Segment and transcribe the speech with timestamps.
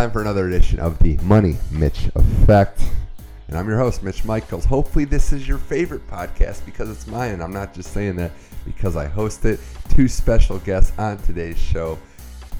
[0.00, 2.80] time for another edition of the Money Mitch Effect.
[3.48, 4.64] And I'm your host, Mitch Michaels.
[4.64, 7.32] Hopefully, this is your favorite podcast because it's mine.
[7.32, 8.32] And I'm not just saying that
[8.64, 9.60] because I host it.
[9.90, 11.98] Two special guests on today's show.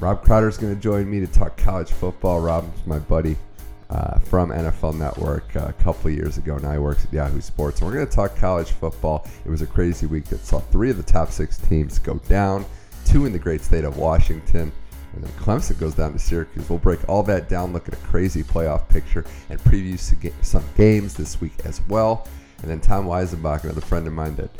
[0.01, 2.41] Rob Crowder is going to join me to talk college football.
[2.41, 3.39] Rob's my buddy
[3.89, 6.59] uh, from NFL Network uh, a couple years ago.
[6.59, 7.81] Now he works at Yahoo Sports.
[7.81, 9.27] And we're going to talk college football.
[9.47, 12.67] It was a crazy week that saw three of the top six teams go down,
[13.07, 14.73] two in the great state of Washington.
[15.15, 16.69] And then Clemson goes down to Syracuse.
[16.69, 19.99] We'll break all that down, look at a crazy playoff picture, and preview
[20.45, 22.29] some games this week as well.
[22.63, 24.51] And then Tom Weisenbach, another friend of mine that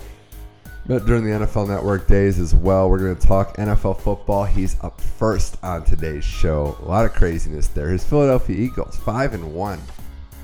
[0.89, 2.89] met during the NFL Network days as well.
[2.91, 4.45] We're going to talk NFL football.
[4.45, 6.77] He's up first on today's show.
[6.83, 7.91] A lot of craziness there.
[7.91, 9.81] His Philadelphia Eagles, 5 and 1,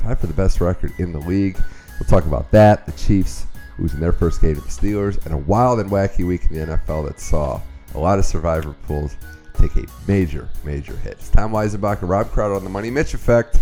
[0.03, 1.59] tied for the best record in the league.
[1.99, 2.85] We'll talk about that.
[2.87, 3.47] The Chiefs
[3.79, 6.77] losing their first game to the Steelers, and a wild and wacky week in the
[6.77, 7.61] NFL that saw
[7.95, 9.17] a lot of survivor pools
[9.57, 11.15] take a major, major hit.
[11.15, 13.59] It's Tom Weisenbach and Rob Crowder on the Money Mitch Effect.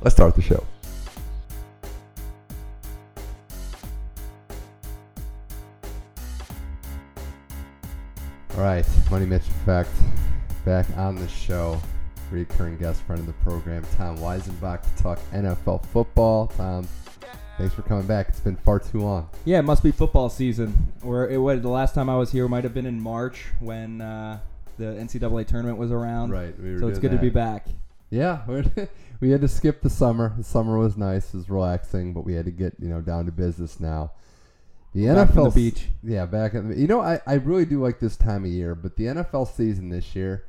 [0.00, 0.64] Let's start the show.
[8.56, 9.90] All right, Money Mitch Effect
[10.64, 11.80] back on the show.
[12.30, 16.48] Recurring guest friend of the program, Tom Weisenbach, to talk NFL football.
[16.48, 16.86] Tom,
[17.56, 18.28] thanks for coming back.
[18.28, 19.30] It's been far too long.
[19.44, 20.92] Yeah, it must be football season.
[21.02, 24.00] Or it was the last time I was here might have been in March when
[24.00, 24.40] uh,
[24.78, 26.30] the NCAA tournament was around.
[26.30, 26.58] Right.
[26.58, 27.16] We so it's good that.
[27.16, 27.66] to be back.
[28.10, 28.40] Yeah,
[29.20, 30.32] we had to skip the summer.
[30.38, 33.26] The summer was nice, it was relaxing, but we had to get you know down
[33.26, 34.12] to business now.
[34.94, 35.88] The back NFL the beach.
[36.02, 38.74] Yeah, back at the you know I, I really do like this time of year,
[38.74, 40.44] but the NFL season this year,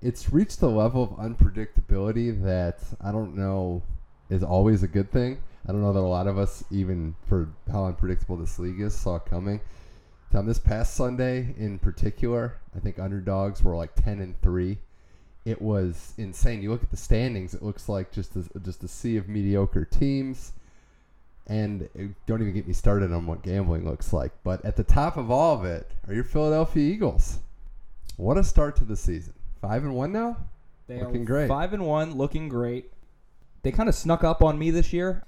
[0.00, 3.82] it's reached a level of unpredictability that I don't know
[4.28, 5.38] is always a good thing.
[5.68, 8.94] I don't know that a lot of us, even for how unpredictable this league is,
[8.94, 9.60] saw coming.
[10.32, 14.78] Tom, this past Sunday in particular, I think underdogs were like ten and three.
[15.44, 16.62] It was insane.
[16.62, 19.84] You look at the standings; it looks like just a, just a sea of mediocre
[19.84, 20.52] teams.
[21.46, 21.88] And
[22.26, 24.30] don't even get me started on what gambling looks like.
[24.44, 27.38] But at the top of all of it are your Philadelphia Eagles.
[28.16, 29.34] What a start to the season!
[29.60, 30.36] Five and one now.
[30.86, 31.48] They looking great.
[31.48, 32.92] Five and one, looking great.
[33.62, 35.24] They kind of snuck up on me this year.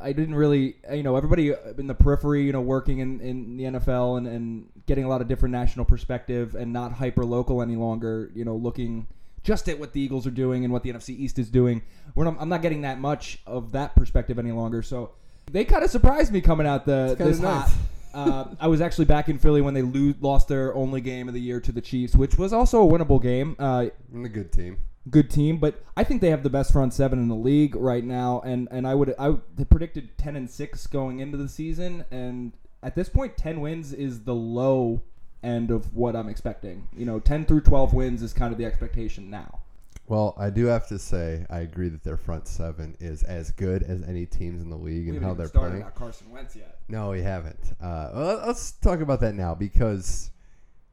[0.00, 3.64] I didn't really, you know, everybody in the periphery, you know, working in, in the
[3.64, 7.76] NFL and, and getting a lot of different national perspective and not hyper local any
[7.76, 9.06] longer, you know, looking
[9.42, 11.82] just at what the Eagles are doing and what the NFC East is doing.
[12.14, 14.82] We're not, I'm not getting that much of that perspective any longer.
[14.82, 15.12] So
[15.50, 17.68] they kind of surprised me coming out the this nice.
[17.68, 17.72] hot.
[18.14, 21.34] uh, I was actually back in Philly when they lo- lost their only game of
[21.34, 23.56] the year to the Chiefs, which was also a winnable game.
[23.58, 24.78] Uh, and a good team
[25.10, 28.04] good team, but I think they have the best front seven in the league right
[28.04, 28.40] now.
[28.44, 29.32] And, and I would I
[29.68, 32.52] predicted ten and six going into the season, and
[32.82, 35.02] at this point, ten wins is the low
[35.42, 36.88] end of what I'm expecting.
[36.96, 39.60] You know, ten through twelve wins is kind of the expectation now.
[40.08, 43.82] Well, I do have to say I agree that their front seven is as good
[43.82, 45.84] as any teams in the league and how they're playing.
[45.94, 46.78] Carson Wentz yet?
[46.88, 47.72] No, we haven't.
[47.80, 50.30] Uh, well, let's talk about that now because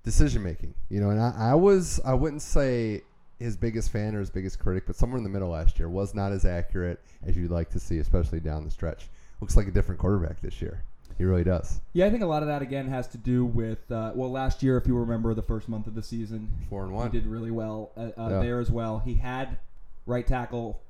[0.04, 0.74] decision making.
[0.90, 3.02] You know, and I, I was I wouldn't say
[3.40, 6.14] his biggest fan or his biggest critic, but somewhere in the middle last year was
[6.14, 9.08] not as accurate as you'd like to see, especially down the stretch.
[9.40, 10.84] Looks like a different quarterback this year.
[11.18, 11.82] He really does.
[11.94, 14.64] Yeah, I think a lot of that again has to do with uh, well, last
[14.64, 17.28] year, if you remember the first month of the season, four and one, he did
[17.28, 18.40] really well uh, uh, yeah.
[18.40, 19.00] there as well.
[19.00, 19.58] He had
[20.06, 20.82] right tackle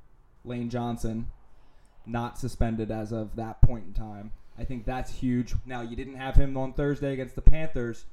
[0.44, 1.30] Lane Johnson
[2.06, 4.32] not suspended as of that point in time.
[4.58, 5.54] I think that's huge.
[5.66, 8.04] Now you didn't have him on Thursday against the Panthers,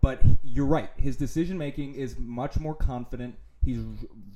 [0.00, 0.90] but you're right.
[0.96, 3.84] His decision making is much more confident he's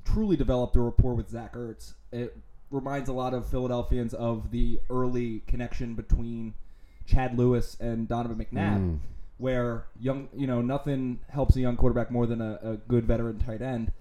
[0.05, 1.95] truly developed a rapport with Zach Ertz.
[2.13, 2.37] It
[2.71, 6.55] reminds a lot of Philadelphians of the early connection between
[7.07, 8.99] Chad Lewis and Donovan McNabb, mm.
[9.39, 13.39] where young, you know, nothing helps a young quarterback more than a, a, good veteran
[13.39, 13.93] tight end.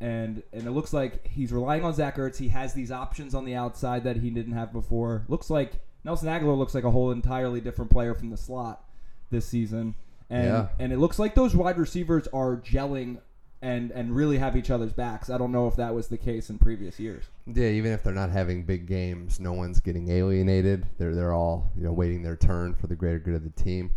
[0.00, 2.38] And and it looks like he's relying on Zach Ertz.
[2.38, 5.24] He has these options on the outside that he didn't have before.
[5.28, 5.72] Looks like
[6.04, 8.82] Nelson Agholor looks like a whole entirely different player from the slot
[9.30, 9.94] this season.
[10.30, 10.68] And yeah.
[10.78, 13.18] and it looks like those wide receivers are gelling
[13.62, 15.28] and and really have each other's backs.
[15.30, 17.24] I don't know if that was the case in previous years.
[17.46, 20.86] Yeah, even if they're not having big games, no one's getting alienated.
[20.98, 23.94] They're they're all you know waiting their turn for the greater good of the team.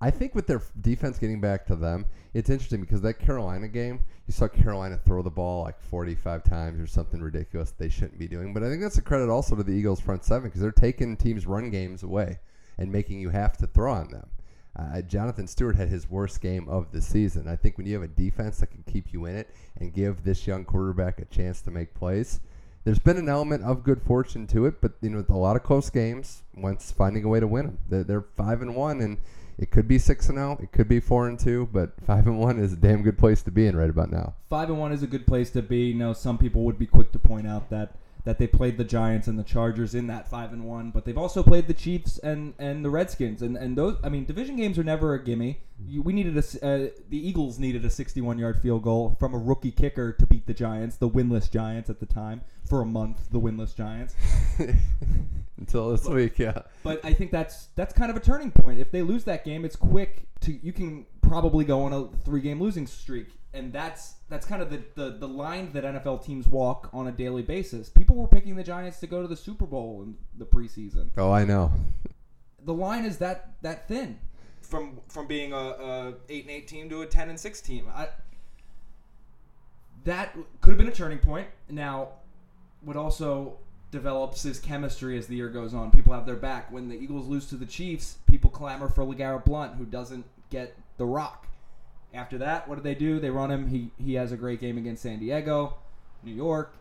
[0.00, 2.04] I think with their defense getting back to them,
[2.34, 6.78] it's interesting because that Carolina game, you saw Carolina throw the ball like 45 times
[6.78, 8.52] or something ridiculous they shouldn't be doing.
[8.52, 11.16] But I think that's a credit also to the Eagles' front seven because they're taking
[11.16, 12.40] teams' run games away
[12.76, 14.28] and making you have to throw on them.
[14.78, 17.48] Uh, Jonathan Stewart had his worst game of the season.
[17.48, 19.50] I think when you have a defense that can keep you in it
[19.80, 22.40] and give this young quarterback a chance to make plays,
[22.84, 24.80] there's been an element of good fortune to it.
[24.82, 27.78] But you know, a lot of close games, Wentz finding a way to win them.
[27.88, 29.18] They're, they're five and one, and
[29.58, 30.58] It could be six and zero.
[30.60, 31.68] Oh, it could be four and two.
[31.72, 34.34] But five and one is a damn good place to be in right about now.
[34.50, 35.86] Five and one is a good place to be.
[35.86, 37.96] You know, some people would be quick to point out that
[38.26, 41.16] that they played the Giants and the Chargers in that five and one, but they've
[41.16, 43.96] also played the Chiefs and, and the Redskins, and, and those.
[44.02, 45.60] I mean, division games are never a gimme.
[45.86, 49.38] You, we needed a uh, the Eagles needed a 61 yard field goal from a
[49.38, 53.30] rookie kicker to beat the Giants, the winless Giants at the time, for a month.
[53.30, 54.16] The winless Giants
[55.58, 56.62] until this but, week, yeah.
[56.82, 58.80] But I think that's that's kind of a turning point.
[58.80, 62.40] If they lose that game, it's quick to you can probably go on a three
[62.40, 66.46] game losing streak and that's that's kind of the, the, the line that NFL teams
[66.46, 67.88] walk on a daily basis.
[67.88, 71.10] People were picking the Giants to go to the Super Bowl in the preseason.
[71.16, 71.72] Oh, I know.
[72.64, 74.18] The line is that that thin
[74.60, 77.86] from from being a, a eight and eight team to a ten and six team.
[77.94, 78.08] I,
[80.04, 81.48] that could have been a turning point.
[81.68, 82.08] Now,
[82.82, 83.58] what also
[83.90, 85.90] develops is chemistry as the year goes on.
[85.90, 86.70] People have their back.
[86.70, 90.76] When the Eagles lose to the Chiefs, people clamor for LeGarrette Blunt, who doesn't get
[90.96, 91.46] the rock.
[92.16, 93.20] After that, what do they do?
[93.20, 93.68] They run him.
[93.68, 95.76] He he has a great game against San Diego,
[96.22, 96.74] New York.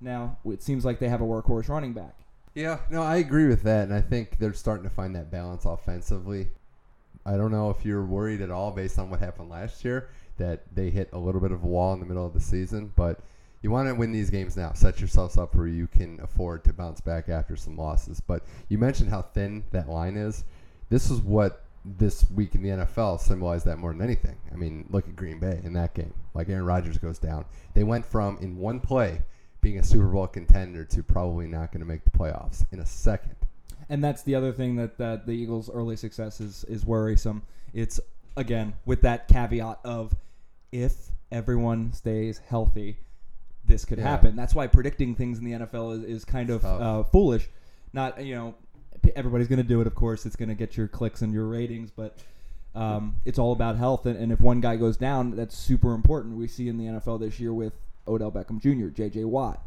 [0.00, 2.14] Now it seems like they have a workhorse running back.
[2.54, 5.64] Yeah, no, I agree with that, and I think they're starting to find that balance
[5.64, 6.48] offensively.
[7.26, 10.08] I don't know if you're worried at all based on what happened last year
[10.38, 12.92] that they hit a little bit of a wall in the middle of the season,
[12.96, 13.20] but
[13.60, 14.72] you want to win these games now.
[14.72, 18.20] Set yourselves up where you can afford to bounce back after some losses.
[18.20, 20.44] But you mentioned how thin that line is.
[20.90, 24.36] This is what this week in the NFL symbolized that more than anything.
[24.52, 26.12] I mean, look at Green Bay in that game.
[26.34, 27.44] Like Aaron Rodgers goes down.
[27.74, 29.22] They went from in one play
[29.60, 32.86] being a Super Bowl contender to probably not going to make the playoffs in a
[32.86, 33.36] second.
[33.88, 37.42] And that's the other thing that, that the Eagles' early success is, is worrisome.
[37.72, 38.00] It's
[38.36, 40.14] again with that caveat of
[40.70, 40.94] if
[41.32, 42.98] everyone stays healthy,
[43.64, 44.04] this could yeah.
[44.04, 44.36] happen.
[44.36, 47.48] That's why predicting things in the NFL is, is kind of uh, foolish.
[47.92, 48.54] Not you know
[49.16, 49.86] everybody's going to do it.
[49.86, 52.18] Of course, it's going to get your clicks and your ratings, but
[52.74, 54.06] um, it's all about health.
[54.06, 56.36] And, and, if one guy goes down, that's super important.
[56.36, 57.72] We see in the NFL this year with
[58.06, 59.24] Odell Beckham Jr., J.J.
[59.24, 59.62] Watt,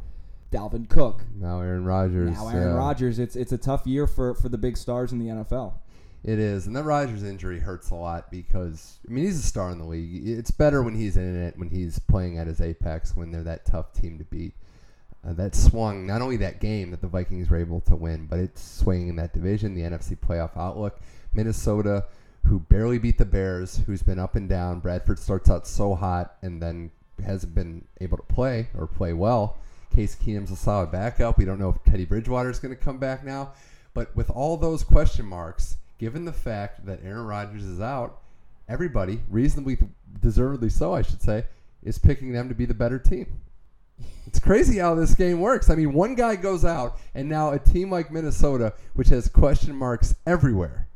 [0.52, 2.32] Dalvin Cook, now Aaron Rodgers.
[2.32, 2.74] Now Aaron yeah.
[2.74, 3.20] Rodgers.
[3.20, 5.74] It's it's a tough year for for the big stars in the NFL.
[6.24, 9.72] It is, and that Rodgers injury hurts a lot because I mean he's a star
[9.72, 10.28] in the league.
[10.28, 13.66] It's better when he's in it, when he's playing at his apex, when they're that
[13.66, 14.54] tough team to beat
[15.28, 18.40] uh, that swung not only that game that the Vikings were able to win, but
[18.40, 21.00] it's swinging that division, the NFC playoff outlook.
[21.34, 22.06] Minnesota,
[22.46, 24.80] who barely beat the Bears, who's been up and down.
[24.80, 26.92] Bradford starts out so hot and then
[27.24, 29.58] hasn't been able to play or play well.
[29.96, 31.38] Case Keenum's a solid backup.
[31.38, 33.52] We don't know if Teddy Bridgewater is going to come back now.
[33.94, 38.22] But with all those question marks, given the fact that Aaron Rodgers is out,
[38.68, 39.78] everybody, reasonably
[40.22, 41.46] deservedly so, I should say,
[41.84, 43.42] is picking them to be the better team.
[44.28, 45.70] It's crazy how this game works.
[45.70, 49.76] I mean, one guy goes out, and now a team like Minnesota, which has question
[49.76, 50.88] marks everywhere.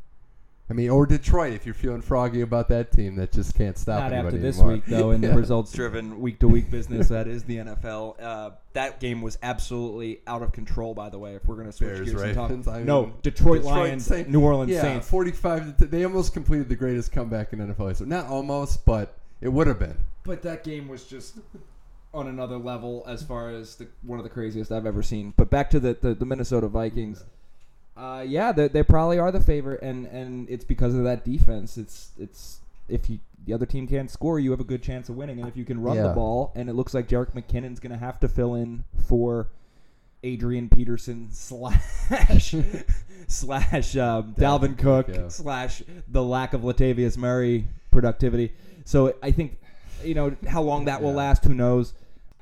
[0.67, 4.09] I mean, or Detroit, if you're feeling froggy about that team that just can't stop.
[4.09, 4.73] Not after this anymore.
[4.73, 5.29] week, though, in yeah.
[5.29, 8.15] the results-driven week-to-week business that is the NFL.
[8.25, 10.93] Uh, that game was absolutely out of control.
[10.93, 12.85] By the way, if we're going to switch Bears, gears Ravens, and talk, I mean,
[12.87, 15.91] no, Detroit, Detroit Lions, Saint, New Orleans yeah, Saints, 45.
[15.91, 18.07] They almost completed the greatest comeback in NFL history.
[18.07, 19.97] Not almost, but it would have been.
[20.23, 21.37] But that game was just
[22.15, 25.33] on another level as far as the, one of the craziest I've ever seen.
[25.35, 27.23] But back to the, the, the Minnesota Vikings.
[27.97, 31.77] Uh, yeah, they, they probably are the favorite, and, and it's because of that defense.
[31.77, 32.59] It's it's
[32.89, 35.47] if you the other team can't score, you have a good chance of winning, and
[35.47, 36.07] if you can run yeah.
[36.07, 39.47] the ball, and it looks like Jerick McKinnon's going to have to fill in for
[40.23, 41.79] Adrian Peterson slash
[43.27, 45.27] slash um, Dalvin Cook yeah.
[45.27, 48.51] slash the lack of Latavius Murray productivity.
[48.83, 49.57] So I think
[50.03, 51.17] you know how long that will yeah.
[51.17, 51.45] last.
[51.45, 51.93] Who knows?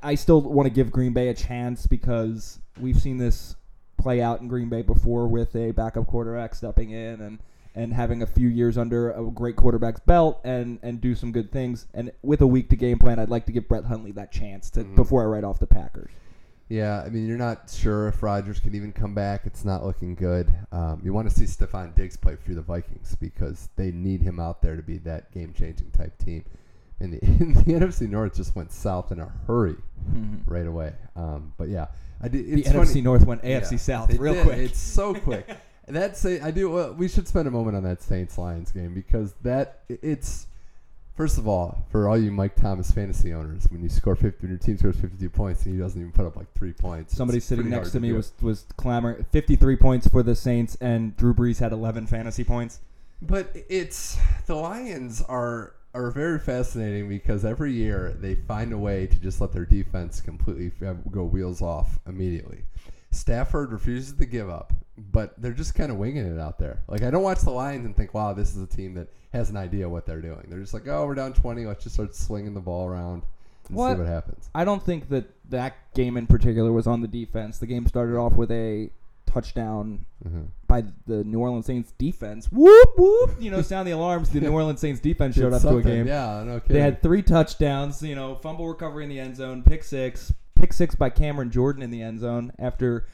[0.03, 3.55] I still want to give Green Bay a chance because we've seen this
[3.97, 7.39] play out in Green Bay before with a backup quarterback stepping in and
[7.75, 11.51] and having a few years under a great quarterback's belt and and do some good
[11.51, 11.87] things.
[11.93, 14.69] And with a week to game plan, I'd like to give Brett Hundley that chance
[14.71, 14.95] to mm-hmm.
[14.95, 16.11] before I write off the Packers.
[16.69, 19.41] Yeah, I mean, you're not sure if Rodgers can even come back.
[19.45, 20.51] It's not looking good.
[20.71, 24.39] Um, you want to see Stefon Diggs play for the Vikings because they need him
[24.39, 26.45] out there to be that game changing type team
[26.99, 27.19] and the,
[27.63, 29.75] the NFC North just went south in a hurry
[30.09, 30.51] mm-hmm.
[30.51, 30.93] right away.
[31.15, 31.87] Um, but yeah,
[32.21, 32.45] I did.
[32.45, 32.79] the funny.
[32.79, 34.43] NFC North went AFC yeah, South real did.
[34.43, 34.57] quick.
[34.57, 35.47] It's so quick.
[35.87, 36.69] That's I do.
[36.69, 40.47] Well, we should spend a moment on that Saints Lions game because that it's
[41.15, 44.49] first of all for all you Mike Thomas fantasy owners when you score 50 when
[44.49, 47.15] your team scores 52 points and he doesn't even put up like three points.
[47.15, 51.17] Somebody sitting next to, to me was was clamoring 53 points for the Saints and
[51.17, 52.79] Drew Brees had 11 fantasy points.
[53.21, 59.07] But it's the Lions are are very fascinating because every year they find a way
[59.07, 60.71] to just let their defense completely
[61.11, 62.63] go wheels off immediately.
[63.11, 64.73] Stafford refuses to give up.
[65.11, 66.83] but they're just kind of winging it out there.
[66.87, 69.49] Like I don't watch the Lions and think, "Wow, this is a team that has
[69.49, 71.65] an idea what they're doing." They're just like, "Oh, we're down 20.
[71.65, 73.23] Let's just start slinging the ball around
[73.67, 73.93] and What?
[73.93, 77.57] see what happens." I don't think that that game in particular was on the defense.
[77.57, 78.91] The game started off with a
[79.33, 80.45] touchdown Mhm.
[80.67, 82.51] by the New Orleans Saints defense.
[82.51, 83.35] Whoop whoop!
[83.39, 84.29] You know, sound the alarms.
[84.29, 86.07] The New Orleans Saints defense showed up to a game.
[86.07, 86.75] Yeah, no kidding.
[86.75, 88.01] They had three touchdowns.
[88.01, 91.81] You know, fumble recovery in the end zone, pick six, pick six by Cameron Jordan
[91.83, 93.05] in the end zone after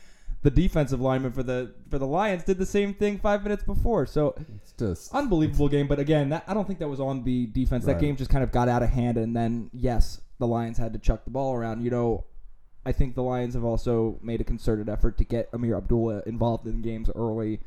[0.42, 4.06] the defensive lineman for the for the Lions did the same thing five minutes before.
[4.06, 5.88] So it's just unbelievable game.
[5.88, 7.86] But again, that, I don't think that was on the defense.
[7.86, 10.94] That game just kind of got out of hand, and then yes, the Lions had
[10.94, 11.84] to chuck the ball around.
[11.84, 12.24] You know,
[12.89, 16.65] I think the Lions have also made a concerted effort to get Ameer Abdullah involved
[16.65, 17.60] in games early.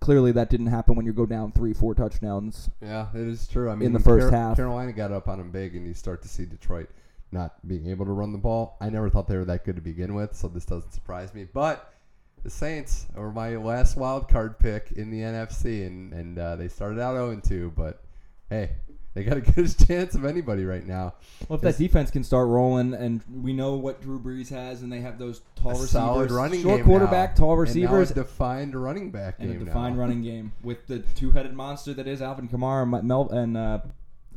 [0.00, 2.68] Clearly, that didn't happen when you go down three, four touchdowns.
[2.82, 3.70] Yeah, it is true.
[3.70, 4.56] I mean, in the first Car- half.
[4.56, 6.90] Carolina got up on them big, and you start to see Detroit
[7.30, 8.76] not being able to run the ball.
[8.80, 11.44] I never thought they were that good to begin with, so this doesn't surprise me.
[11.44, 11.94] But
[12.42, 16.66] the Saints were my last wild card pick in the NFC, and and uh, they
[16.66, 17.72] started out 0 2.
[17.76, 18.02] But
[18.50, 18.72] hey,
[19.16, 21.14] they got a good chance of anybody right now.
[21.48, 24.92] Well, if that defense can start rolling, and we know what Drew Brees has, and
[24.92, 27.36] they have those tall receivers, solid running short game quarterback, now.
[27.36, 30.00] tall And now receivers, a defined running back and a defined now.
[30.02, 33.78] running game with the two-headed monster that is Alvin Kamara, Mi- Mel, and uh,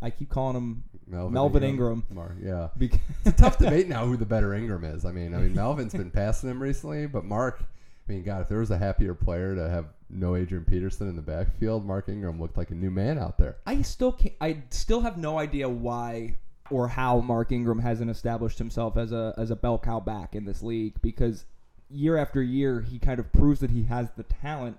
[0.02, 2.06] I keep calling him Melvin, Melvin Ingram.
[2.10, 2.70] Mar- Yeah.
[2.78, 5.04] because It's a tough debate now who the better Ingram is.
[5.04, 7.62] I mean, I mean Melvin's been passing him recently, but Mark,
[8.08, 11.16] I mean, God, if there was a happier player to have no Adrian Peterson in
[11.16, 13.58] the backfield, Mark Ingram looked like a new man out there.
[13.66, 16.36] I still can't, I still have no idea why
[16.70, 20.46] or how Mark Ingram hasn't established himself as a as a bell cow back in
[20.46, 21.46] this league because
[21.90, 24.78] year after year he kind of proves that he has the talent,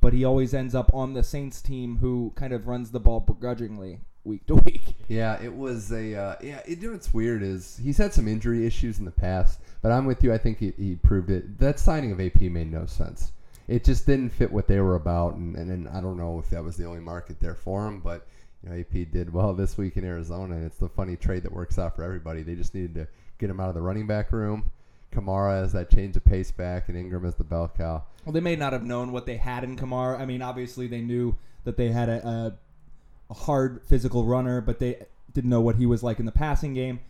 [0.00, 3.20] but he always ends up on the Saints team who kind of runs the ball
[3.20, 4.94] begrudgingly week to week.
[5.08, 6.60] Yeah, it was a uh, yeah.
[6.66, 9.92] It, you know what's weird is he's had some injury issues in the past, but
[9.92, 10.32] I'm with you.
[10.32, 11.58] I think he, he proved it.
[11.58, 13.32] That signing of AP made no sense.
[13.68, 16.50] It just didn't fit what they were about, and, and then I don't know if
[16.50, 18.26] that was the only market there for him, but
[18.62, 21.52] you know AP did well this week in Arizona, and it's the funny trade that
[21.52, 22.42] works out for everybody.
[22.42, 23.08] They just needed to
[23.38, 24.70] get him out of the running back room.
[25.12, 28.04] Kamara as that change of pace back, and Ingram as the bell cow.
[28.24, 30.20] Well, they may not have known what they had in Kamara.
[30.20, 32.56] I mean, obviously they knew that they had a,
[33.30, 36.74] a hard physical runner, but they didn't know what he was like in the passing
[36.74, 37.00] game.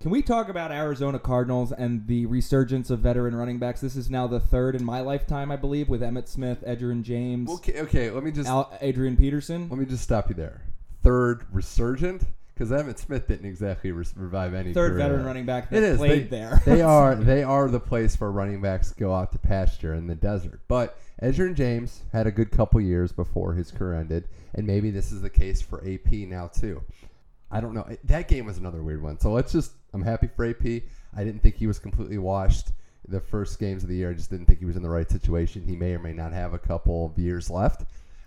[0.00, 3.80] Can we talk about Arizona Cardinals and the resurgence of veteran running backs?
[3.80, 7.48] This is now the third in my lifetime, I believe, with Emmitt Smith, Edgerrin James,
[7.50, 8.10] Okay, okay.
[8.10, 9.68] Let me just Al- Adrian Peterson.
[9.68, 10.62] let me just stop you there.
[11.02, 12.24] Third resurgent
[12.54, 14.98] because Emmitt Smith didn't exactly re- revive any Third career.
[14.98, 15.96] veteran running back that It is.
[15.98, 16.62] played they, there.
[16.66, 20.14] they are they are the place for running backs go out to pasture in the
[20.14, 20.60] desert.
[20.68, 25.10] But Edgerrin James had a good couple years before his career ended, and maybe this
[25.10, 26.82] is the case for AP now too.
[27.50, 27.86] I don't know.
[28.04, 29.18] That game was another weird one.
[29.20, 29.72] So let's just.
[29.96, 30.82] I'm happy for AP.
[31.16, 32.68] I didn't think he was completely washed
[33.08, 34.10] the first games of the year.
[34.10, 35.64] I just didn't think he was in the right situation.
[35.66, 37.84] He may or may not have a couple of years left.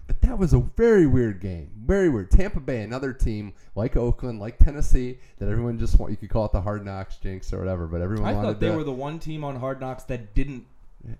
[0.07, 1.69] But that was a very weird game.
[1.85, 2.31] Very weird.
[2.31, 6.09] Tampa Bay, another team like Oakland, like Tennessee, that everyone just want.
[6.09, 8.69] You could call it the hard knocks jinx or whatever, but everyone I thought they
[8.69, 10.65] to, were the one team on Hard Knocks that didn't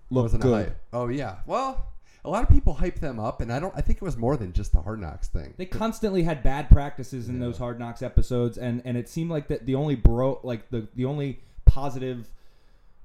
[0.10, 0.41] look good.
[0.41, 0.77] hype.
[0.91, 1.36] Oh yeah.
[1.46, 1.86] Well,
[2.26, 3.74] a lot of people hype them up, and I don't.
[3.76, 5.54] I think it was more than just the hard knocks thing.
[5.58, 7.48] They constantly had bad practices in Yeah.
[7.48, 10.88] those Hard Knocks episodes, and, and it seemed like that the only bro like the
[10.96, 12.28] the only positive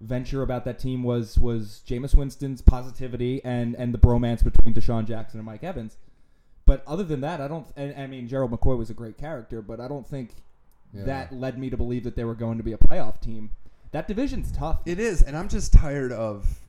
[0.01, 5.07] venture about that team was was Jameis Winston's positivity and and the bromance between DeSean
[5.07, 5.97] Jackson and Mike Evans.
[6.67, 7.67] But other than that, I don't.
[7.77, 10.31] And, I mean, Gerald McCoy was a great character, but I don't think
[10.93, 11.05] Yeah.
[11.05, 13.51] that led me to believe that they were going to be a playoff team.
[13.93, 14.81] That division's tough.
[14.87, 16.61] It is, and I'm just tired of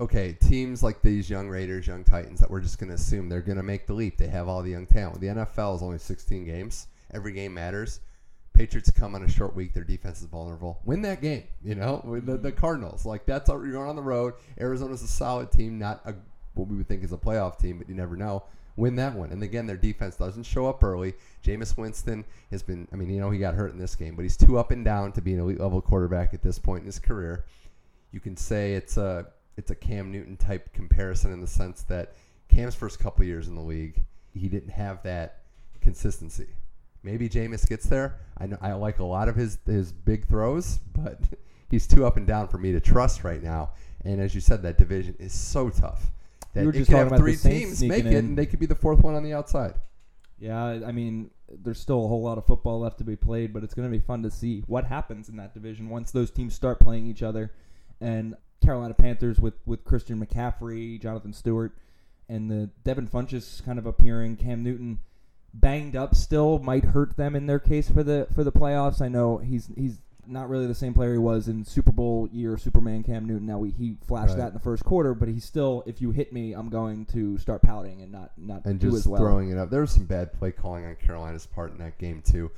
[0.00, 3.40] okay teams like these young Raiders, young Titans that we're just going to assume they're
[3.40, 4.16] going to make the leap.
[4.16, 5.20] They have all the young talent.
[5.20, 6.86] The NFL is only 16 games.
[7.12, 8.00] Every game matters.
[8.52, 9.72] Patriots come on a short week.
[9.72, 10.80] Their defense is vulnerable.
[10.84, 11.44] Win that game.
[11.62, 13.06] You know, the, the Cardinals.
[13.06, 14.34] Like that's how you're going on the road.
[14.60, 16.14] Arizona's a solid team, not a
[16.54, 18.42] what we would think is a playoff team, but you never know.
[18.76, 19.30] Win that one.
[19.30, 21.14] And again, their defense doesn't show up early.
[21.44, 24.22] Jameis Winston has been, I mean, you know, he got hurt in this game, but
[24.22, 26.86] he's too up and down to be an elite level quarterback at this point in
[26.86, 27.44] his career.
[28.10, 29.26] You can say it's a
[29.60, 32.14] it's a Cam Newton type comparison in the sense that
[32.48, 34.02] Cam's first couple years in the league,
[34.32, 35.42] he didn't have that
[35.82, 36.46] consistency.
[37.02, 38.16] Maybe Jameis gets there.
[38.38, 41.20] I know I like a lot of his his big throws, but
[41.70, 43.72] he's too up and down for me to trust right now.
[44.02, 46.10] And as you said, that division is so tough
[46.54, 48.16] that We were it just could have about three teams make it, in.
[48.16, 49.74] and they could be the fourth one on the outside.
[50.38, 53.62] Yeah, I mean, there's still a whole lot of football left to be played, but
[53.62, 56.54] it's going to be fun to see what happens in that division once those teams
[56.54, 57.52] start playing each other.
[58.00, 61.72] And Carolina Panthers with, with Christian McCaffrey, Jonathan Stewart,
[62.28, 64.36] and the Devin Funchess kind of appearing.
[64.36, 64.98] Cam Newton
[65.52, 69.00] banged up still might hurt them in their case for the for the playoffs.
[69.02, 72.56] I know he's he's not really the same player he was in Super Bowl year
[72.56, 73.46] Superman Cam Newton.
[73.46, 74.38] Now we, he flashed Right.
[74.38, 75.82] that in the first quarter, but he's still.
[75.86, 79.00] If you hit me, I'm going to start pouting and not not and do just
[79.00, 79.20] as well.
[79.20, 79.70] throwing it up.
[79.70, 82.50] There was some bad play calling on Carolina's part in that game too.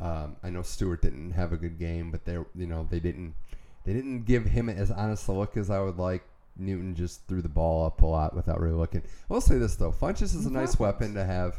[0.00, 3.34] Um, I know Stewart didn't have a good game, but they you know they didn't
[3.84, 6.24] they didn't give him as honest a look as I would like.
[6.56, 9.02] Newton just threw the ball up a lot without really looking.
[9.28, 11.58] I will say this though, Funchess is a nice weapon to have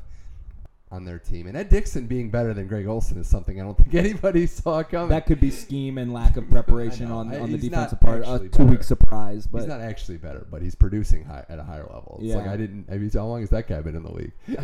[0.91, 3.77] on their team, and Ed Dickson being better than Greg Olsen is something I don't
[3.77, 5.10] think anybody saw coming.
[5.10, 8.24] That could be scheme and lack of preparation on, on the he's defensive part.
[8.24, 11.60] A actually two week surprise, but he's not actually better, but he's producing high, at
[11.60, 12.20] a higher level.
[12.22, 12.86] It's like I didn't.
[12.89, 14.32] I mean, how long has that guy been in the league?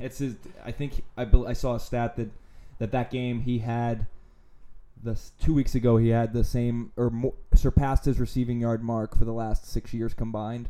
[0.00, 0.36] it's his.
[0.64, 2.30] I think I I saw a stat that
[2.78, 4.06] that that game he had
[5.04, 8.82] the s- two weeks ago he had the same or more, surpassed his receiving yard
[8.82, 10.68] mark for the last six years combined,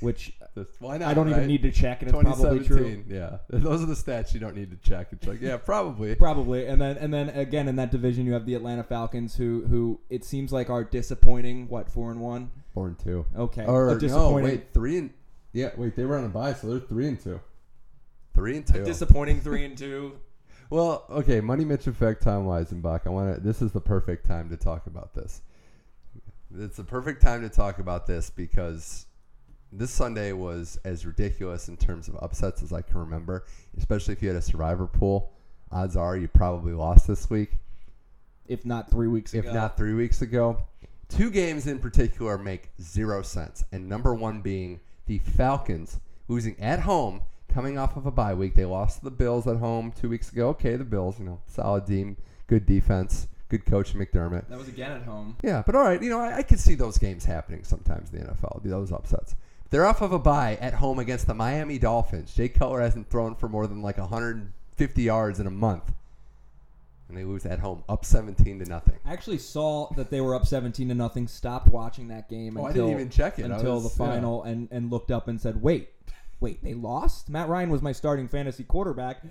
[0.00, 0.34] which
[0.80, 1.08] Why not?
[1.08, 2.76] I don't even need to check, and it's probably true.
[2.78, 3.04] 2017.
[3.08, 5.08] Yeah, those are the stats you don't need to check.
[5.12, 6.14] It's like, yeah, probably.
[6.26, 9.64] Probably, and then and then again in that division you have the Atlanta Falcons, who
[9.68, 11.68] who it seems like are disappointing.
[11.68, 12.50] What four and one?
[12.74, 13.24] Four and two.
[13.36, 15.10] Okay, Or a no, disappointing, wait, three and
[15.54, 17.40] yeah, wait, they were on a bye, so they're three and two.
[18.34, 18.84] Three and two.
[18.84, 20.18] disappointing three and two.
[20.72, 23.02] Well, okay, money Mitch effect time Weisenbach.
[23.04, 23.40] I want to.
[23.42, 25.42] This is the perfect time to talk about this.
[26.58, 29.04] It's the perfect time to talk about this because
[29.70, 33.44] this Sunday was as ridiculous in terms of upsets as I can remember.
[33.76, 35.34] Especially if you had a survivor pool,
[35.70, 37.50] odds are you probably lost this week.
[38.48, 39.52] If not three weeks if ago.
[39.52, 40.62] not three weeks ago.
[41.10, 46.80] Two games in particular make zero sense, and number one being the Falcons losing at
[46.80, 47.20] home,
[47.52, 48.54] coming off of a bye week.
[48.54, 50.48] They lost to the Bills at home two weeks ago.
[50.50, 52.16] Okay, the Bills, you know, solid team,
[52.46, 54.48] good defense, good coach McDermott.
[54.48, 55.36] that was again at home.
[55.42, 58.20] Yeah, but all right, you know, I, I could see those games happening sometimes in
[58.20, 59.34] the NFL, those upsets.
[59.70, 62.34] They're off of a bye at home against the Miami Dolphins.
[62.34, 65.92] Jay Cutler hasn't thrown for more than like 150 yards in a month.
[67.08, 68.94] And they lose at home, up 17 to nothing.
[69.04, 71.26] I actually saw that they were up seventeen to nothing.
[71.28, 73.42] Stopped watching that game Oh, I didn't even check it.
[73.50, 74.10] Until was- the yeah.
[74.12, 75.90] final, and and looked up and said, "Wait,
[76.42, 79.22] wait, they lost." Matt Ryan was my starting fantasy quarterback,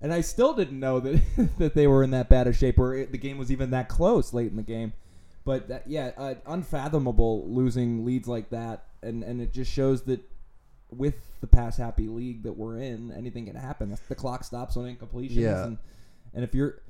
[0.00, 1.20] and I still didn't know that
[1.58, 3.88] that they were in that bad a shape, or it, the game was even that
[3.88, 4.92] close late in the game.
[5.44, 10.20] But that, yeah, uh, unfathomable losing leads like that, and and it just shows that
[10.90, 13.96] with the pass happy league that we're in, anything can happen.
[14.08, 15.64] The clock stops on incompletions, Yeah.
[15.64, 15.78] and
[16.34, 16.80] and if you're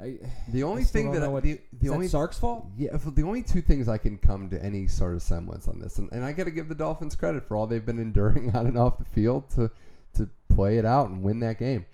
[0.00, 2.66] I, The only I thing that I, what- the, is the only Sark's fault?
[2.76, 5.98] yeah, the only two things I can come to any sort of semblance on this,
[5.98, 8.66] and, and I got to give the Dolphins credit for all they've been enduring on
[8.66, 9.70] and off the field to
[10.14, 11.86] to play it out and win that game.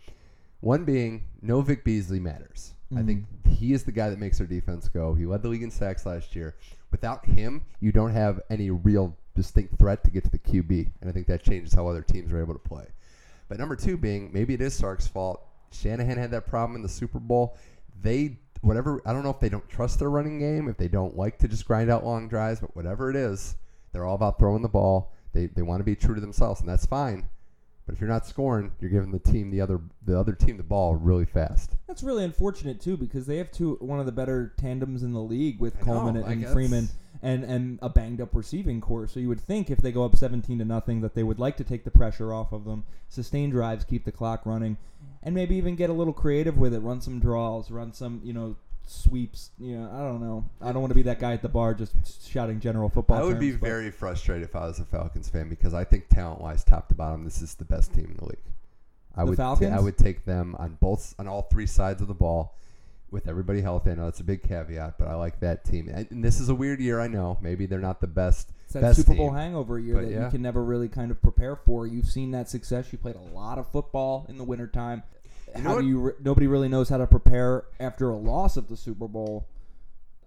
[0.60, 2.74] One being no Vic Beasley matters.
[2.90, 3.06] I mm-hmm.
[3.06, 5.14] think he is the guy that makes their defense go.
[5.14, 6.56] He led the league in sacks last year.
[6.90, 11.08] Without him, you don't have any real distinct threat to get to the QB, and
[11.08, 12.86] I think that changes how other teams are able to play.
[13.48, 15.42] But number two being maybe it is Sark's fault.
[15.72, 17.56] Shanahan had that problem in the Super Bowl.
[18.02, 21.16] They whatever I don't know if they don't trust their running game, if they don't
[21.16, 23.56] like to just grind out long drives, but whatever it is,
[23.92, 25.12] they're all about throwing the ball.
[25.32, 27.28] They they want to be true to themselves, and that's fine.
[27.86, 30.62] But if you're not scoring, you're giving the team the other the other team the
[30.62, 31.76] ball really fast.
[31.88, 35.20] That's really unfortunate too, because they have two one of the better tandems in the
[35.20, 36.52] league with I Coleman know, and, and.
[36.52, 36.88] Freeman,
[37.22, 39.08] and and a banged up receiving core.
[39.08, 41.56] So you would think if they go up seventeen to nothing, that they would like
[41.56, 44.76] to take the pressure off of them, sustain drives, keep the clock running,
[45.22, 46.80] and maybe even get a little creative with it.
[46.80, 48.56] Run some draws, run some you know
[48.86, 49.50] sweeps.
[49.58, 50.44] You know, I don't know.
[50.60, 53.18] I don't want to be that guy at the bar just shouting general football.
[53.18, 55.84] I would be terms, but- very frustrated if I was a Falcons fan because I
[55.84, 58.38] think talent wise, top to bottom, this is the best team in the league.
[59.16, 59.72] I The would Falcons?
[59.72, 62.56] I would take them on both on all three sides of the ball
[63.10, 63.90] with everybody healthy.
[63.90, 65.88] I know that's a big caveat, but I like that team.
[65.92, 67.36] And, and this is a weird year, I know.
[67.40, 68.52] Maybe they're not the best.
[68.70, 69.36] It's that best Super Bowl team.
[69.36, 70.24] hangover year But that yeah.
[70.26, 71.88] you can never really kind of prepare for.
[71.88, 72.92] You've seen that success.
[72.92, 75.02] You played a lot of football in the wintertime.
[75.56, 75.80] You know how what?
[75.82, 76.00] do you?
[76.00, 79.48] Re- nobody really knows how to prepare after a loss of the Super Bowl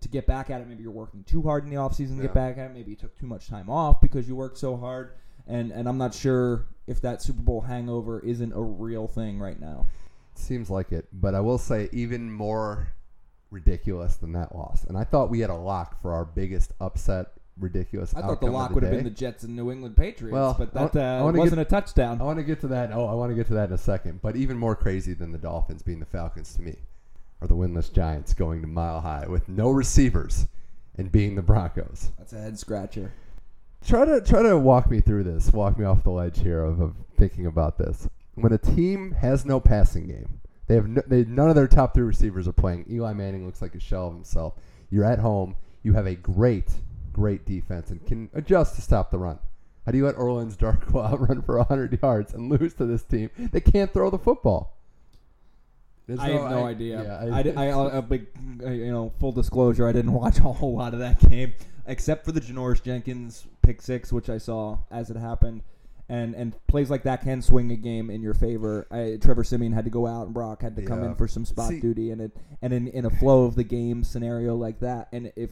[0.02, 0.68] to get back at it.
[0.68, 2.22] Maybe you're working too hard in the offseason to Yeah.
[2.24, 2.74] get back at it.
[2.74, 5.12] Maybe you took too much time off because you worked so hard.
[5.48, 9.58] And and I'm not sure if that Super Bowl hangover isn't a real thing right
[9.60, 9.86] now.
[10.36, 12.90] Seems like it, but I will say even more
[13.52, 14.84] ridiculous than that loss.
[14.84, 17.28] And I thought we had a lock for our biggest upset,
[17.60, 18.14] ridiculous.
[18.16, 20.74] I thought the lock would have been the Jets and New England Patriots, Well, but
[20.74, 22.22] that uh, wasn't get- a touchdown.
[22.22, 22.92] I want to get to that.
[22.92, 24.22] Oh, I want to get to that in a second.
[24.22, 26.76] But even more crazy than the Dolphins being the Falcons to me
[27.42, 30.48] are the winless Giants going to Mile High with no receivers
[30.98, 32.12] and being the Broncos.
[32.18, 33.12] That's a head scratcher.
[33.86, 35.52] Try to try to walk me through this.
[35.52, 38.08] Walk me off the ledge here of, of thinking about this.
[38.36, 41.94] When a team has no passing game, they have no, they, none of their top
[41.94, 42.86] three receivers are playing.
[42.90, 44.54] Eli Manning looks like a shell of himself.
[44.90, 45.56] You're at home.
[45.84, 46.70] You have a great,
[47.14, 49.40] great defense and can adjust to stop the run.
[49.86, 53.30] How do you let Orleans Darkwa run for 100 yards and lose to this team
[53.52, 54.78] that can't throw the football?
[56.08, 57.04] There's I no, have no I, idea.
[57.04, 58.28] Yeah, I, I, I, uh, a big,
[58.64, 61.54] uh, you know, full disclosure, I didn't watch a whole lot of that game
[61.86, 65.62] except for the Janoris Jenkins pick six, which I saw as it happened.
[66.10, 68.86] And and plays like that can swing a game in your favor.
[68.92, 71.46] I, Trevor Siemian had to go out, and Brock had to come in for some
[71.46, 74.82] spot See, duty, and it and in, in a flow of the game scenario like
[74.82, 75.52] that, and if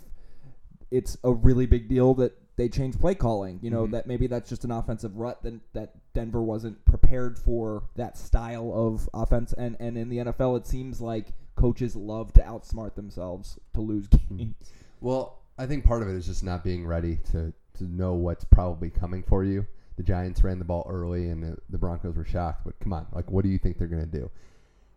[0.91, 3.59] it's a really big deal that they change play calling.
[3.61, 3.93] You know mm-hmm.
[3.93, 8.71] that maybe that's just an offensive rut that that Denver wasn't prepared for that style
[8.73, 9.53] of offense.
[9.53, 14.07] And and in the NFL, it seems like coaches love to outsmart themselves to lose
[14.07, 14.55] games.
[14.99, 18.43] Well, I think part of it is just not being ready to to know what's
[18.43, 19.65] probably coming for you.
[19.97, 22.63] The Giants ran the ball early, and the, the Broncos were shocked.
[22.65, 24.31] But come on, like, what do you think they're going to do?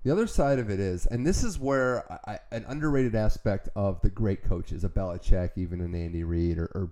[0.04, 4.02] The other side of it is, and this is where I, an underrated aspect of
[4.02, 6.90] the great coaches, a Belichick, even an Andy Reid, or, or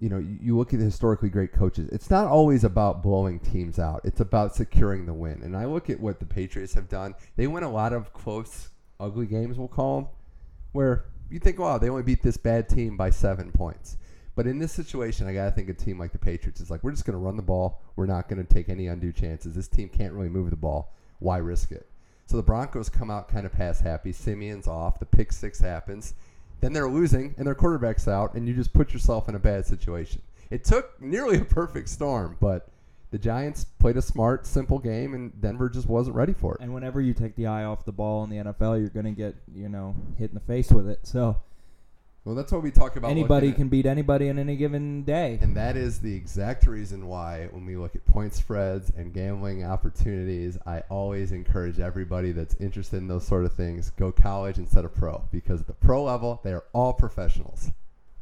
[0.00, 1.88] you know, you, you look at the historically great coaches.
[1.90, 4.00] It's not always about blowing teams out.
[4.02, 5.40] It's about securing the win.
[5.44, 7.14] And I look at what the Patriots have done.
[7.36, 10.10] They win a lot of close, ugly games, we'll call them,
[10.72, 13.98] where you think, wow, they only beat this bad team by seven points.
[14.34, 16.82] But in this situation, I got to think a team like the Patriots is like,
[16.82, 17.82] we're just going to run the ball.
[17.94, 19.54] We're not going to take any undue chances.
[19.54, 20.92] This team can't really move the ball.
[21.20, 21.88] Why risk it?
[22.26, 24.12] So the Broncos come out kind of pass happy.
[24.12, 24.98] Siemian's off.
[24.98, 26.14] The pick six happens.
[26.60, 29.66] Then they're losing and their quarterback's out, and you just put yourself in a bad
[29.66, 30.22] situation.
[30.50, 32.68] It took nearly a perfect storm, but
[33.10, 36.60] the Giants played a smart, simple game, and Denver just wasn't ready for it.
[36.60, 39.12] And whenever you take the eye off the ball in the NFL, you're going to
[39.12, 41.00] get you know hit in the face with it.
[41.04, 41.36] So.
[42.26, 43.12] Well, that's what we talk about.
[43.12, 45.38] Anybody can beat anybody on any given day.
[45.40, 49.64] And that is the exact reason why, when we look at point spreads and gambling
[49.64, 54.84] opportunities, I always encourage everybody that's interested in those sort of things go college instead
[54.84, 55.22] of pro.
[55.30, 57.70] Because at the pro level, they are all professionals.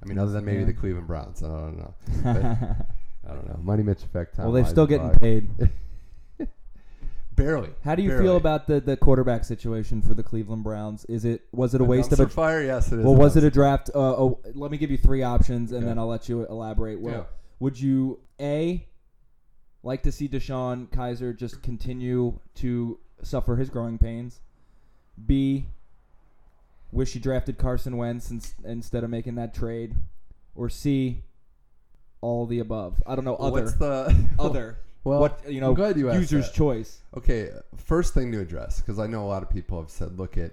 [0.03, 0.67] I mean, other than maybe yeah.
[0.67, 1.43] the Cleveland Browns.
[1.43, 1.95] I don't know.
[2.23, 2.45] But,
[3.31, 3.59] I don't know.
[3.63, 4.37] Money Mitch effect.
[4.37, 5.49] Tom well, they're still getting paid.
[7.37, 7.71] Barely.
[7.83, 8.25] How do you barely.
[8.25, 11.05] feel about the, the quarterback situation for the Cleveland Browns?
[11.07, 12.63] Is it was it a, waste of a fire?
[12.63, 13.05] Yes, it is.
[13.05, 13.91] Well, was it a draft?
[13.95, 15.87] Uh, oh, let me give you three options, and okay.
[15.89, 17.01] then I'll let you elaborate.
[17.01, 17.25] Well, yeah.
[17.59, 18.87] would you a
[19.83, 24.41] like to see DeShone Kizer just continue to suffer his growing pains?
[25.27, 25.67] B
[26.95, 28.33] wish you drafted Carson Wentz
[28.65, 29.95] instead of making that trade,
[30.55, 31.25] or C
[32.21, 33.03] all the above.
[33.07, 33.37] I don't know.
[33.37, 33.51] Other.
[33.51, 34.79] What's the other?
[35.05, 35.69] Well, what you know?
[35.69, 36.57] I'm glad you user's that.
[36.57, 37.01] choice.
[37.17, 40.39] Okay, first thing to address because I know a lot of people have said, look
[40.39, 40.53] at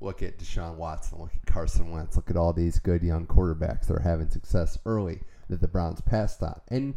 [0.00, 3.86] look at Deshaun Watson, look at Carson Wentz, look at all these good young quarterbacks
[3.86, 6.60] that are having success early that the Browns passed on.
[6.68, 6.94] And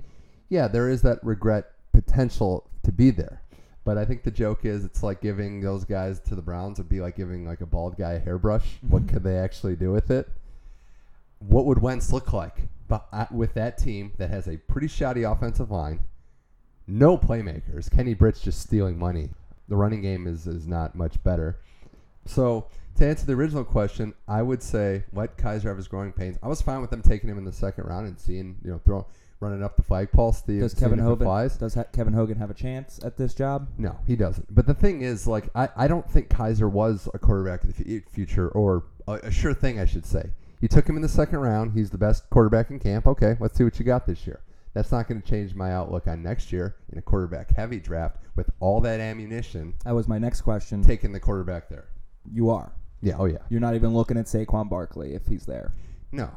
[0.49, 3.41] yeah, there is that regret potential to be there.
[3.83, 6.89] But I think the joke is it's like giving those guys to the Browns would
[6.89, 8.65] be like giving like a bald guy a hairbrush.
[8.87, 10.29] what could they actually do with it?
[11.39, 12.67] What would Wentz look like?
[12.91, 16.01] but uh, with that team that has a pretty shoddy offensive line,
[16.91, 19.29] no playmakers, Kenny Britt's just stealing money.
[19.69, 21.59] The running game is, is not much better.
[22.25, 26.37] So to answer the original question, I would say let Kizer have his growing pains.
[26.43, 28.81] I was fine with them taking him in the second round and seeing, you know,
[28.83, 29.07] throw
[29.39, 30.33] running up the flagpole.
[30.33, 31.27] See does Kevin Hogan
[31.57, 33.69] does ha- Kevin Hogan have a chance at this job?
[33.77, 34.53] No, he doesn't.
[34.53, 38.01] But the thing is, like, I, I don't think Kizer was a quarterback of the
[38.11, 40.29] future or a, a sure thing, I should say.
[40.59, 41.71] You took him in the second round.
[41.73, 43.07] He's the best quarterback in camp.
[43.07, 44.41] Okay, let's see what you got this year.
[44.73, 48.17] That's not going to change my outlook on next year in a quarterback heavy draft
[48.35, 49.73] with all that ammunition.
[49.83, 50.83] That was my next question.
[50.83, 51.87] Taking the quarterback there.
[52.31, 52.71] You are.
[53.01, 53.15] Yeah.
[53.17, 53.39] Oh yeah.
[53.49, 55.73] You're not even looking at Saquon Barkley if he's there.
[56.11, 56.29] No.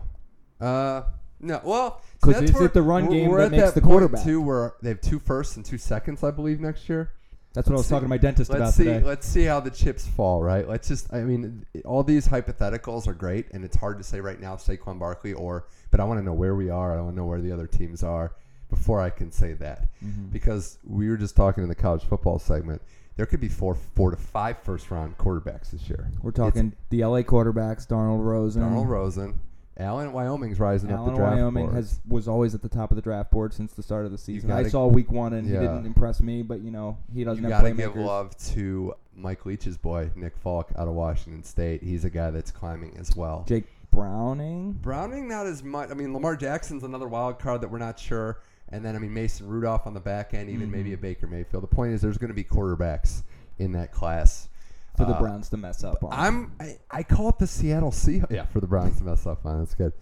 [0.61, 1.03] Uh.
[1.41, 1.61] No.
[1.63, 4.25] Well, because is it the run game that makes that the quarterback?
[4.25, 7.13] Two where they have two firsts and two seconds, I believe, next year.
[7.55, 9.07] That's what let's I was see, talking to my dentist let's about see, today.
[9.07, 10.69] Let's see how the chips fall, right?
[10.69, 14.41] Let's just, I mean, all these hypotheticals are great, and it's hard to say right
[14.41, 16.99] now Saquon Barkley or, but I want to know where we are.
[16.99, 18.35] I want to know where the other teams are
[18.71, 20.27] before I can say that, mm-hmm.
[20.27, 22.83] because we were just talking in the college football segment.
[23.17, 26.11] There could be four, four to five first round quarterbacks this year.
[26.23, 29.39] We're talking it's, the LA quarterbacks: Darnold Rosen, Darnold Rosen,
[29.77, 31.77] Allen, Wyoming's rising Allen, up the draft Wyoming board.
[31.77, 34.19] has was always at the top of the draft board since the start of the
[34.19, 34.51] season.
[34.53, 35.61] I saw week one and yeah.
[35.61, 37.43] he didn't impress me, but you know he doesn't.
[37.43, 41.83] You got to give love to Mike Leach's boy Nick Falk out of Washington State.
[41.83, 43.45] He's a guy that's climbing as well.
[43.49, 44.73] Jake Browning.
[44.73, 45.91] Browning not as much.
[45.91, 48.41] I mean Lamar Jackson's another wild card that we're not sure.
[48.69, 50.77] And then I mean Mason Rudolph on the back end, even mm-hmm.
[50.77, 51.65] maybe a Baker Mayfield.
[51.65, 53.23] The point is there's going to be quarterbacks
[53.59, 54.49] in that class
[54.97, 56.13] for the uh, Browns to mess up on.
[56.13, 58.31] I'm I, I, call it the Seattle Seahawks.
[58.31, 59.59] Yeah, for the Browns to mess up on.
[59.59, 59.93] That's good.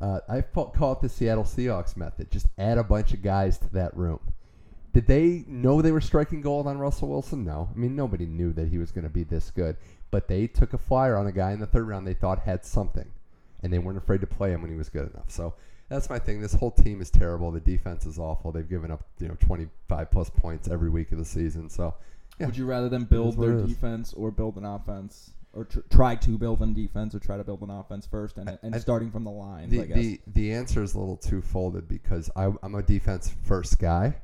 [0.00, 2.30] Uh, I call it the Seattle Seahawks method.
[2.30, 4.20] Just add a bunch of guys to that room.
[4.92, 7.44] Did they know they were striking gold on Russell Wilson?
[7.44, 7.68] No.
[7.74, 9.76] I mean, nobody knew that he was going to be this good.
[10.10, 12.64] But they took a flyer on a guy in the third round they thought had
[12.64, 13.10] something,
[13.62, 15.30] and they weren't afraid to play him when he was good enough.
[15.30, 15.54] So
[15.88, 16.40] that's my thing.
[16.40, 17.50] This whole team is terrible.
[17.50, 18.50] The defense is awful.
[18.50, 21.68] They've given up you know 25 plus points every week of the season.
[21.68, 21.94] So
[22.38, 22.46] Yeah.
[22.46, 25.30] Would you rather them build their defense or build an offense?
[25.54, 28.58] Or tr- try to build an defense or try to build an offense first and,
[28.62, 29.70] and I, starting from the line.
[29.70, 34.16] The, the, the answer is a little two-folded because I, I'm a defense first guy,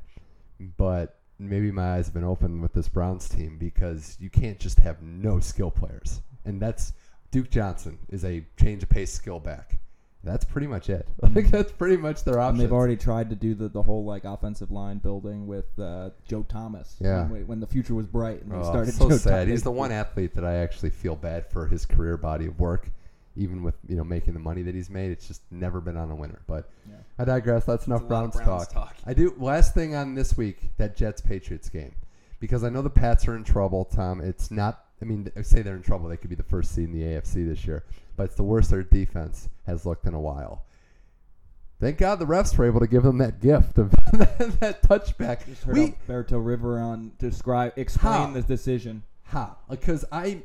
[0.77, 4.79] but maybe my eyes have been open with this Browns team because you can't just
[4.79, 6.21] have no skill players.
[6.45, 6.93] And that's
[7.31, 9.79] Duke Johnson is a change of pace skill back
[10.25, 11.07] that's pretty much it.
[11.35, 12.59] Like that's pretty much their option.
[12.59, 16.45] they've already tried to do the, the whole like offensive line building with uh, Joe
[16.49, 16.97] Thomas.
[17.01, 17.27] Yeah.
[17.27, 18.95] When, when, the future was bright and they oh, started.
[18.95, 19.31] So Joe sad.
[19.31, 19.49] Thomas.
[19.49, 22.89] He's the one athlete that I actually feel bad for his career body of work,
[23.37, 25.11] even with you know making the money that he's made.
[25.11, 26.41] It's just never been on a winner.
[26.47, 26.97] But yeah.
[27.19, 27.65] I digress.
[27.65, 28.73] That's enough Browns, Browns, talk.
[28.73, 28.97] talk.
[29.05, 29.35] I do.
[29.39, 31.97] Last thing on this week, that Jets Patriots game,
[32.39, 33.87] because I know the Pats are in trouble.
[33.87, 34.84] Tom, it's not.
[35.05, 36.09] I mean, say they're in trouble.
[36.09, 37.85] They could be the first seed in the AFC this year
[38.17, 40.65] but it's the worst their defense has looked in a while.
[41.81, 45.45] Thank God the refs were able to give them that gift of that touchback.
[45.47, 48.33] Just heard we, Alberto Riveron describe explain how?
[48.33, 49.03] this decision.
[49.23, 49.57] How?
[49.69, 50.43] Because I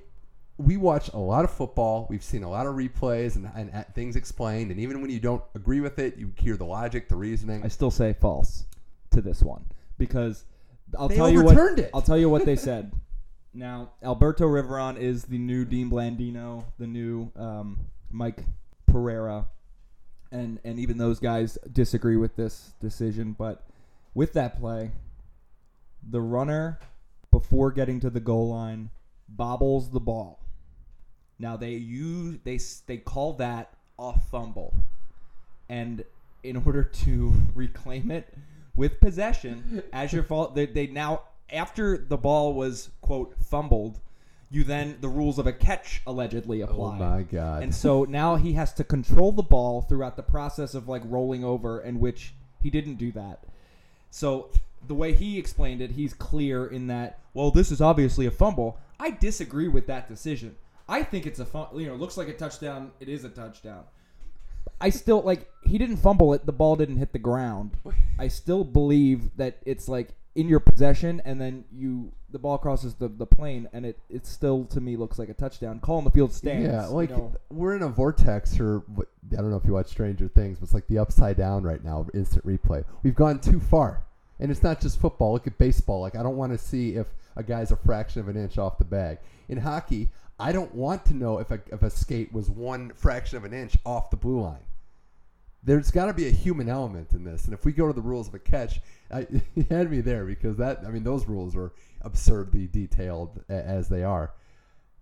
[0.58, 2.08] we watch a lot of football.
[2.10, 4.72] We've seen a lot of replays and, and, and, things explained.
[4.72, 7.64] And even when you don't agree with it, you hear the logic, the reasoning.
[7.64, 8.66] I still say false
[9.12, 9.66] to this one
[9.98, 10.44] because
[10.98, 11.92] I'll they tell you what it.
[11.94, 12.92] I'll tell you what they said.
[13.54, 17.80] Now, Alberto Riveron is the new Dean Blandino, the new um,
[18.12, 18.46] Mike
[18.88, 19.48] Pereira,
[20.32, 23.34] and and even those guys disagree with this decision.
[23.34, 23.68] But
[24.14, 24.92] with that play,
[26.08, 26.80] the runner
[27.32, 28.92] before getting to the goal line
[29.28, 30.40] bobbles the ball.
[31.40, 34.76] Now they use they they call that a fumble,
[35.68, 36.04] and
[36.44, 38.32] in order to reclaim it
[38.76, 44.00] with possession as your fault, they, they now after the ball was quote fumbled,
[44.52, 46.96] you then the rules of a catch allegedly oh apply.
[46.96, 47.64] Oh my god!
[47.64, 51.44] And so now he has to control the ball throughout the process of like rolling
[51.44, 53.44] over, in which he didn't do that.
[54.10, 54.50] So
[54.88, 57.20] the way he explained it, he's clear in that.
[57.34, 58.80] Well, this is obviously a fumble.
[59.00, 60.56] I disagree with that decision.
[60.88, 61.68] I think it's a fun.
[61.76, 62.92] You know, looks like a touchdown.
[63.00, 63.84] It is a touchdown.
[64.82, 66.46] I still like he didn't fumble it.
[66.46, 67.72] The ball didn't hit the ground.
[68.18, 72.94] I still believe that it's like in your possession, and then you the ball crosses
[72.96, 75.82] the, the plane, and it it still to me looks like a touchdown.
[75.82, 76.66] Call on the field stands.
[76.66, 77.34] Yeah, like you know.
[77.50, 80.74] we're in a vortex, or I don't know if you watch Stranger Things, but it's
[80.74, 82.08] like the upside down right now.
[82.14, 82.86] Instant replay.
[83.04, 84.06] We've gone too far,
[84.40, 85.34] and it's not just football.
[85.34, 86.00] Look at baseball.
[86.00, 88.78] Like I don't want to see if a guy's a fraction of an inch off
[88.78, 89.18] the bag.
[89.50, 90.08] In hockey,
[90.40, 93.54] I don't want to know if a if a skate was one fraction of an
[93.54, 94.64] inch off the blue line
[95.64, 97.46] there's got to be a human element in this.
[97.46, 98.80] And if we go to the rules of a catch,
[99.12, 103.90] I, you had me there because that, I mean, those rules are absurdly detailed as
[103.90, 104.34] they are.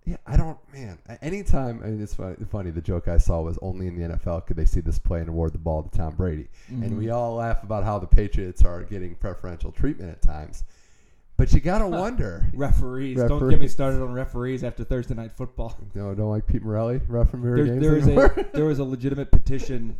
[0.05, 0.97] Yeah, I don't, man.
[1.21, 2.71] Anytime, I mean, it's funny, funny.
[2.71, 5.27] The joke I saw was only in the NFL could they see this play and
[5.27, 6.47] award the ball to Tom Brady.
[6.71, 6.83] Mm-hmm.
[6.83, 10.63] And we all laugh about how the Patriots are getting preferential treatment at times.
[11.35, 12.47] But you gotta wonder.
[12.53, 13.17] referees.
[13.17, 13.39] Referee.
[13.39, 15.77] Don't get me started on referees after Thursday night football.
[15.93, 19.97] No, don't like Pete Morelli referee there, games there a there was a legitimate petition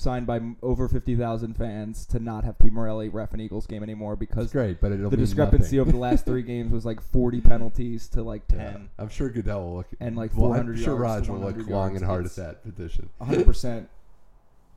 [0.00, 4.16] signed by over 50,000 fans to not have Pete Morelli ref an Eagles game anymore
[4.16, 8.22] because great, but the discrepancy over the last three games was like 40 penalties to
[8.22, 8.58] like 10.
[8.58, 11.96] Yeah, I'm sure Goodell will look and like 400 I'm sure Raj will look long
[11.96, 13.08] and hard at that petition.
[13.18, 13.88] 100 percent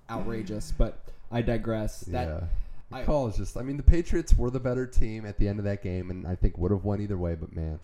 [0.10, 1.00] outrageous, but
[1.32, 2.02] I digress.
[2.02, 3.00] That yeah.
[3.00, 3.58] The call is just.
[3.58, 6.28] I mean, the Patriots were the better team at the end of that game, and
[6.28, 7.34] I think would have won either way.
[7.34, 7.80] But man,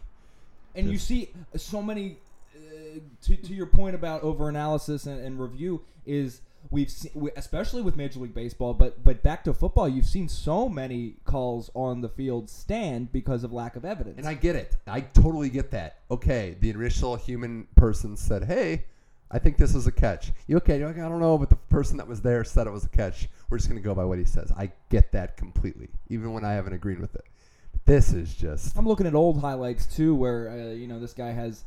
[0.75, 2.17] and just, you see so many.
[2.55, 6.41] Uh, to to your point about over analysis and, and review is
[6.71, 10.69] we've seen, especially with Major League Baseball, but but back to football, you've seen so
[10.69, 14.17] many calls on the field stand because of lack of evidence.
[14.17, 14.75] And I get it.
[14.87, 15.99] I totally get that.
[16.11, 18.85] Okay, the initial human person said, "Hey,
[19.31, 20.79] I think this is a catch." You okay?
[20.79, 22.89] You're like, I don't know, but the person that was there said it was a
[22.89, 23.29] catch.
[23.49, 24.51] We're just gonna go by what he says.
[24.57, 27.25] I get that completely, even when I haven't agreed with it.
[27.71, 28.77] But this is just.
[28.77, 31.63] I'm looking at old highlights too, where uh, you know this guy has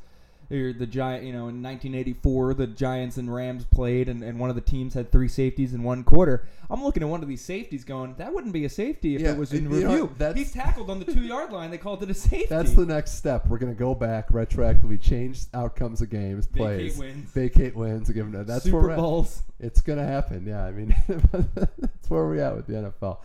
[0.53, 4.57] the giant you know in 1984 the giants and rams played and, and one of
[4.57, 6.47] the teams had three safeties in one quarter.
[6.71, 9.33] I'm looking at one of these safeties going that wouldn't be a safety if yeah,
[9.33, 10.11] it was in review.
[10.19, 11.71] know, he's tackled on the two yard line.
[11.71, 12.47] They called it a safety.
[12.49, 13.47] That's the next step.
[13.49, 16.97] We're going to go back retroactively change outcomes of games plays.
[16.97, 17.31] vacate wins.
[17.31, 19.43] Vacate wins give them that's Super where Bowls.
[19.61, 23.19] it's going to happen yeah i mean that's where we're at with the nfl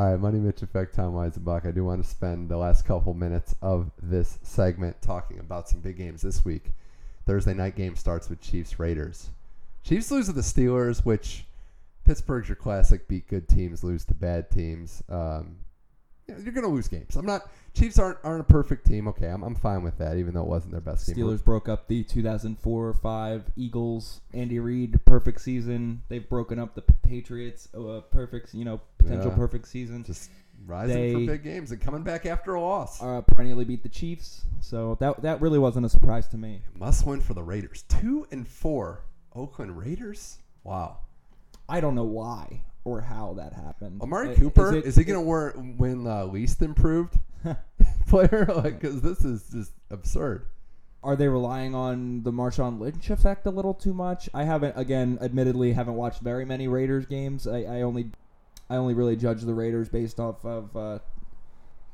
[0.00, 1.66] all right, Money Mitch Effect, Tom Weisenbach.
[1.66, 5.80] I do want to spend the last couple minutes of this segment talking about some
[5.80, 6.70] big games this week.
[7.26, 9.28] Thursday night game starts with Chiefs Raiders.
[9.84, 11.44] Chiefs lose to the Steelers, which
[12.06, 15.02] Pittsburgh's your classic beat good teams, lose to bad teams.
[15.10, 15.58] Um,
[16.28, 17.14] you're going to lose games.
[17.14, 17.50] I'm not.
[17.74, 19.06] Chiefs aren't aren't a perfect team.
[19.08, 21.24] Okay, I'm, I'm fine with that, even though it wasn't their best Steelers team.
[21.26, 24.20] Steelers broke up the 2004-5 Eagles.
[24.34, 26.02] Andy Reid, perfect season.
[26.08, 29.36] They've broken up the Patriots, uh, perfect, you know, potential yeah.
[29.36, 30.04] perfect season.
[30.04, 30.30] Just
[30.66, 33.02] rising They- for big games and coming back after a loss.
[33.02, 36.62] Uh, perennially beat the Chiefs, so that that really wasn't a surprise to me.
[36.78, 37.84] Must win for the Raiders.
[37.88, 39.04] Two and four.
[39.34, 40.38] Oakland Raiders.
[40.64, 40.98] Wow.
[41.68, 44.02] I don't know why or how that happened.
[44.02, 47.18] Amari Cooper it- is, he going to win uh, least improved
[48.08, 48.46] player?
[48.54, 50.46] Like, because this is just absurd.
[51.02, 54.28] Are they relying on the Marshawn Lynch effect a little too much?
[54.34, 57.46] I haven't, again, admittedly, haven't watched very many Raiders games.
[57.46, 58.10] I, I only,
[58.68, 60.98] I only really judge the Raiders based off of uh,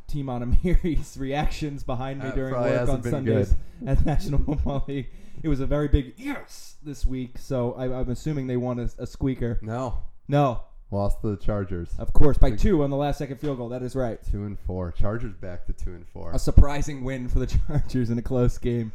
[0.08, 3.88] Team Amiri's reactions behind me That during work on Sundays good.
[3.88, 5.08] at National Football League.
[5.42, 8.88] It was a very big yes this week, so I, I'm assuming they won a,
[8.98, 9.58] a squeaker.
[9.62, 11.90] No, No, lost to the Chargers.
[11.98, 13.68] of course, by two on the last second field goal.
[13.70, 14.18] That is right.
[14.30, 14.92] Two and four.
[14.92, 16.32] Chargers back to two and four.
[16.32, 18.92] A surprising win for the Chargers in a close game.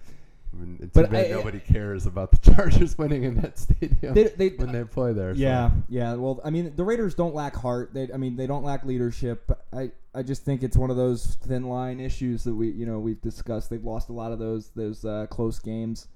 [0.54, 4.23] I mean, it's But I- nobody cares about the Chargers winning in that stadium They,
[4.23, 5.34] they, when they play there.
[5.34, 5.39] so.
[5.39, 6.13] Yeah, yeah.
[6.15, 7.93] Well, I mean, the Raiders don't lack heart.
[7.93, 9.49] They, I mean, they don't lack leadership.
[9.73, 12.99] I, I just think it's one of those thin line issues that we, you know,
[12.99, 13.69] we've discussed.
[13.69, 16.08] They've lost a lot of those, those uh, close games.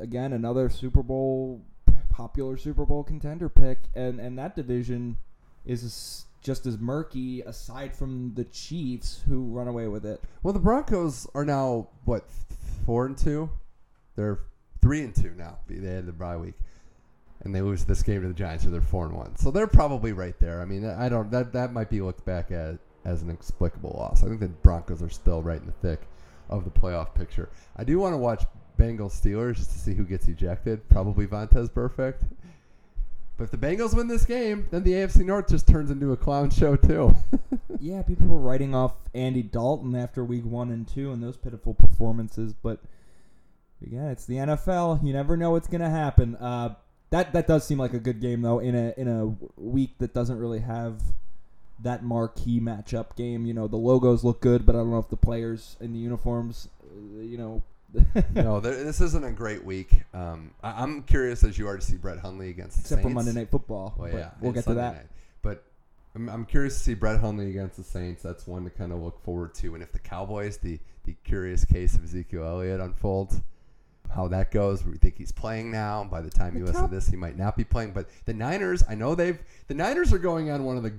[0.00, 1.60] Again, another Super Bowl,
[2.16, 5.18] popular Super Bowl contender pick, and and that division
[5.66, 7.42] is just as murky.
[7.42, 10.22] Aside from the Chiefs, who run away with it.
[10.42, 12.24] Well, the Broncos are now what
[12.86, 13.50] four and two.
[14.16, 14.40] They're
[14.80, 15.58] three and two now.
[15.68, 16.54] They had the bye week,
[17.44, 19.36] and they lose this game to the Giants, so they're four and one.
[19.36, 20.62] So they're probably right there.
[20.62, 24.24] I mean, I don't that that might be looked back at as an explicable loss.
[24.24, 26.00] I think the Broncos are still right in the thick
[26.48, 27.50] of the playoff picture.
[27.76, 28.44] I do want to watch
[28.78, 30.88] Bengals Steelers to see who gets ejected.
[30.88, 32.22] Probably Vontaze Burfict.
[33.36, 36.16] But if the Bengals win this game, then the AFC North just turns into a
[36.16, 37.14] clown show too.
[37.78, 41.74] Yeah, people were writing off Andy Dalton after week one and two and those pitiful
[41.74, 42.80] performances, but
[43.80, 45.04] yeah, it's the NFL.
[45.04, 46.36] You never know what's gonna happen.
[46.36, 46.74] Uh,
[47.10, 50.14] that that does seem like a good game though in a in a week that
[50.14, 51.02] doesn't really have
[51.80, 53.44] that marquee matchup game.
[53.46, 55.98] You know, the logos look good, but I don't know if the players in the
[55.98, 57.62] uniforms, uh, you know.
[58.34, 59.90] no, there, this isn't a great week.
[60.14, 63.08] Um, I, I'm curious as you are to see Brett Hundley against the Except for
[63.08, 63.14] Saints.
[63.14, 63.94] Monday Night Football.
[63.96, 64.94] Well, but yeah, we'll get Sunday to that.
[64.96, 65.06] Night.
[65.42, 65.64] But
[66.14, 68.22] I'm, I'm curious to see Brett Hundley against the Saints.
[68.22, 69.74] That's one to kind of look forward to.
[69.74, 73.40] And if the Cowboys, the the curious case of Ezekiel Elliott unfolds,
[74.14, 74.84] how that goes.
[74.84, 76.04] We think he's playing now.
[76.04, 77.92] By the time you The listen to this, he might not be playing.
[77.92, 80.94] But the Niners, I know they've the Niners are going on one of the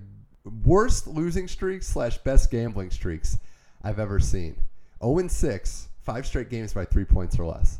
[0.65, 3.37] worst losing streaks slash best gambling streaks
[3.83, 4.57] I've ever seen.
[5.03, 7.79] 0 and 6, five straight games by three points or less.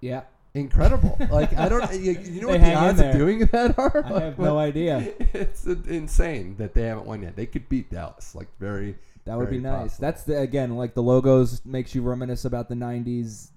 [0.00, 0.22] Yeah,
[0.54, 1.16] Incredible!
[1.30, 4.04] like I don't, you, you know what the odds of doing that are?
[4.04, 5.12] I Like, have no idea.
[5.34, 7.36] It's insane that they haven't won yet.
[7.36, 8.96] They could beat Dallas, like very.
[9.26, 9.82] That would be nice.
[9.82, 10.00] possible.
[10.06, 13.50] That's the again like the logos makes you reminisce about the '90s.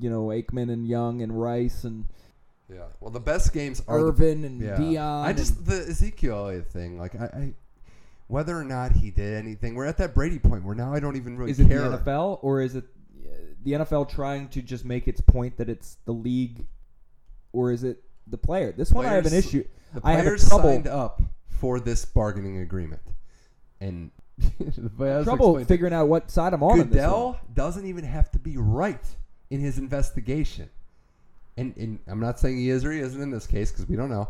[0.00, 2.04] You know, Aikman and Young and Rice and
[2.70, 2.88] Yeah.
[3.00, 4.76] Well, the best games are the and Yeah.
[4.76, 5.26] Dion.
[5.26, 6.98] I just the Ezekiel thing.
[6.98, 7.54] Like I, I,
[8.28, 11.16] whether or not he did anything, we're at that Brady point where now I don't
[11.16, 11.88] even really is it care.
[11.88, 12.84] the NFL or is it
[13.64, 16.64] the NFL trying to just make its point that it's the league,
[17.52, 18.72] or is it the player?
[18.72, 19.64] This one I have an issue.
[19.94, 23.02] The I have a players trouble- signed up for this bargaining agreement,
[23.80, 24.10] and
[24.58, 25.24] Trouble
[25.56, 26.72] explained- figuring out what side I'm on.
[26.80, 26.96] in this.
[26.96, 29.04] Goodell doesn't even have to be right
[29.50, 30.68] in his investigation.
[31.56, 33.96] And, and I'm not saying he is or he isn't in this case because we
[33.96, 34.28] don't know.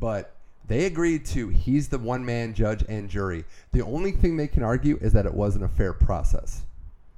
[0.00, 0.34] But
[0.66, 3.44] they agreed to he's the one man judge and jury.
[3.72, 6.62] The only thing they can argue is that it wasn't a fair process.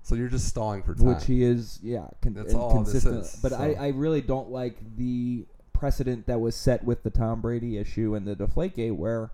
[0.02, 1.06] So you're just stalling for time.
[1.06, 3.24] which he is, yeah, con- That's all this consistent.
[3.24, 3.80] is, but I, so.
[3.80, 8.26] I really don't like the precedent that was set with the Tom Brady issue and
[8.26, 9.30] the Deflategate, where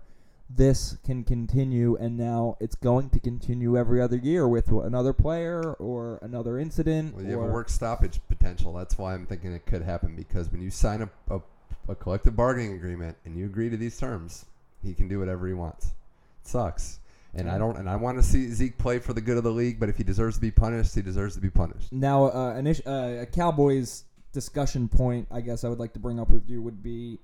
[0.49, 5.73] this can continue, and now it's going to continue every other year with another player
[5.73, 7.15] or another incident.
[7.15, 8.73] well, you have a work stoppage potential.
[8.73, 11.41] That's why I'm thinking it could happen because when you sign a, a,
[11.87, 14.45] a collective bargaining agreement and you agree to these terms,
[14.83, 15.87] he can do whatever he wants.
[15.87, 16.99] It sucks.
[17.33, 19.51] And I don't, and I want to see Zeke play for the good of the
[19.51, 19.79] league.
[19.79, 21.91] But if he deserves to be punished, he deserves to be punished.
[21.93, 24.03] Now, uh, an ish, uh, a Cowboys
[24.33, 27.19] discussion point, I guess I would like to bring up with you would be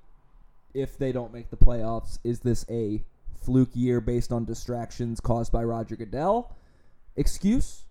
[0.74, 3.04] if they don't make the playoffs, is this a
[3.42, 6.56] fluke year based on distractions caused by Roger Goodell?
[7.16, 7.84] Excuse?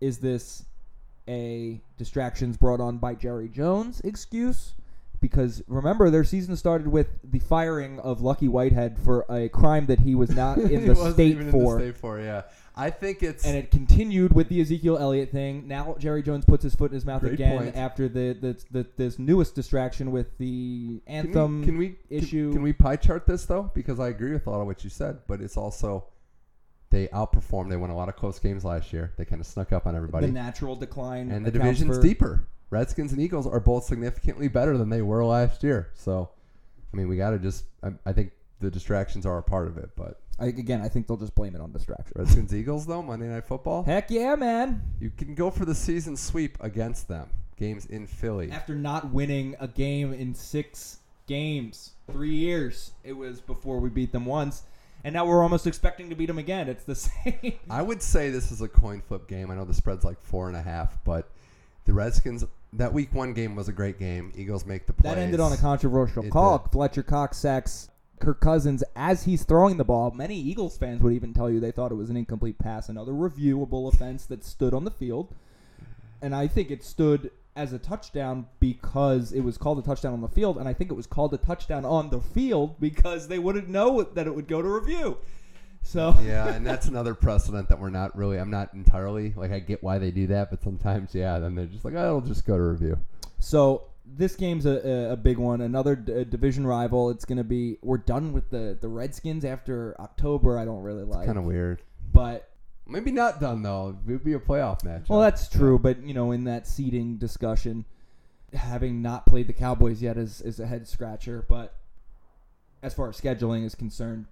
[0.00, 0.64] Is this
[1.28, 4.74] a distractions brought on by Jerry Jones excuse?
[5.20, 10.00] Because remember, their season started with the firing of Lucky Whitehead for a crime that
[10.00, 12.42] he was not in He the state for In the state for yeah.
[12.78, 15.66] I think it's and it continued with the Ezekiel Elliott thing.
[15.66, 17.76] Now Jerry Jones puts his foot in his mouth Great again point.
[17.76, 22.50] after the, the, the this newest distraction with the Can anthem we, can we issue.
[22.50, 23.72] Can, can we pie chart this though?
[23.74, 26.04] Because I agree with a lot of what you said, but it's also
[26.90, 27.68] they outperformed.
[27.68, 29.12] They won a lot of close games last year.
[29.16, 32.46] They kind of snuck up on everybody, the natural decline and the division's deeper.
[32.70, 35.90] Redskins and Eagles are both significantly better than they were last year.
[35.94, 36.30] So,
[36.92, 37.64] I mean, we got to just.
[37.82, 41.06] I, I think the distractions are a part of it, but I, again, I think
[41.06, 42.12] they'll just blame it on distractions.
[42.14, 43.84] Redskins Eagles though Monday Night Football.
[43.84, 44.82] Heck yeah, man!
[45.00, 47.28] You can go for the season sweep against them.
[47.56, 48.52] Games in Philly.
[48.52, 54.12] After not winning a game in six games, three years, it was before we beat
[54.12, 54.62] them once,
[55.02, 56.68] and now we're almost expecting to beat them again.
[56.68, 57.54] It's the same.
[57.68, 59.50] I would say this is a coin flip game.
[59.50, 61.30] I know the spread's like four and a half, but
[61.84, 62.44] the Redskins
[62.74, 64.32] that week one game was a great game.
[64.36, 65.14] Eagles make the plays.
[65.14, 66.58] That ended on a controversial It call.
[66.58, 66.72] did.
[66.72, 67.88] Fletcher Cox sacks
[68.20, 70.10] Kirk Cousins as he's throwing the ball.
[70.10, 73.12] Many Eagles fans would even tell you they thought it was an incomplete pass, another
[73.12, 75.34] reviewable offense that stood on the field.
[76.20, 80.20] And I think it stood as a touchdown because it was called a touchdown on
[80.20, 83.38] the field, and I think it was called a touchdown on the field because they
[83.38, 85.18] wouldn't know that it would go to review.
[85.88, 88.36] So yeah, and that's another precedent that we're not really.
[88.36, 91.64] I'm not entirely like I get why they do that, but sometimes yeah, then they're
[91.64, 92.98] just like, oh, it'll just go to review.
[93.38, 95.62] So this game's a, a, big one.
[95.62, 97.08] Another d- division rival.
[97.08, 97.78] It's gonna be.
[97.80, 100.58] We're done with the the Redskins after October.
[100.58, 101.20] I don't really like.
[101.20, 101.80] It's kind of weird.
[102.12, 102.50] But
[102.86, 103.96] Maybe not done though.
[104.06, 105.08] It would be a playoff match.
[105.08, 105.78] well, that's true.
[105.78, 107.86] But you know, in that seeding discussion,
[108.52, 111.46] having not played the Cowboys yet is is a head scratcher.
[111.48, 111.74] But
[112.82, 114.26] as far as scheduling is concerned,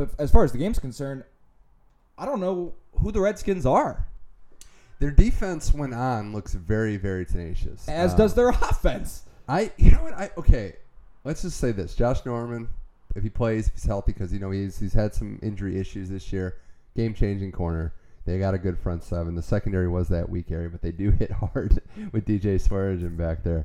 [0.00, 1.24] but as far as the game's concerned,
[2.16, 4.06] I don't know who the Redskins are.
[4.98, 7.88] Their defense went on looks very very tenacious.
[7.88, 9.22] As Uh, does their offense.
[9.48, 10.76] I you know what I okay.
[11.24, 12.68] Let's just say this: Josh Norman,
[13.14, 16.08] if he plays, if he's healthy, because you know he's he's had some injury issues
[16.08, 16.56] this year.
[16.96, 17.92] Game changing corner.
[18.26, 19.34] They got a good front seven.
[19.34, 21.80] The secondary was that weak area, but they do hit hard
[22.12, 23.64] with DJ Swearinger back there.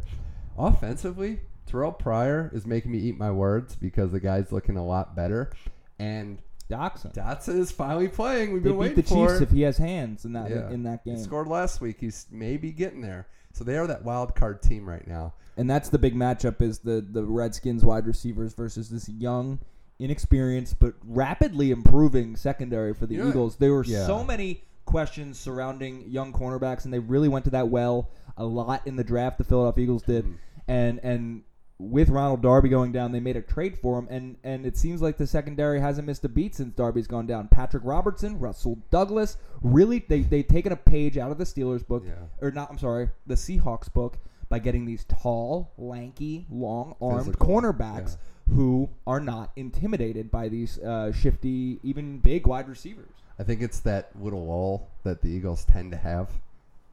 [0.57, 5.15] Offensively, Terrelle Pryor is making me eat my words because the guy's looking a lot
[5.15, 5.51] better.
[5.99, 6.39] And
[6.69, 7.13] Doctson.
[7.13, 8.51] Doctson is finally playing.
[8.51, 10.69] We've They been beat waiting the for Chiefs if he has hands in that Yeah.
[10.71, 11.15] in that game.
[11.17, 11.97] He scored last week.
[11.99, 13.27] He's maybe getting there.
[13.53, 15.33] So they are that wild card team right now.
[15.57, 19.59] And that's the big matchup is the the Redskins wide receivers versus this young,
[19.99, 23.29] inexperienced but rapidly improving secondary for the You know?
[23.29, 23.55] Eagles.
[23.57, 24.05] There were Yeah.
[24.05, 28.85] so many questions surrounding young cornerbacks and they really went to that well a lot
[28.85, 30.25] in the draft the Philadelphia Eagles did.
[30.25, 30.33] Mhm.
[30.67, 31.41] And and
[31.78, 35.01] with Ronald Darby going down, they made a trade for him, and, and it seems
[35.01, 37.49] like the secondary hasn't missed a beat since Darby's gone down.
[37.49, 42.03] Patrick Robertson, Rasul Douglas, really they they've taken a page out of the Steelers book,
[42.05, 42.13] Yeah.
[42.41, 42.69] or not.
[42.71, 44.17] I'm sorry, the Seahawks book
[44.47, 48.17] by getting these tall, lanky, long-armed Physical, cornerbacks
[48.53, 53.09] who are not intimidated by these uh, shifty, even big wide receivers.
[53.39, 56.30] I think it's that little lull that the Eagles tend to have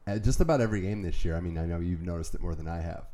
[0.07, 1.37] at just about every game this year.
[1.37, 3.05] I mean, I know you've noticed it more than I have,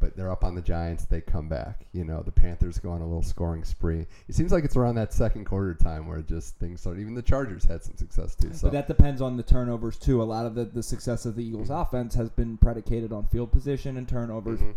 [0.00, 1.04] but they're up on the Giants.
[1.04, 1.86] They come back.
[1.92, 4.06] You know, the Panthers go on a little scoring spree.
[4.28, 6.98] It seems like it's around that second quarter time where just things start.
[6.98, 8.52] Even the Chargers had some success too.
[8.52, 10.22] So But that depends on the turnovers too.
[10.22, 13.50] A lot of the, the success of the Eagles' offense has been predicated on field
[13.52, 14.74] position and turnovers, Mhm.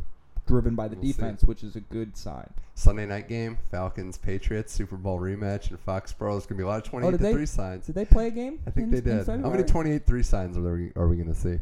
[0.47, 1.11] driven by the We'll see.
[1.13, 2.49] defense, which is a good sign.
[2.73, 6.31] Sunday night game, Falcons Patriots Super Bowl rematch in Foxborough.
[6.33, 7.85] There's gonna be a lot of twenty-eight did to they- three signs.
[7.85, 8.59] Did they play a game?
[8.65, 9.27] I think in- they did.
[9.27, 11.59] How many 28 3 signs are, there, are we going to see?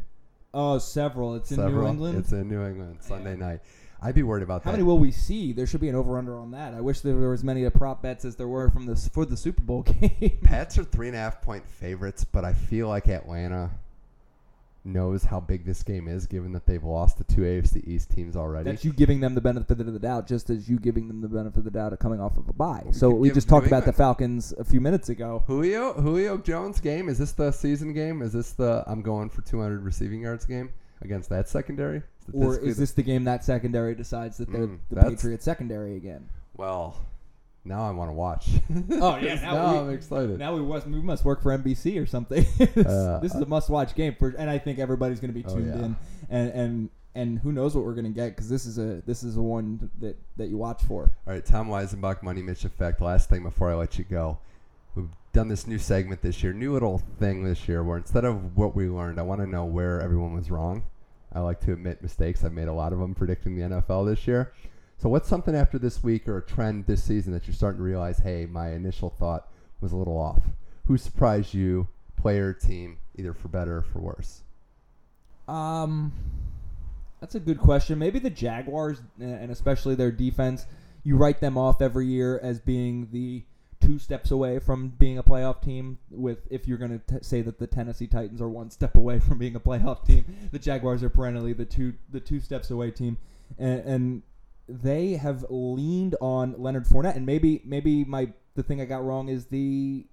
[0.52, 1.36] Oh, several.
[1.36, 2.18] It's in New England.
[2.18, 3.60] It's in New England Sunday night.
[4.02, 4.78] I'd be worried about How that.
[4.78, 5.52] many will we see?
[5.52, 6.72] There should be an over/under on that.
[6.74, 9.36] I wish there were as many prop bets as there were from the for the
[9.36, 10.38] Super Bowl game.
[10.42, 13.70] Pats are three and a half point favorites, but I feel like Atlanta
[14.84, 18.36] knows how big this game is, given that they've lost the two AFC East teams
[18.36, 18.70] already.
[18.70, 21.28] That's you giving them the benefit of the doubt, just as you giving them the
[21.28, 22.82] benefit of the doubt of coming off of a bye.
[22.86, 25.42] we so we just talked about the Falcons a few minutes ago.
[25.46, 28.22] Julio Julio Jones game is this the season game?
[28.22, 30.70] Is this the I'm going for 200 receiving yards game
[31.02, 32.02] against that secondary?
[32.32, 36.28] Or is this the game that secondary decides that they're Mm, the Patriots secondary again?
[36.56, 36.96] well?
[37.64, 38.48] Now I want to watch.
[38.92, 40.38] Oh, yeah, now now we- I'm excited.
[40.38, 42.46] Now we must we must work for NBC or something.
[42.58, 45.38] this, Uh, this is a must watch game for, and I think everybody's going to
[45.38, 45.84] be Oh, tuned yeah.
[45.84, 45.96] in,
[46.30, 49.22] and and and who knows what we're going to get because this is a this
[49.22, 51.10] is a one that that you watch for.
[51.26, 53.00] All right, Tom Weisenbach, Money Mitch Effect.
[53.02, 54.38] Last thing before I let you go.
[54.94, 58.56] We've done this new segment this year, new little thing this year where instead of
[58.56, 60.82] what we learned, I want to know where everyone was wrong.
[61.32, 62.42] I like to admit mistakes.
[62.42, 64.52] I've made a lot of them predicting the NFL this year.
[65.00, 67.82] So, what's something after this week or a trend this season that you're starting to
[67.82, 69.48] realize, hey, my initial thought
[69.80, 70.42] was a little off?
[70.88, 74.42] Who surprised you, player, team, either for better or for worse?
[75.48, 76.12] Um,
[77.18, 77.98] that's a good question.
[77.98, 80.66] Maybe the Jaguars and especially their defense.
[81.02, 83.42] You write them off every year as being the
[83.80, 85.96] two steps away from being a playoff team.
[86.10, 89.38] With if you're going to say that the Tennessee Titans are one step away from
[89.38, 93.16] being a playoff team, the Jaguars are perennially the two the two steps away team,
[93.58, 94.22] and, and
[94.70, 97.16] they have leaned on Leonard Fournette.
[97.16, 100.06] And maybe maybe my the thing I got wrong is the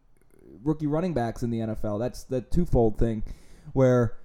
[0.64, 1.99] rookie running backs in the NFL.
[1.99, 3.24] That's the twofold thing,
[3.74, 4.18] where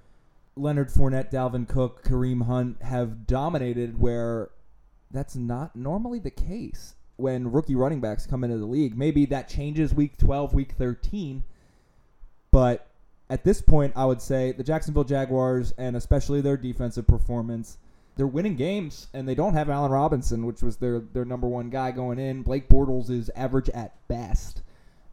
[0.57, 4.51] Leonard Fournette, Dalvin Cook, Kareem Hunt have dominated where
[5.11, 6.95] that's not normally the case.
[7.17, 8.97] when rookie running backs come into the league.
[8.97, 11.45] Maybe that changes week 12, week 13,
[12.51, 12.89] but
[13.31, 17.79] at this point, I would say the Jacksonville Jaguars and especially their defensive performance,
[18.17, 21.71] they're winning games and they don't have Allen Robinson, which was their their number one
[21.71, 22.43] guy going in.
[22.43, 24.63] Blake Bortles is average at best,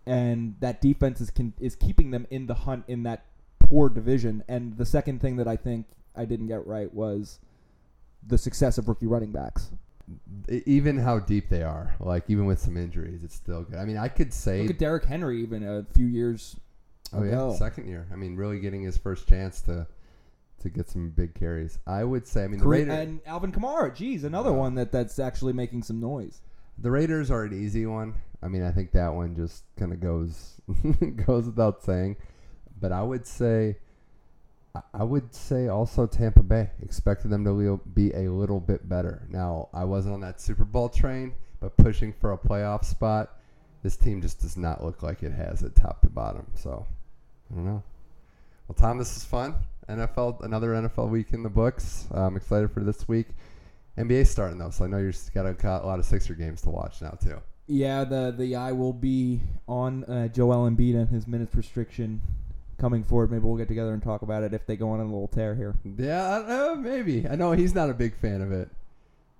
[0.05, 3.25] and that defense is can, is keeping them in the hunt in that
[3.59, 4.43] poor division.
[4.47, 5.85] And the second thing that I think
[6.15, 7.39] I didn't get right was
[8.25, 9.69] the success of rookie running backs.
[10.47, 13.77] Even how deep they are, like even with some injuries, it's still good.
[13.77, 16.55] I mean, I could say look at Derrick Henry even a few years
[17.13, 18.07] Oh yeah, second year.
[18.11, 19.87] I mean, really getting his first chance to
[20.59, 21.79] to get some big carries.
[21.87, 22.43] I would say.
[22.43, 23.95] I mean, the Raiders and Alvin Kamara.
[23.95, 26.41] Geez, another one that that's actually making some noise.
[26.77, 28.15] The Raiders are an easy one.
[28.41, 30.61] I mean, I think that one just kind of goes
[31.25, 32.17] goes without saying.
[32.79, 33.77] But I would say,
[34.93, 39.27] I would say also Tampa Bay expected them to be a little bit better.
[39.29, 43.37] Now, I wasn't on that Super Bowl train, but pushing for a playoff spot,
[43.83, 46.47] this team just does not look like it has it top to bottom.
[46.55, 46.85] So
[47.51, 47.83] I don't know.
[48.67, 49.55] Well, Tom, this is fun.
[49.89, 52.07] NFL, another NFL week in the books.
[52.11, 53.27] I'm excited for this week.
[53.97, 56.61] NBA starting though, so I know you've got a, got a lot of Sixer games
[56.61, 57.41] to watch now too.
[57.67, 62.21] Yeah, the the eye will be on uh, Joel Embiid and his minutes restriction
[62.79, 63.31] coming forward.
[63.31, 65.53] Maybe we'll get together and talk about it if they go on a little tear
[65.53, 65.75] here.
[65.83, 67.27] Yeah, uh, maybe.
[67.27, 68.69] I know he's not a big fan of it.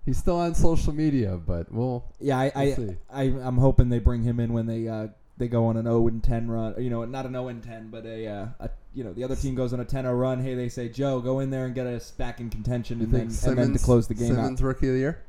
[0.06, 2.04] He's still on social media, but we'll.
[2.20, 5.08] Yeah, I, we'll I, I, am hoping they bring him in when they uh,
[5.40, 6.76] they go on an 0 and 10 run.
[6.78, 9.36] You know, not an 0 and 10, but a, uh, a you know the other
[9.36, 10.44] team goes on a 10-0 run.
[10.44, 13.30] Hey, they say Joe, go in there and get us back in contention, and then,
[13.32, 14.66] Simmons, and then to close the game Simmons out.
[14.66, 15.24] rookie of the year.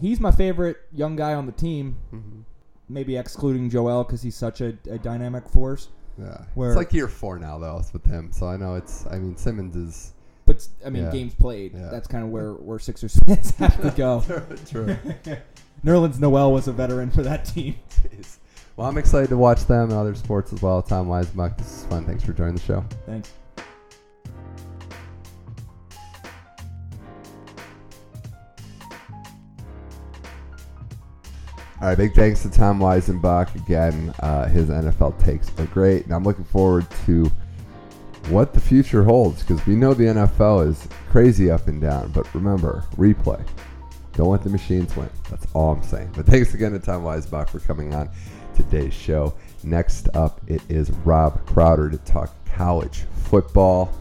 [0.00, 1.96] He's my favorite young guy on the team.
[2.12, 2.40] Mm-hmm.
[2.88, 5.88] Maybe excluding Joel because he's such a, a, dynamic force.
[6.18, 8.30] Yeah, where, it's like year four now though with him.
[8.32, 9.06] So I know it's.
[9.06, 10.12] I mean, Simmons is.
[10.46, 11.10] But I mean, yeah.
[11.10, 11.72] games played.
[11.74, 11.88] Yeah.
[11.90, 14.22] That's kind of where where Sixers fans have to go.
[14.70, 14.96] true.
[15.84, 17.76] Nerlens Noel was a veteran for that team.
[17.90, 18.36] Jeez.
[18.76, 20.82] Well, I'm excited to watch them and other sports as well.
[20.82, 22.04] Tom Weisbach, this is fun.
[22.04, 22.84] Thanks for joining the show.
[23.06, 23.30] Thanks.
[31.80, 34.12] All right, big thanks to Tom Weisenbach again.
[34.20, 37.30] Uh, his NFL takes are great, and I'm looking forward to
[38.30, 42.10] what the future holds because we know the NFL is crazy up and down.
[42.10, 43.44] But remember, replay.
[44.14, 45.10] Don't let the machines win.
[45.28, 46.12] That's all I'm saying.
[46.16, 48.08] But thanks again to Tom Weisbach for coming on
[48.54, 49.34] today's show.
[49.62, 53.92] Next up, it is Rob Crowder to talk college football.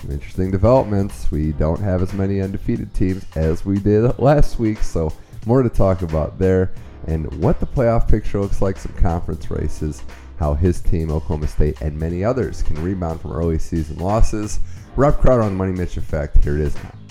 [0.00, 1.30] Some interesting developments.
[1.30, 5.12] We don't have as many undefeated teams as we did last week, so
[5.46, 6.72] more to talk about there.
[7.06, 10.02] And what the playoff picture looks like, some conference races,
[10.38, 14.60] how his team, Oklahoma State, and many others can rebound from early season losses.
[14.96, 16.42] Rob Crowder on the Money Mitch Effect.
[16.42, 17.01] Here it is now.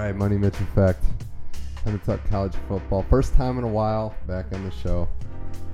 [0.00, 1.04] All right, Money Mitch Effect.
[1.84, 3.04] Time to talk college football.
[3.10, 5.06] First time in a while back on the show.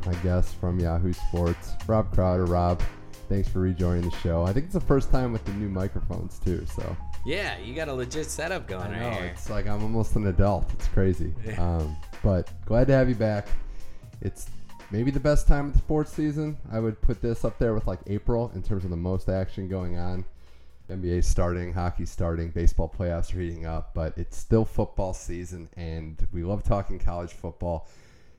[0.04, 2.44] My guest from Yahoo Sports, Rob Crowder.
[2.44, 2.82] Rob,
[3.28, 4.42] thanks for rejoining the show.
[4.42, 6.66] I think it's the first time with the new microphones too.
[6.74, 9.26] So yeah, you got a legit setup going I know, right here.
[9.26, 10.72] It's like I'm almost an adult.
[10.72, 11.32] It's crazy.
[11.58, 13.46] Um, but glad to have you back.
[14.22, 14.50] It's
[14.90, 16.56] maybe the best time of the sports season.
[16.72, 19.68] I would put this up there with like April in terms of the most action
[19.68, 20.24] going on.
[20.88, 26.26] NBA starting, hockey starting, baseball playoffs are heating up, but it's still football season, and
[26.32, 27.88] we love talking college football.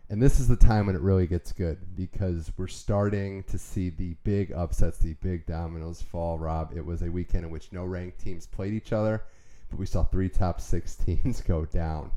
[0.10, 3.90] And this is the time when it really gets good because we're starting to see
[3.90, 6.38] the big upsets, the big dominoes fall.
[6.38, 9.24] Rob, it was a weekend in which no ranked teams played each other,
[9.70, 12.12] but we saw three top six teams go down.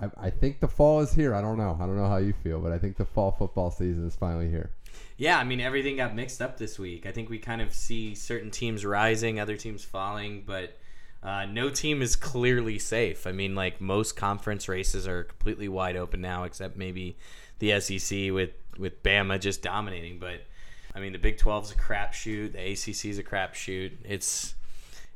[0.00, 1.32] I, I think the fall is here.
[1.34, 1.78] I don't know.
[1.80, 4.48] I don't know how you feel, but I think the fall football season is finally
[4.48, 4.72] here.
[5.22, 7.06] Yeah, I mean everything got mixed up this week.
[7.06, 10.76] I think we kind of see certain teams rising, other teams falling, but
[11.22, 13.24] uh, no team is clearly safe.
[13.24, 17.16] I mean, like most conference races are completely wide open now, except maybe
[17.60, 20.18] the SEC with with Bama just dominating.
[20.18, 20.40] But
[20.92, 22.54] I mean, the Big 12 is a crapshoot.
[22.54, 23.92] The ACC is a crapshoot.
[24.04, 24.56] It's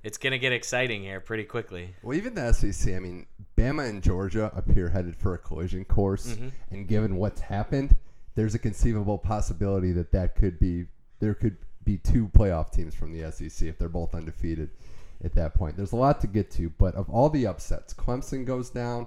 [0.04, 1.96] it's gonna get exciting here pretty quickly.
[2.04, 2.94] Well, even the SEC.
[2.94, 3.26] I mean,
[3.56, 6.50] Bama and Georgia appear headed for a collision course, mm-hmm.
[6.70, 7.96] and given what's happened,
[8.36, 10.86] there's a conceivable possibility that that could be
[11.18, 14.70] there could be two playoff teams from the SEC if they're both undefeated
[15.24, 15.76] at that point.
[15.76, 19.06] There's a lot to get to, but of all the upsets, Clemson goes down,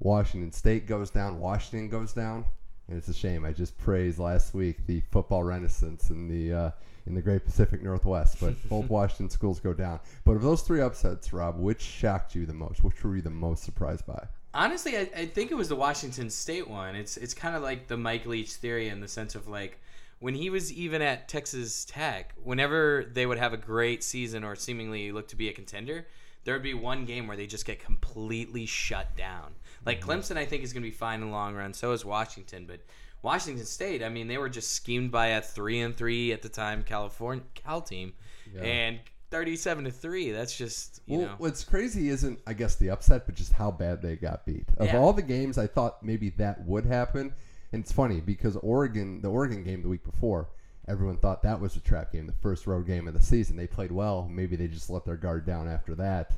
[0.00, 2.44] Washington State goes down, Washington goes down,
[2.88, 3.44] and it's a shame.
[3.44, 6.70] I just praised last week the football renaissance in the uh,
[7.06, 10.00] in the Great Pacific Northwest, but both Washington schools go down.
[10.24, 12.84] But of those three upsets, Rob, which shocked you the most?
[12.84, 14.26] Which were you the most surprised by?
[14.56, 16.96] Honestly, I, I think it was the Washington State one.
[16.96, 19.78] It's it's kind of like the Mike Leach theory in the sense of like
[20.18, 24.56] when he was even at Texas Tech, whenever they would have a great season or
[24.56, 26.06] seemingly look to be a contender,
[26.44, 29.54] there would be one game where they just get completely shut down.
[29.84, 30.10] Like mm-hmm.
[30.10, 31.74] Clemson, I think is going to be fine in the long run.
[31.74, 32.80] So is Washington, but
[33.20, 36.48] Washington State, I mean, they were just schemed by a three and three at the
[36.48, 38.14] time California Cal team,
[38.54, 38.62] yeah.
[38.62, 39.00] and
[39.30, 41.34] 37 to 3 that's just you well, know.
[41.38, 44.66] what's crazy isn't i guess the upset but just how bad they got beat.
[44.76, 44.98] Of yeah.
[44.98, 47.32] all the games i thought maybe that would happen.
[47.72, 50.48] And it's funny because oregon the oregon game the week before
[50.88, 53.56] everyone thought that was a trap game the first road game of the season.
[53.56, 54.28] They played well.
[54.30, 56.32] Maybe they just let their guard down after that.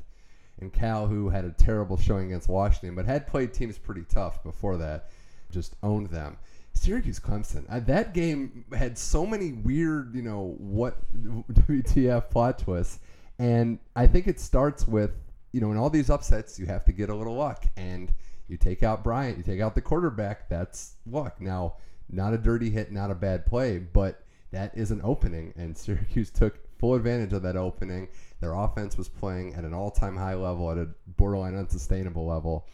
[0.59, 4.43] And cal who had a terrible showing against washington but had played teams pretty tough
[4.43, 5.09] before that
[5.51, 6.37] just owned them
[6.73, 7.65] Syracuse Clemson.
[7.69, 12.99] Uh, that game had so many weird, you know, what WTF plot twists,
[13.37, 15.11] and I think it starts with,
[15.51, 18.13] you know, in all these upsets, you have to get a little luck, and
[18.47, 20.49] you take out Bryant, you take out the quarterback.
[20.49, 21.39] That's luck.
[21.39, 21.75] Now,
[22.09, 26.31] not a dirty hit, not a bad play, but that is an opening, and Syracuse
[26.31, 28.07] took full advantage of that opening.
[28.39, 32.67] Their offense was playing at an all-time high level, at a borderline unsustainable level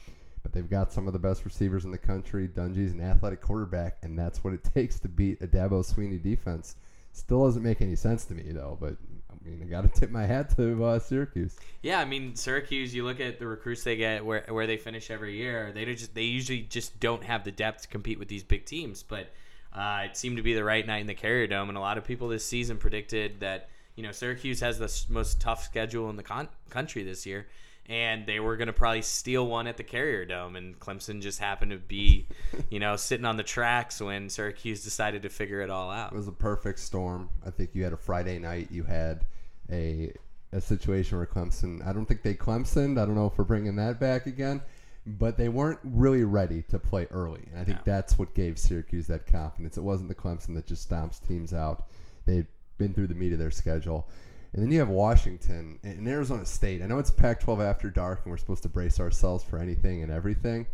[0.46, 2.48] but they've got some of the best receivers in the country.
[2.48, 6.76] Dungey's an athletic quarterback, and that's what it takes to beat a Dabo Swinney defense.
[7.14, 8.96] Still doesn't make any sense to me though, but
[9.32, 11.58] I mean, I got to tip my hat to uh, Syracuse.
[11.82, 12.94] Yeah, I mean, Syracuse.
[12.94, 15.72] You look at the recruits they get, where where they finish every year.
[15.74, 19.02] They just they usually just don't have the depth to compete with these big teams.
[19.02, 19.32] But
[19.74, 21.98] uh, it seemed to be the right night in the Carrier Dome, and a lot
[21.98, 26.18] of people this season predicted that you know Syracuse has the most tough schedule in
[26.18, 27.48] the con- country this year
[27.88, 31.40] and they were going to probably steal one at the Carrier Dome, and Clemson just
[31.40, 32.28] happened to be,
[32.70, 36.12] you know, sitting on the tracks when Syracuse decided to figure it all out.
[36.12, 37.30] It was a perfect storm.
[37.46, 38.70] I think you had a Friday night.
[38.72, 39.26] You had
[39.72, 40.12] a
[40.52, 41.86] a situation where Clemson.
[41.86, 43.00] I don't think they Clemsoned.
[43.00, 44.62] I don't know if we're bringing that back again,
[45.06, 47.94] but they weren't really ready to play early, and I think no.
[47.94, 49.78] that's what gave Syracuse that confidence.
[49.78, 51.88] It wasn't the Clemson that just stomps teams out.
[52.26, 54.08] They'd been through the meat of their schedule.
[54.56, 56.82] And then you have Washington and Arizona State.
[56.82, 60.02] I know it's Pac 12 after dark and we're supposed to brace ourselves for anything
[60.02, 60.66] and everything.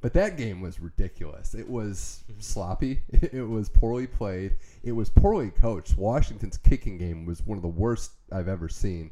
[0.00, 1.52] But that game was ridiculous.
[1.52, 2.40] It was mm-hmm.
[2.40, 3.02] sloppy.
[3.32, 4.54] It was poorly played.
[4.84, 5.98] It was poorly coached.
[5.98, 9.10] Washington's kicking game was one of the worst I've ever seen.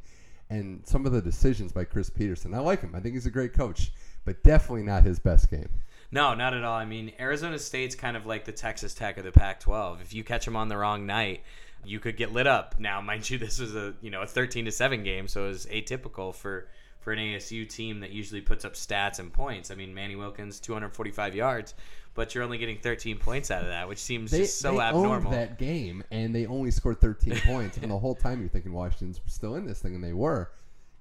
[0.50, 2.94] And some of the decisions by Chris Petersen, I like him.
[2.94, 3.90] I think he's a great coach,
[4.24, 5.68] but definitely not his best game.
[6.12, 6.76] No, not at all.
[6.76, 10.02] I mean, Arizona State's kind of like the Texas Tech of the Pac-12.
[10.02, 11.42] If you catch them on the wrong night,
[11.84, 12.78] you could get lit up.
[12.78, 15.48] Now, mind you, this was a you know a 13 to seven game, so it
[15.48, 16.68] was atypical for
[17.00, 19.72] for an ASU team that usually puts up stats and points.
[19.72, 21.74] I mean, Manny Wilkins 245 yards,
[22.14, 24.80] but you're only getting 13 points out of that, which seems they, just so they
[24.80, 25.32] abnormal.
[25.32, 28.72] Owned that game, and they only scored 13 points, and the whole time you're thinking
[28.72, 30.52] Washington's still in this thing, and they were.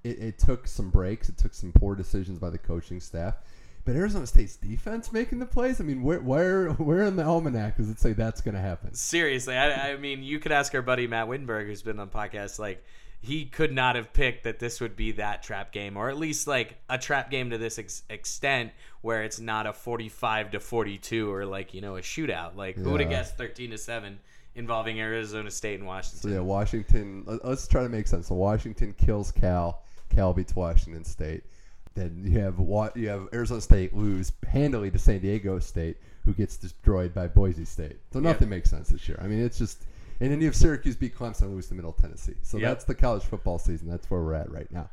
[0.02, 1.28] It, it took some breaks.
[1.28, 3.36] It took some poor decisions by the coaching staff.
[3.84, 5.80] But Arizona State's defense making the plays.
[5.80, 8.94] I mean, where where where in the almanac does it say that's going to happen?
[8.94, 12.60] Seriously, I, I, mean, you could ask our buddy Matt Wittenberg, who's been on podcasts.
[12.60, 12.84] Like,
[13.20, 16.46] he could not have picked that this would be that trap game, or at least
[16.46, 18.70] like a trap game to this ex- extent,
[19.00, 22.54] where it's not a forty-five to forty-two, or like you know a shootout.
[22.54, 22.84] Like, yeah.
[22.84, 24.20] who would have guessed thirteen to seven?
[24.54, 26.20] Involving Arizona State and Washington.
[26.20, 27.24] So yeah, Washington.
[27.42, 28.28] Let's try to make sense.
[28.28, 29.82] So Washington kills Cal.
[30.10, 31.44] Cal beats Washington State.
[31.94, 36.32] Then you have what you have Arizona State lose handily to San Diego State, who
[36.32, 37.98] gets destroyed by Boise State.
[38.12, 39.18] So nothing makes sense this year.
[39.22, 39.84] I mean, it's just
[40.20, 42.36] and then you have Syracuse beat Clemson, lose to Middle Tennessee.
[42.42, 42.70] So yep.
[42.70, 43.90] that's the college football season.
[43.90, 44.88] That's where we're at right now.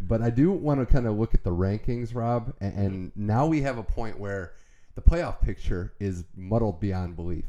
[0.00, 2.80] But I do want to kind of look at the rankings, Rob, and, mm-hmm.
[2.82, 4.52] and now we have a point where
[4.94, 7.46] the playoff picture is muddled beyond belief.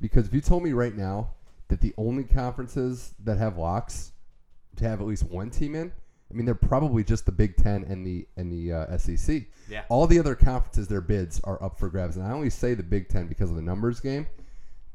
[0.00, 1.30] Because if you told me right now
[1.68, 4.12] that the only conferences that have locks
[4.76, 5.92] to have at least one team in
[6.30, 9.44] I mean, they're probably just the Big Ten and the and the uh, SEC.
[9.68, 9.84] Yeah.
[9.88, 12.82] All the other conferences, their bids are up for grabs, and I only say the
[12.82, 14.26] Big Ten because of the numbers game.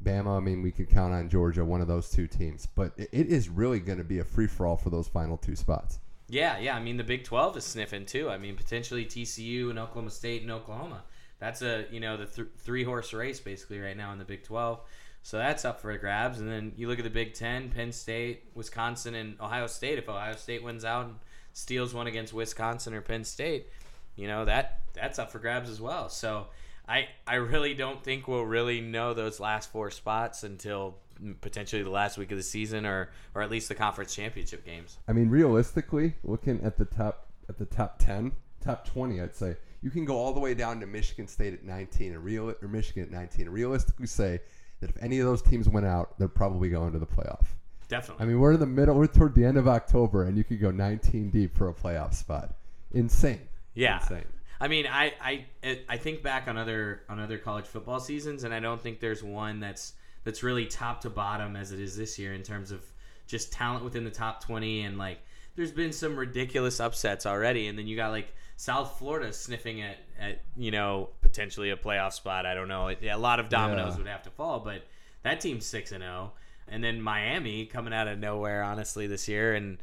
[0.04, 3.08] Bama, I mean, we could count on Georgia, one of those two teams, but it,
[3.12, 6.00] it is really going to be a free for all for those final two spots.
[6.28, 6.76] Yeah, yeah.
[6.76, 8.28] I mean, the Big Twelve is sniffing too.
[8.28, 11.02] I mean, potentially TCU and Oklahoma State and Oklahoma.
[11.38, 14.44] That's a you know the th- three horse race basically right now in the Big
[14.44, 14.80] Twelve.
[15.22, 16.40] So that's up for grabs.
[16.40, 19.98] And then you look at the Big Ten, Penn State, Wisconsin, and Ohio State.
[19.98, 21.14] If Ohio State wins out and
[21.52, 23.68] steals one against Wisconsin or Penn State,
[24.16, 26.08] you know that that's up for grabs as well.
[26.08, 26.48] So
[26.88, 30.98] I I really don't think we'll really know those last four spots until
[31.40, 34.98] potentially the last week of the season or or at least the conference championship games.
[35.08, 39.56] I mean, realistically, looking at the top at the top ten, top twenty, I'd say
[39.82, 42.68] you can go all the way down to Michigan State at 19 and real or
[42.68, 44.40] Michigan at 19 and realistically say
[44.82, 47.46] that if any of those teams went out, they're probably going to the playoff.
[47.88, 48.24] Definitely.
[48.24, 48.94] I mean, we're in the middle.
[48.94, 52.14] We're toward the end of October, and you could go 19 deep for a playoff
[52.14, 52.54] spot.
[52.92, 53.40] Insane.
[53.74, 54.00] Yeah.
[54.00, 54.24] Insane.
[54.60, 55.46] I mean, I, I
[55.88, 59.22] I think back on other on other college football seasons, and I don't think there's
[59.22, 62.84] one that's that's really top to bottom as it is this year in terms of
[63.26, 65.18] just talent within the top 20 and like
[65.56, 69.96] there's been some ridiculous upsets already and then you got like South Florida sniffing at,
[70.22, 72.46] at you know potentially a playoff spot.
[72.46, 72.88] I don't know.
[72.88, 73.98] It, a lot of dominoes yeah.
[73.98, 74.82] would have to fall, but
[75.22, 76.32] that team's six and zero.
[76.32, 76.38] Oh.
[76.68, 79.78] And then Miami coming out of nowhere, honestly, this year, and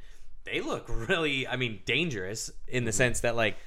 [0.46, 2.98] they look really, I mean, dangerous in the mm-hmm.
[2.98, 3.58] sense that like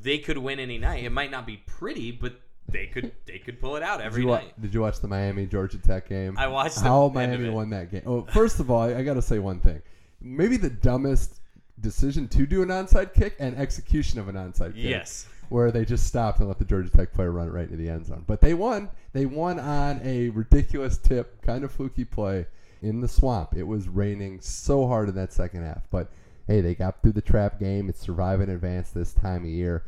[0.00, 1.04] they could win any night.
[1.04, 4.28] It might not be pretty, but they could they could pull it out every did
[4.28, 4.52] night.
[4.56, 6.38] Wa- did you watch the Miami Georgia Tech game?
[6.38, 8.02] I watched how Miami won that game.
[8.06, 9.82] Oh, first of all, I, I got to say one thing.
[10.20, 11.40] Maybe the dumbest
[11.80, 14.84] decision to do an onside kick and execution of an onside kick.
[14.84, 15.26] Yes.
[15.50, 17.90] Where they just stopped and let the Georgia Tech player run it right into the
[17.90, 18.24] end zone.
[18.26, 18.88] But they won.
[19.12, 22.46] They won on a ridiculous tip, kind of fluky play
[22.82, 23.56] in the swamp.
[23.56, 25.90] It was raining so hard in that second half.
[25.90, 26.10] But
[26.46, 27.88] hey, they got through the trap game.
[27.88, 29.84] It's survive and advance this time of year.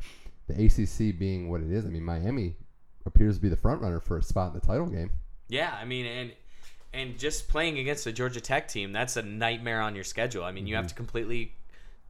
[0.48, 2.56] The ACC being what it is, I mean, Miami
[3.06, 5.10] appears to be the front runner for a spot in the title game.
[5.48, 6.32] Yeah, I mean, and
[6.94, 10.44] and just playing against a Georgia Tech team, that's a nightmare on your schedule.
[10.44, 10.82] I mean, you mm-hmm.
[10.82, 11.52] have to completely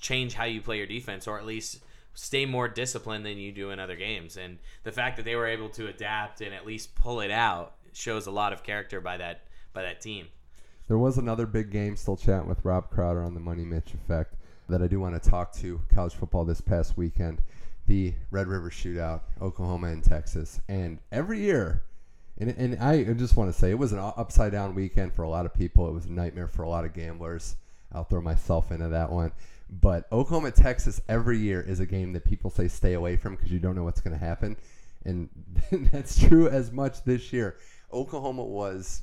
[0.00, 1.80] change how you play your defense, or at least
[2.14, 4.36] stay more disciplined than you do in other games.
[4.36, 7.74] And the fact that they were able to adapt and at least pull it out
[7.92, 9.42] shows a lot of character by that
[9.72, 10.28] by that team.
[10.88, 11.96] There was another big game.
[11.96, 14.34] Still chatting with Rob Crowder on the Money Mitch effect
[14.68, 17.40] that I do want to talk to college football this past weekend.
[17.86, 21.82] The Red River Shootout, Oklahoma and Texas, and every year.
[22.38, 25.28] And, and I just want to say it was an upside down weekend for a
[25.28, 25.88] lot of people.
[25.88, 27.56] It was a nightmare for a lot of gamblers.
[27.92, 29.32] I'll throw myself into that one.
[29.80, 33.50] But Oklahoma Texas every year is a game that people say stay away from because
[33.50, 34.56] you don't know what's going to happen,
[35.04, 35.30] and
[35.90, 37.56] that's true as much this year.
[37.90, 39.02] Oklahoma was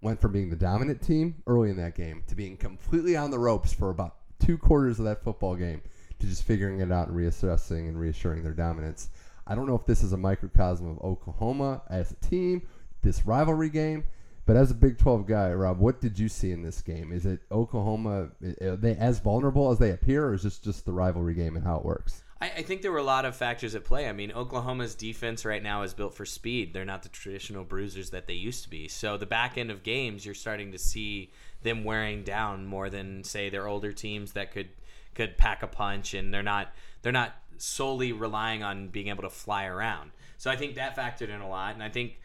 [0.00, 3.38] went from being the dominant team early in that game to being completely on the
[3.38, 5.82] ropes for about two quarters of that football game
[6.18, 9.10] to just figuring it out and reassessing and reassuring their dominance.
[9.46, 12.62] I don't know if this is a microcosm of Oklahoma as a team,
[13.02, 14.04] this rivalry game,
[14.48, 17.12] but as a Big 12 guy, Rob, what did you see in this game?
[17.12, 18.30] Is it Oklahoma?
[18.62, 21.66] Are they as vulnerable as they appear, or is this just the rivalry game and
[21.66, 22.22] how it works?
[22.40, 24.08] I, I think there were a lot of factors at play.
[24.08, 26.72] I mean, Oklahoma's defense right now is built for speed.
[26.72, 28.88] They're not the traditional bruisers that they used to be.
[28.88, 31.30] So the back end of games, you're starting to see
[31.62, 34.70] them wearing down more than say their older teams that could
[35.14, 36.72] could pack a punch, and they're not
[37.02, 40.12] they're not solely relying on being able to fly around.
[40.38, 42.18] So I think that factored in a lot, and I think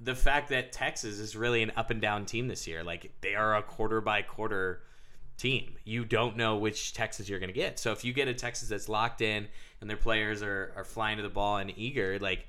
[0.00, 2.84] the fact that Texas is really an up and down team this year.
[2.84, 4.82] Like they are a quarter by quarter
[5.36, 5.76] team.
[5.84, 7.78] You don't know which Texas you're going to get.
[7.78, 9.48] So if you get a Texas that's locked in
[9.80, 12.46] and their players are, are flying to the ball and eager, like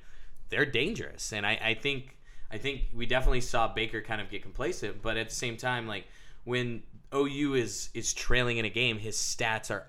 [0.50, 1.32] they're dangerous.
[1.32, 2.18] And I, I think
[2.52, 5.88] I think we definitely saw Baker kind of get complacent, but at the same time,
[5.88, 6.06] like
[6.44, 6.82] when
[7.14, 9.86] OU is is trailing in a game, his stats are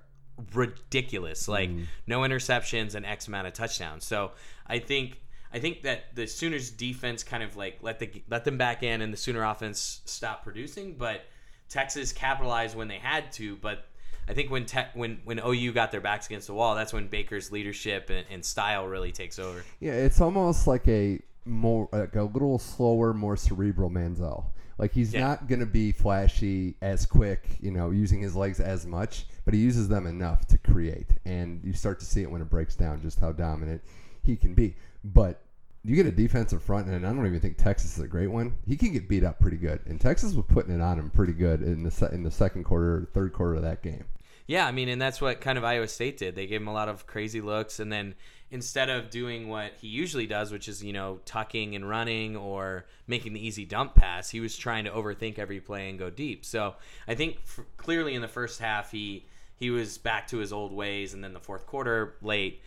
[0.55, 1.49] ridiculous.
[1.49, 1.87] Like mm.
[2.07, 4.05] no interceptions and X amount of touchdowns.
[4.05, 4.33] So
[4.67, 5.21] I think
[5.53, 9.01] I think that the Sooners defense kind of like let the let them back in,
[9.01, 10.95] and the Sooner offense stopped producing.
[10.95, 11.23] But
[11.69, 13.57] Texas capitalized when they had to.
[13.57, 13.87] But
[14.29, 17.09] I think when te- when when OU got their backs against the wall, that's when
[17.09, 19.65] Baker's leadership and, and style really takes over.
[19.81, 24.45] Yeah, it's almost like a more like a little slower, more cerebral Manziel.
[24.79, 25.21] Like he's yeah.
[25.21, 29.53] not going to be flashy as quick, you know, using his legs as much, but
[29.53, 31.09] he uses them enough to create.
[31.27, 33.83] And you start to see it when it breaks down just how dominant
[34.23, 34.77] he can be.
[35.05, 35.43] But
[35.83, 38.55] you get a defensive front, and I don't even think Texas is a great one.
[38.67, 41.33] He can get beat up pretty good, and Texas was putting it on him pretty
[41.33, 44.05] good in the in the second quarter, third quarter of that game.
[44.47, 46.35] Yeah, I mean, and that's what kind of Iowa State did.
[46.35, 48.15] They gave him a lot of crazy looks, and then
[48.51, 52.85] instead of doing what he usually does, which is you know tucking and running or
[53.07, 56.45] making the easy dump pass, he was trying to overthink every play and go deep.
[56.45, 56.75] So
[57.09, 59.25] I think f- clearly in the first half he
[59.57, 62.61] he was back to his old ways, and then the fourth quarter late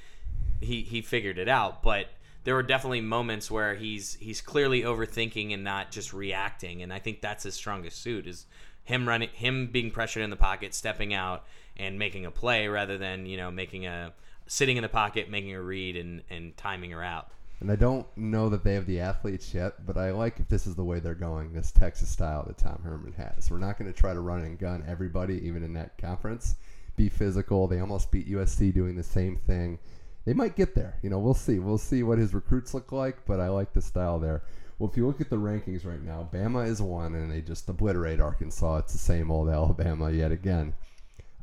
[0.61, 2.07] he he figured it out, but
[2.43, 6.99] there were definitely moments where he's he's clearly overthinking and not just reacting and i
[6.99, 8.45] think that's his strongest suit is
[8.83, 11.45] him running him being pressured in the pocket stepping out
[11.77, 14.13] and making a play rather than you know making a
[14.47, 18.05] sitting in the pocket making a read and and timing her out and I don't
[18.17, 20.99] know that they have the athletes yet, but I like if this is the way
[20.99, 23.49] they're going, this Texas style that Tom Herman has.
[23.49, 26.55] We're not going to try to run and gun everybody, even in that conference.
[26.97, 27.67] Be physical.
[27.67, 29.79] They almost beat USC doing the same thing
[30.25, 30.97] they might get there.
[31.01, 31.59] You know, we'll see.
[31.59, 34.43] We'll see what his recruits look like, but I like the style there.
[34.79, 37.69] Well, if you look at the rankings right now, Bama is one, and they just
[37.69, 38.77] obliterate Arkansas.
[38.77, 40.73] It's the same old Alabama yet again.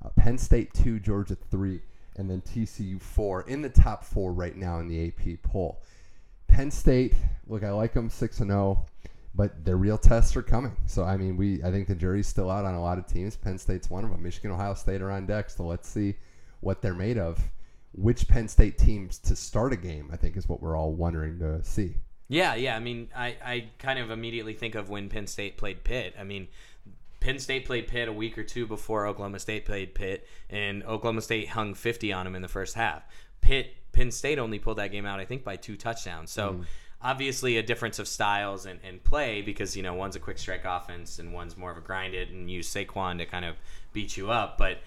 [0.04, 1.80] Uh, Penn State two, Georgia three,
[2.16, 5.82] and then TCU four in the top four right now in the AP poll.
[6.48, 7.14] Penn State,
[7.46, 8.86] look, I like them six and zero, oh,
[9.34, 10.76] but their real tests are coming.
[10.86, 13.36] So I mean, we I think the jury's still out on a lot of teams.
[13.36, 14.22] Penn State's one of them.
[14.22, 15.50] Michigan, Ohio State are on deck.
[15.50, 16.14] So let's see
[16.60, 17.38] what they're made of
[17.92, 21.38] which Penn State teams to start a game, I think is what we're all wondering
[21.40, 21.96] to see.
[22.28, 22.76] Yeah, yeah.
[22.76, 26.14] I mean, I, I kind of immediately think of when Penn State played Pitt.
[26.18, 26.46] I mean,
[27.18, 31.22] Penn State played Pitt a week or two before Oklahoma State played Pitt, and Oklahoma
[31.22, 33.02] State hung 50 on them in the first half.
[33.40, 36.30] Pitt, Penn State only pulled that game out, I think, by two touchdowns.
[36.30, 36.52] So.
[36.52, 36.64] Mm.
[37.02, 40.66] Obviously, a difference of styles and, and play because you know one's a quick strike
[40.66, 43.56] offense and one's more of a grind it and use Saquon to kind of
[43.94, 44.58] beat you up.
[44.58, 44.80] But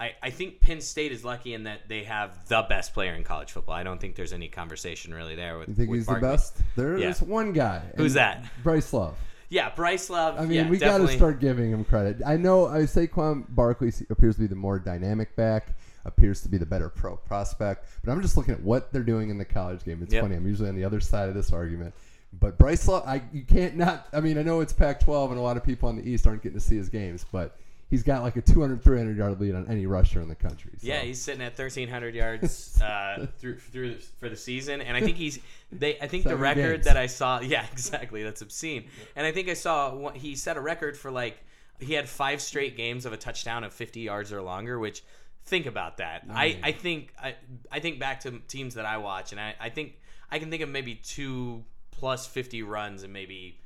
[0.00, 3.22] I, I think Penn State is lucky in that they have the best player in
[3.22, 3.74] college football.
[3.74, 5.68] I don't think there's any conversation really there with.
[5.68, 6.26] You think with he's Barkley.
[6.26, 6.56] the best?
[6.74, 7.28] There's yeah.
[7.28, 7.82] one guy.
[7.96, 8.44] Who's that?
[8.62, 9.14] Bryce Love.
[9.50, 10.38] Yeah, Bryce Love.
[10.38, 12.22] I mean, yeah, we got to start giving him credit.
[12.24, 15.74] I know I Saquon Barkley appears to be the more dynamic back,
[16.06, 19.28] appears to be the better pro prospect, but I'm just looking at what they're doing
[19.28, 20.00] in the college game.
[20.02, 20.22] It's yep.
[20.22, 20.34] funny.
[20.34, 21.94] I'm usually on the other side of this argument.
[22.38, 24.06] But Bryce Love, I you can't not.
[24.14, 26.42] I mean, I know it's Pac-12, and a lot of people on the East aren't
[26.42, 27.58] getting to see his games, but
[27.90, 30.72] he's got like a 200, 300 yard lead on any rusher in the country.
[30.78, 30.86] So.
[30.86, 35.16] Yeah, he's sitting at 1,300 yards uh, through through for the season, and I think
[35.16, 35.40] he's
[35.72, 35.98] they.
[35.98, 36.84] I think Seven the record games.
[36.86, 38.88] that I saw, yeah, exactly, that's obscene.
[39.16, 41.38] And I think I saw he set a record for like
[41.78, 45.02] he had five straight games of a touchdown of 50 yards or longer, which.
[45.46, 46.26] Think about that.
[46.28, 47.34] I, I think I,
[47.72, 49.94] I think back to teams that I watch, and I, I think
[50.30, 53.58] I can think of maybe two plus 50 runs and maybe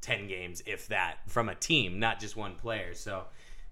[0.00, 2.94] 10 games, if that, from a team, not just one player.
[2.94, 3.24] So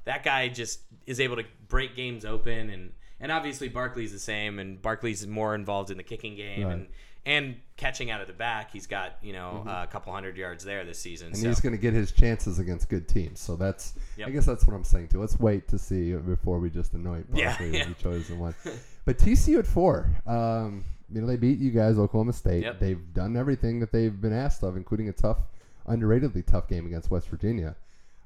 [0.06, 4.58] that guy just is able to break games open and and obviously Barkley's the same
[4.58, 6.72] and Barkley's more involved in the kicking game right.
[6.72, 6.86] and
[7.26, 8.70] and catching out of the back.
[8.72, 9.68] He's got you know mm-hmm.
[9.68, 11.48] a couple hundred yards there this season, and so.
[11.48, 13.40] he's going to get his chances against good teams.
[13.40, 14.28] So that's yep.
[14.28, 15.20] I guess that's what I'm saying too.
[15.20, 17.88] Let's wait to see before we just anoint Barkley yeah, yeah.
[17.88, 18.54] the chosen one.
[19.04, 20.84] But TCU at four, um,
[21.14, 22.64] you know they beat you guys, Oklahoma State.
[22.64, 22.80] Yep.
[22.80, 25.38] They've done everything that they've been asked of, including a tough,
[25.86, 27.76] underratedly tough game against West Virginia.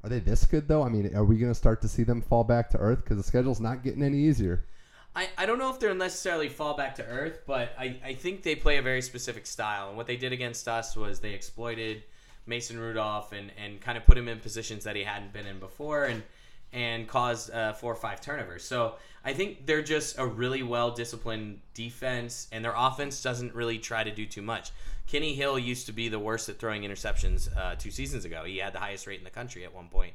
[0.02, 0.82] Are they this good though?
[0.82, 3.16] I mean, are we going to start to see them fall back to earth because
[3.16, 4.64] the schedule's not getting any easier?
[5.14, 8.42] I, I don't know if they'll necessarily fall back to earth, but I, I think
[8.42, 9.88] they play a very specific style.
[9.88, 12.04] And what they did against us was they exploited
[12.46, 15.58] Mason Rudolph and, and kind of put him in positions that he hadn't been in
[15.58, 16.22] before and
[16.72, 18.62] and caused uh, four or five turnovers.
[18.62, 18.94] So
[19.24, 24.04] I think they're just a really well disciplined defense, and their offense doesn't really try
[24.04, 24.70] to do too much.
[25.10, 28.44] Kenny Hill used to be the worst at throwing interceptions uh, two seasons ago.
[28.44, 30.12] He had the highest rate in the country at one point.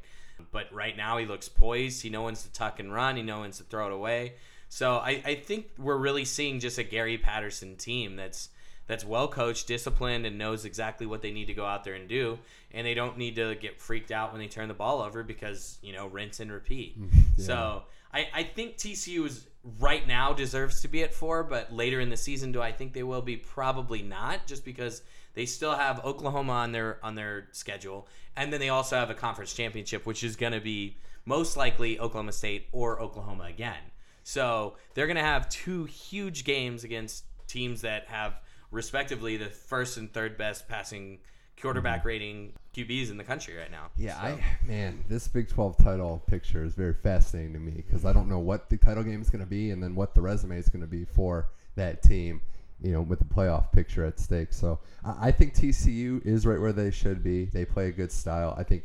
[0.52, 2.02] But right now he looks poised.
[2.02, 3.18] He knows when to tuck and run.
[3.18, 4.34] He knows when to throw it away.
[4.70, 8.50] So I, I think we're really seeing just a Gary Patterson team that's
[8.88, 12.08] that's well coached, disciplined, and knows exactly what they need to go out there and
[12.08, 12.38] do.
[12.72, 15.78] And they don't need to get freaked out when they turn the ball over because
[15.82, 16.96] you know rinse and repeat.
[17.38, 17.46] yeah.
[17.46, 17.84] So
[18.16, 19.45] I, I think TCU is
[19.80, 22.93] right now deserves to be at four, but later in the season, do I think
[22.93, 23.36] they will be?
[23.36, 25.01] Probably not, just because
[25.34, 28.07] they still have Oklahoma on their on their schedule,
[28.38, 31.99] and then they also have a conference championship, which is going to be most likely
[31.99, 33.91] Oklahoma State or Oklahoma again.
[34.24, 38.39] So they're going to have two huge games against teams that have
[38.72, 41.20] respectively the first and third best passing
[41.61, 42.07] quarterback mm-hmm.
[42.07, 43.89] rating QBs in the country right now.
[43.97, 44.28] Yeah, so.
[44.28, 48.28] I man, this Big 12 title picture is very fascinating to me because I don't
[48.28, 50.69] know what the title game is going to be and then what the resume is
[50.69, 52.41] going to be for that team.
[52.82, 54.51] You know, with the playoff picture at stake.
[54.51, 57.45] So I, I think TCU is right where they should be.
[57.45, 58.53] They play a good style.
[58.57, 58.84] I think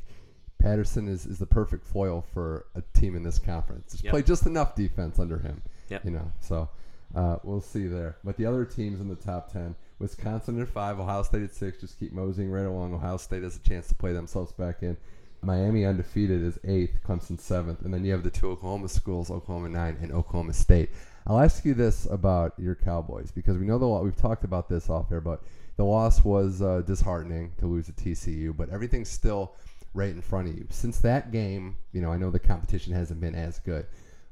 [0.61, 3.93] Patterson is, is the perfect foil for a team in this conference.
[3.93, 4.13] Just yep.
[4.13, 5.61] play just enough defense under him.
[5.89, 6.05] Yep.
[6.05, 6.69] You know, so
[7.15, 8.17] uh, we'll see there.
[8.23, 11.81] But the other teams in the top 10, Wisconsin at 5, Ohio State at 6,
[11.81, 12.95] just keep moseying right along.
[12.95, 14.97] Ohio State has a chance to play themselves back in.
[15.43, 17.85] Miami undefeated is 8th, Clemson 7th.
[17.85, 20.91] And then you have the two Oklahoma schools, Oklahoma 9 and Oklahoma State.
[21.27, 24.89] I'll ask you this about your Cowboys because we know the we've talked about this
[24.89, 25.43] off air, but
[25.77, 29.55] the loss was uh, disheartening to lose to TCU, but everything's still
[29.95, 30.67] right in front of you.
[30.71, 33.87] Since that game, you know, I know the competition hasn't been as good.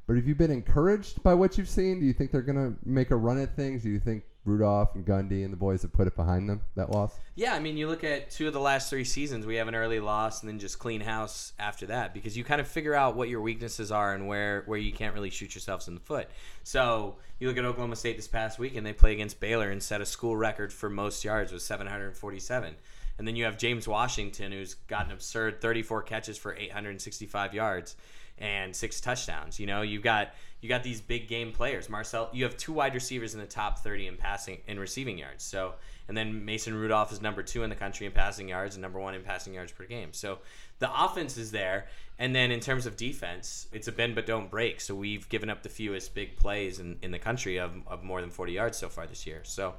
[0.07, 2.01] But have you been encouraged by what you've seen?
[2.01, 3.83] Do you think they're going to make a run at things?
[3.83, 6.91] Do you think Rudolph and Gundy and the boys have put it behind them, that
[6.91, 7.15] loss?
[7.35, 9.75] Yeah, I mean, you look at two of the last three seasons, we have an
[9.75, 13.15] early loss and then just clean house after that because you kind of figure out
[13.15, 16.29] what your weaknesses are and where, where you can't really shoot yourselves in the foot.
[16.63, 19.83] So you look at Oklahoma State this past week and they play against Baylor and
[19.83, 22.75] set a school record for most yards with 747.
[23.19, 27.97] And then you have James Washington, who's got an absurd 34 catches for 865 yards
[28.41, 29.59] and six touchdowns.
[29.59, 31.89] You know, you've got you got these big game players.
[31.89, 35.45] Marcel, you have two wide receivers in the top 30 in passing in receiving yards.
[35.45, 35.75] So,
[36.09, 38.99] and then Mason Rudolph is number 2 in the country in passing yards and number
[38.99, 40.13] 1 in passing yards per game.
[40.13, 40.39] So,
[40.79, 41.87] the offense is there.
[42.21, 44.81] And then in terms of defense, it's a bend but don't break.
[44.81, 48.21] So we've given up the fewest big plays in, in the country of, of more
[48.21, 49.41] than 40 yards so far this year.
[49.45, 49.75] So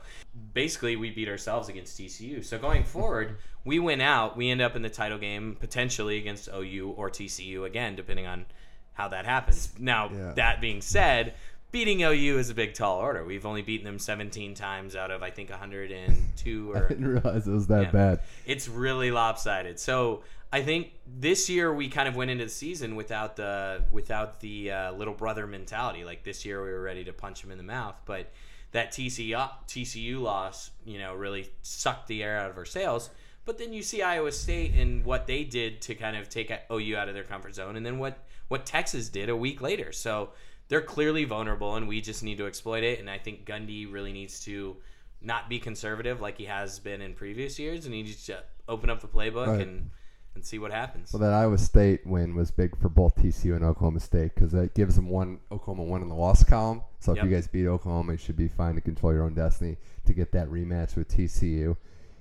[0.53, 2.43] basically, we beat ourselves against TCU.
[2.43, 4.37] So going forward, we win out.
[4.37, 8.45] We end up in the title game potentially against OU or TCU again, depending on
[8.93, 9.73] how that happens.
[9.77, 10.33] Now, yeah.
[10.35, 11.33] that being said,
[11.71, 13.23] beating OU is a big tall order.
[13.23, 17.47] We've only beaten them 17 times out of I think 102 or I didn't realize
[17.47, 17.91] it was that Yeah.
[17.91, 18.19] bad.
[18.45, 19.79] it's really lopsided.
[19.79, 24.39] So I think this year we kind of went into the season without the without
[24.39, 26.03] the uh, little brother mentality.
[26.03, 28.31] Like this year we were ready to punch him in the mouth, but
[28.71, 33.09] that TCU TCU loss, you know, really sucked the air out of our sails.
[33.45, 36.95] But then you see Iowa State and what they did to kind of take OU
[36.97, 38.17] out of their comfort zone, and then what
[38.47, 39.91] what Texas did a week later.
[39.91, 40.29] So
[40.69, 42.99] they're clearly vulnerable, and we just need to exploit it.
[42.99, 44.77] And I think Gundy really needs to
[45.21, 48.89] not be conservative like he has been in previous years, and he needs to open
[48.89, 49.67] up the playbook Right.
[49.67, 49.89] and
[50.35, 51.11] and see what happens.
[51.11, 54.73] Well, that Iowa State win was big for both TCU and Oklahoma State because that
[54.75, 56.83] gives them one Oklahoma one in the loss column.
[56.99, 57.25] So if Yep.
[57.25, 60.31] you guys beat Oklahoma, you should be fine to control your own destiny to get
[60.33, 61.75] that rematch with TCU.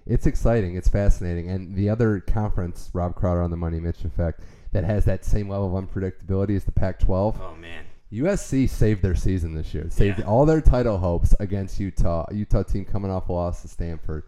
[0.06, 0.74] It's exciting.
[0.74, 1.48] It's fascinating.
[1.50, 4.40] And the other conference, Rob Crowder on the Money Mitch effect,
[4.72, 7.38] that has that same level of unpredictability is the Pac-12.
[7.40, 9.86] oh man, USC saved their season this year.
[9.90, 10.24] Saved Yeah.
[10.24, 12.26] all their title hopes against Utah.
[12.32, 14.24] Utah team coming off a loss to Stanford.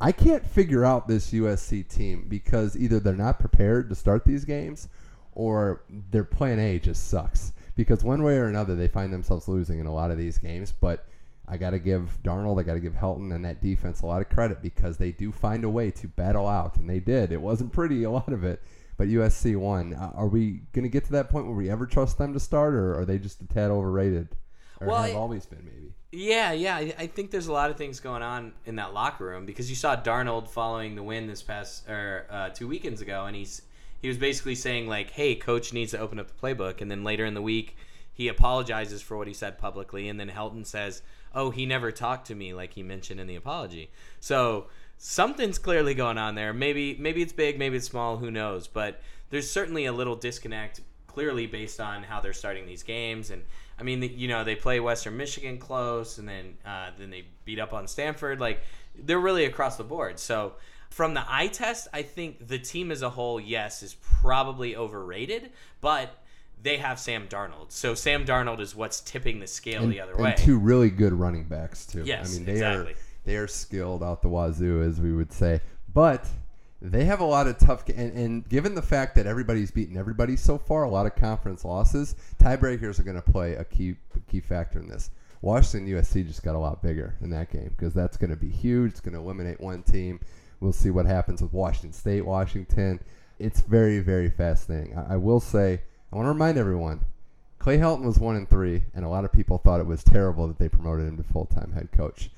[0.00, 4.44] I can't figure out this USC team because either they're not prepared to start these
[4.44, 4.88] games
[5.32, 7.52] or their plan A just sucks.
[7.76, 10.72] Because one way or another, they find themselves losing in a lot of these games.
[10.72, 11.06] But
[11.46, 14.20] I got to give Darnold, I got to give Helton and that defense a lot
[14.22, 17.32] of credit because they do find a way to battle out, and they did.
[17.32, 18.60] It wasn't pretty, a lot of it,
[19.00, 19.94] but USC won.
[19.94, 22.38] Uh, are we going to get to that point where we ever trust them to
[22.38, 24.28] start, or are they just a tad overrated?
[24.78, 25.94] Or Well, have I- always been, maybe?
[26.12, 26.76] Yeah, yeah.
[26.76, 29.70] I, I think there's a lot of things going on in that locker room because
[29.70, 33.62] you saw Darnold following the win this past or uh, two weekends ago, and he's
[34.02, 37.02] he was basically saying like, "Hey, coach needs to open up the playbook," and then
[37.02, 37.76] later in the week
[38.12, 41.00] he apologizes for what he said publicly, and then Helton says,
[41.34, 43.90] "Oh, he never talked to me," like he mentioned in the apology.
[44.18, 44.66] So
[45.02, 46.52] something's clearly going on there.
[46.52, 48.68] Maybe maybe it's big, maybe it's small, who knows?
[48.68, 53.42] But there's certainly a little disconnect clearly based on how they're starting these games and
[53.80, 57.58] I mean, you know, they play Western Michigan close, and then uh, then they beat
[57.58, 58.38] up on Stanford.
[58.38, 58.60] Like
[58.94, 60.18] they're really across the board.
[60.18, 60.52] So
[60.90, 65.50] from the eye test, I think the team as a whole, yes, is probably overrated,
[65.80, 66.14] but
[66.62, 67.72] they have Sam Darnold.
[67.72, 70.30] So Sam Darnold is what's tipping the scale And, the other way.
[70.30, 72.02] and two really good running backs too.
[72.04, 72.92] Yes, I mean they exactly.
[72.92, 72.96] are
[73.30, 75.60] they are skilled out the wazoo, as we would say.
[75.94, 76.26] But
[76.82, 80.34] they have a lot of tough and, and given the fact that everybody's beaten everybody
[80.34, 83.94] so far, a lot of conference losses, tiebreakers are going to play a key
[84.28, 85.10] key factor in this.
[85.42, 88.50] Washington USC just got a lot bigger in that game because that's going to be
[88.50, 88.92] huge.
[88.92, 90.18] It's going to eliminate one team.
[90.58, 92.98] We'll see what happens with Washington State, Washington.
[93.38, 94.98] It's very very fascinating.
[94.98, 97.02] I, I will say I want to remind everyone
[97.60, 100.48] Clay Helton was one and three, and a lot of people thought it was terrible
[100.48, 102.30] that they promoted him to full time head coach.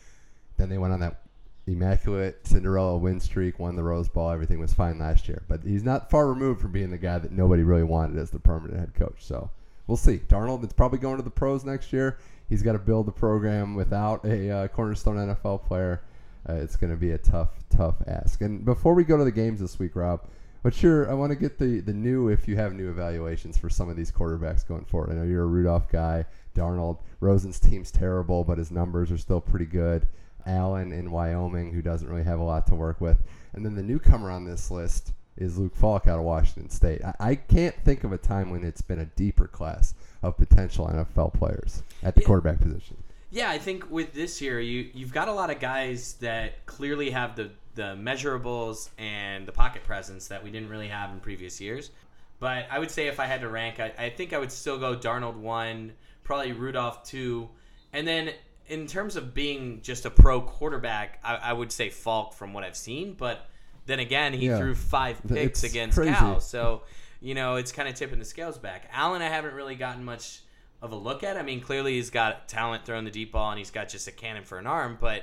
[0.62, 1.22] Then they went on that
[1.66, 4.30] immaculate Cinderella win streak, won the Rose Bowl.
[4.30, 7.32] Everything was fine last year, but he's not far removed from being the guy that
[7.32, 9.16] nobody really wanted as the permanent head coach.
[9.18, 9.50] So
[9.88, 10.18] we'll see.
[10.18, 12.18] Darnold is probably going to the pros next year.
[12.48, 16.02] He's got to build the program without a uh, cornerstone NFL player.
[16.48, 18.40] Uh, it's going to be a tough, tough ask.
[18.40, 20.28] And before we go to the games this week, Rob,
[20.60, 21.10] what's your?
[21.10, 23.96] I want to get the the new, if you have new evaluations for some of
[23.96, 25.10] these quarterbacks going forward.
[25.10, 26.24] I know you're a Rudolph guy.
[26.54, 30.06] Darnold, Rosen's team's terrible, but his numbers are still pretty good.
[30.46, 33.18] Allen in Wyoming, who doesn't really have a lot to work with,
[33.52, 37.02] and then the newcomer on this list is Luke Falk out of Washington State.
[37.04, 40.86] I, I can't think of a time when it's been a deeper class of potential
[40.86, 42.26] NFL players at the Yeah.
[42.26, 42.96] quarterback position.
[43.30, 47.10] Yeah, I think with this year, you you've got a lot of guys that clearly
[47.10, 51.58] have the the measurables and the pocket presence that we didn't really have in previous
[51.58, 51.90] years.
[52.38, 54.76] But I would say if I had to rank, I, I think I would still
[54.78, 55.92] go Darnold one,
[56.24, 57.48] probably Rudolph two,
[57.94, 58.32] and then
[58.68, 62.64] in terms of being just a pro quarterback, I, I would say Falk from what
[62.64, 63.14] I've seen.
[63.14, 63.46] But
[63.86, 64.58] then again, he Yeah.
[64.58, 66.12] threw five picks It's against crazy.
[66.14, 66.82] Cal, so
[67.20, 68.88] you know it's kind of tipping the scales back.
[68.92, 70.40] Allen, I haven't really gotten much
[70.80, 71.36] of a look at.
[71.36, 74.12] I mean, clearly he's got talent throwing the deep ball and he's got just a
[74.12, 75.22] cannon for an arm, but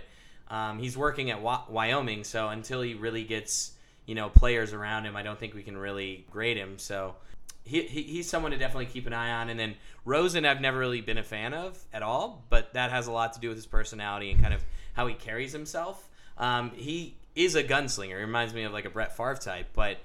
[0.50, 3.74] um, he's working at Wyoming, so until he really gets
[4.06, 6.78] you know players around him, I don't think we can really grade him.
[6.80, 7.16] So
[7.70, 9.50] he, he, he's someone to definitely keep an eye on.
[9.50, 13.08] And then Rosen, I've never really been a fan of at all, but that has
[13.08, 14.64] a lot to do with his personality and kind of
[14.94, 16.10] how he carries himself.
[16.38, 18.08] Um, he is a gunslinger.
[18.08, 19.98] He reminds me of like a Brett Favre type, but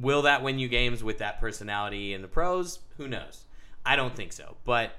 [0.00, 2.78] will that win you games with that personality in the pros?
[2.96, 3.44] Who knows?
[3.84, 4.56] I don't think so.
[4.64, 4.92] But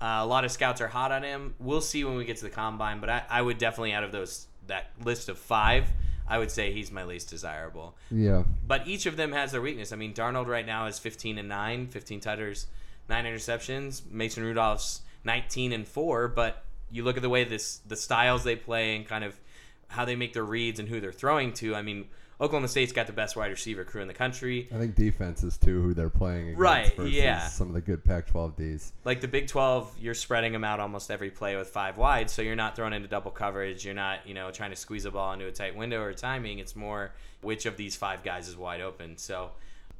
[0.00, 1.54] uh, a lot of scouts are hot on him.
[1.60, 3.00] We'll see when we get to the combine.
[3.00, 5.90] But I, I would definitely out of those that list of five,
[6.30, 7.96] I would say he's my least desirable.
[8.08, 8.44] Yeah.
[8.64, 9.92] But each of them has their weakness.
[9.92, 12.68] I mean, Darnold right now is 15 and 9, 15 tutters,
[13.08, 14.08] 9 interceptions.
[14.08, 18.54] Mason Rudolph's 19 and 4, but you look at the way this the styles they
[18.54, 19.36] play and kind of
[19.88, 21.74] how they make their reads and who they're throwing to.
[21.74, 22.06] I mean,
[22.40, 24.66] Oklahoma State's got the best wide receiver crew in the country.
[24.74, 27.46] I think defense is too who they're playing against Right, versus yeah.
[27.48, 28.92] some of the good Pac-12 Ds.
[29.04, 32.40] Like the Big 12, you're spreading them out almost every play with five wide, so
[32.40, 33.84] you're not throwing into double coverage.
[33.84, 36.60] You're not, you know, trying to squeeze a ball into a tight window or timing.
[36.60, 37.12] It's more
[37.42, 39.18] which of these five guys is wide open.
[39.18, 39.50] So,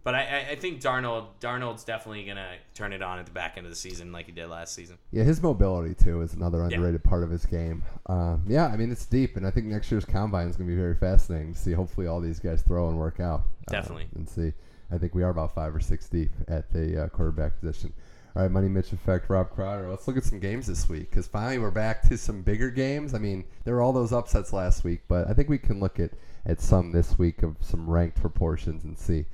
[0.03, 3.67] but I, I- think Darnold, Darnold's definitely gonna turn it on at the back end
[3.67, 4.99] of the season like he did last season.
[5.11, 6.77] Yeah, his mobility too is another Yeah.
[6.77, 7.83] underrated part of his game.
[8.07, 10.75] Um, yeah, I mean it's deep, and I think next year's combine is going to
[10.75, 11.73] be very fascinating to see.
[11.73, 13.41] Hopefully, all these guys throw and work out.
[13.69, 14.09] uh, Definitely.
[14.15, 14.53] and see.
[14.93, 17.93] I think we are about five or six deep at the uh, quarterback position.
[18.35, 19.89] All right, Money Mitch Effect, Rob Crowder.
[19.89, 23.13] Let's look at some games this week because finally we're back to some bigger games.
[23.15, 25.99] I mean, there were all those upsets last week, but I think we can look
[26.01, 26.11] at,
[26.47, 29.27] at some this week of some ranked proportions and see.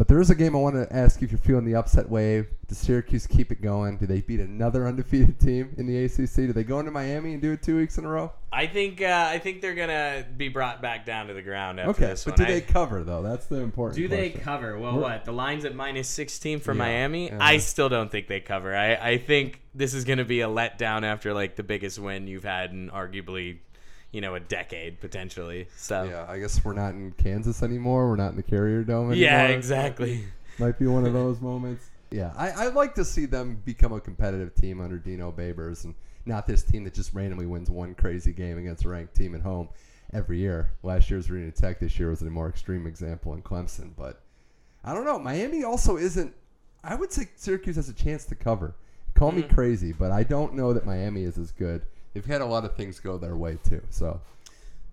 [0.00, 2.08] But there is a game I want to ask you if you're feeling the upset
[2.08, 2.46] wave.
[2.68, 3.98] Does Syracuse keep it going?
[3.98, 6.36] Do they beat another undefeated team in the ACC?
[6.36, 8.32] Do they go into Miami and do it two weeks in a row?
[8.50, 11.90] I think uh, I think they're gonna be brought back down to the ground after
[11.90, 12.46] Okay, this but one.
[12.48, 13.20] do I- they cover though?
[13.20, 13.98] That's the important.
[13.98, 14.78] Do they cover?
[14.78, 17.26] Well, We're- what the lines at minus sixteen for Yeah, Miami?
[17.26, 17.36] yeah.
[17.38, 18.74] I still don't think they cover.
[18.74, 22.26] I, I think this is going to be a letdown after like the biggest win
[22.26, 23.58] you've had in arguably,
[24.12, 25.68] you know, a decade potentially.
[25.76, 28.08] So Yeah, I guess we're not in Kansas anymore.
[28.08, 29.14] We're not in the Carrier Dome anymore.
[29.16, 30.24] yeah, exactly.
[30.58, 31.86] Might be one of those moments.
[32.10, 35.94] Yeah, I, I'd like to see them become a competitive team under Dino Babers and
[36.26, 39.42] not this team that just randomly wins one crazy game against a ranked team at
[39.42, 39.68] home
[40.12, 40.72] every year.
[40.82, 43.92] Last year's Virginia Tech, this year was a more extreme example in Clemson.
[43.96, 44.22] But
[44.84, 45.18] I don't know.
[45.18, 46.34] Miami also isn't.
[46.82, 48.74] I would say Syracuse has a chance to cover.
[49.14, 49.54] Call me mm-hmm.
[49.54, 51.84] crazy, but I don't know that Miami is as good.
[52.12, 53.82] They've had a lot of things go their way too.
[53.90, 54.20] So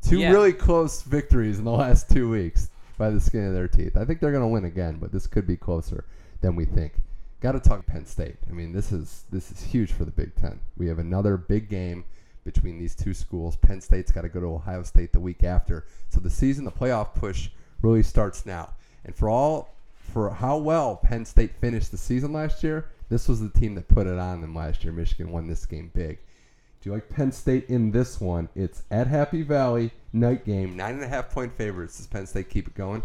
[0.01, 0.32] two Yeah.
[0.32, 3.95] really close victories in the last two weeks by the skin of their teeth.
[3.97, 6.05] I think they're going to win again, but this could be closer
[6.41, 6.93] than we think.
[7.39, 8.38] Got to talk Penn State.
[8.49, 10.59] I mean, this is this is huge for the Big Ten.
[10.78, 12.03] We have another big game
[12.43, 13.55] between these two schools.
[13.57, 16.72] Penn State's got to go to Ohio State the week after, so the season, the
[16.72, 17.49] playoff push,
[17.82, 18.70] really starts now.
[19.05, 23.39] And for all for how well Penn State finished the season last year, this was
[23.39, 24.91] the team that put it on them last year.
[24.93, 26.18] Michigan won this game big.
[26.88, 28.47] You like Penn State in this one?
[28.55, 31.97] It's at Happy Valley, night game, nine and a half point favorites.
[31.97, 33.03] Does Penn State keep it going?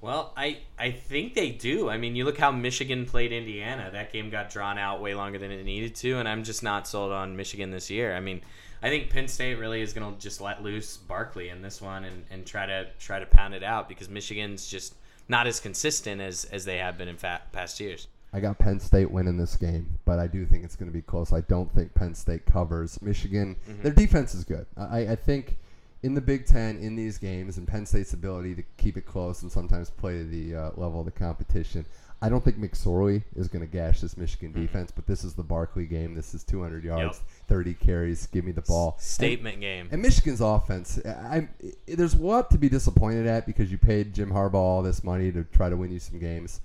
[0.00, 1.90] Well, I I think they do.
[1.90, 3.90] I mean, you look how Michigan played Indiana.
[3.92, 6.88] That game got drawn out way longer than it needed to, and I'm just not
[6.88, 8.16] sold on Michigan this year.
[8.16, 8.40] I mean,
[8.82, 12.04] I think Penn State really is going to just let loose Barkley in this one
[12.04, 14.94] and, and try to try to pound it out because Michigan's just
[15.28, 18.08] not as consistent as as they have been in fa- past years.
[18.34, 21.02] I got Penn State winning this game, but I do think it's going to be
[21.02, 21.32] close.
[21.32, 23.00] I don't think Penn State covers.
[23.00, 24.66] Michigan, their defense is good.
[24.76, 25.56] I, I think
[26.02, 29.42] in the Big Ten, in these games, and Penn State's ability to keep it close
[29.42, 31.86] and sometimes play the uh, level of the competition,
[32.20, 35.42] I don't think McSorley is going to gash this Michigan defense, but this is the
[35.42, 36.14] Barkley game.
[36.14, 38.26] This is 200 yards, 30 carries.
[38.26, 38.96] Give me the ball.
[38.98, 39.88] Statement game.
[39.92, 41.48] And Michigan's offense, I, I
[41.86, 45.30] there's a lot to be disappointed at because you paid Jim Harbaugh all this money
[45.32, 46.60] to try to win you some games,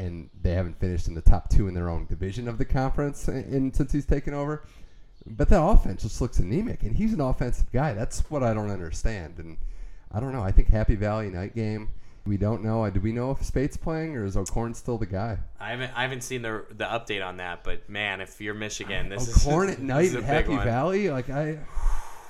[0.00, 3.28] and they haven't finished in the top two in their own division of the conference
[3.28, 4.64] in, in- since he's taken over.
[5.26, 7.92] But that offense just looks anemic, and he's an offensive guy.
[7.92, 9.34] That's what I don't understand.
[9.38, 9.58] And
[10.10, 10.42] I don't know.
[10.42, 11.90] I think Happy Valley night game.
[12.26, 12.88] We don't know.
[12.90, 15.38] Do we know if Speight's playing or is O'Korn still the guy?
[15.58, 19.08] I haven't I haven't seen the the update on that, but man, if you're Michigan,
[19.08, 20.68] this O'Korn is at night is a at big Happy.
[20.68, 21.10] Valley.
[21.10, 21.58] Like I,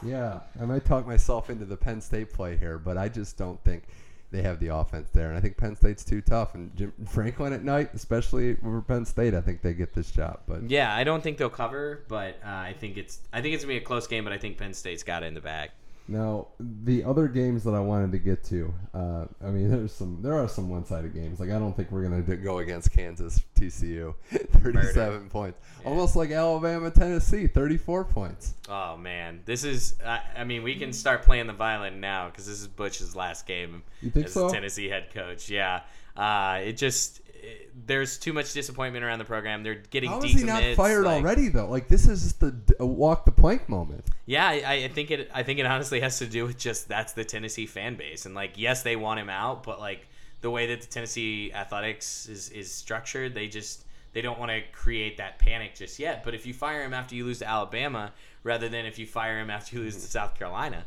[0.02, 3.62] yeah, I might talk myself into the Penn State play here, but I just don't
[3.64, 3.84] think
[4.30, 6.54] they have the offense there, and I think Penn State's too tough.
[6.54, 10.40] And Jim Franklin at night, especially over Penn State, I think they get this job.
[10.46, 13.64] But Yeah, I don't think they'll cover, but uh, I think it's I think it's
[13.64, 15.70] gonna be a close game, but I think Penn State's got it in the bag.
[16.08, 20.20] Now the other games that I wanted to get to, uh, I mean, there's some,
[20.22, 21.38] there are some one-sided games.
[21.40, 26.90] Like I don't think we're gonna go against Kansas, TCU, thirty-seven points, almost like Alabama,
[26.90, 28.54] Tennessee, thirty-four points.
[28.68, 32.46] Oh man, this is I, I mean we can start playing the violin now because
[32.46, 34.50] this is Butch's last game You think as so?
[34.50, 35.48] Tennessee head coach.
[35.48, 35.82] Yeah,
[36.16, 39.62] uh, it just it, there's too much disappointment around the program.
[39.62, 41.66] They're getting How is he not fired like- already though?
[41.68, 44.04] Like this is just the walk the plank moment.
[44.30, 45.28] Yeah, I, I think it.
[45.34, 48.34] I think it honestly has to do with just that's the Tennessee fan base, and
[48.34, 50.06] like yes, they want him out, but like
[50.40, 54.60] the way that the Tennessee athletics is is structured, they just they don't want to
[54.70, 56.22] create that panic just yet.
[56.22, 58.12] But if you fire him after you lose to Alabama,
[58.44, 60.84] rather than if you fire him after you lose to South Carolina,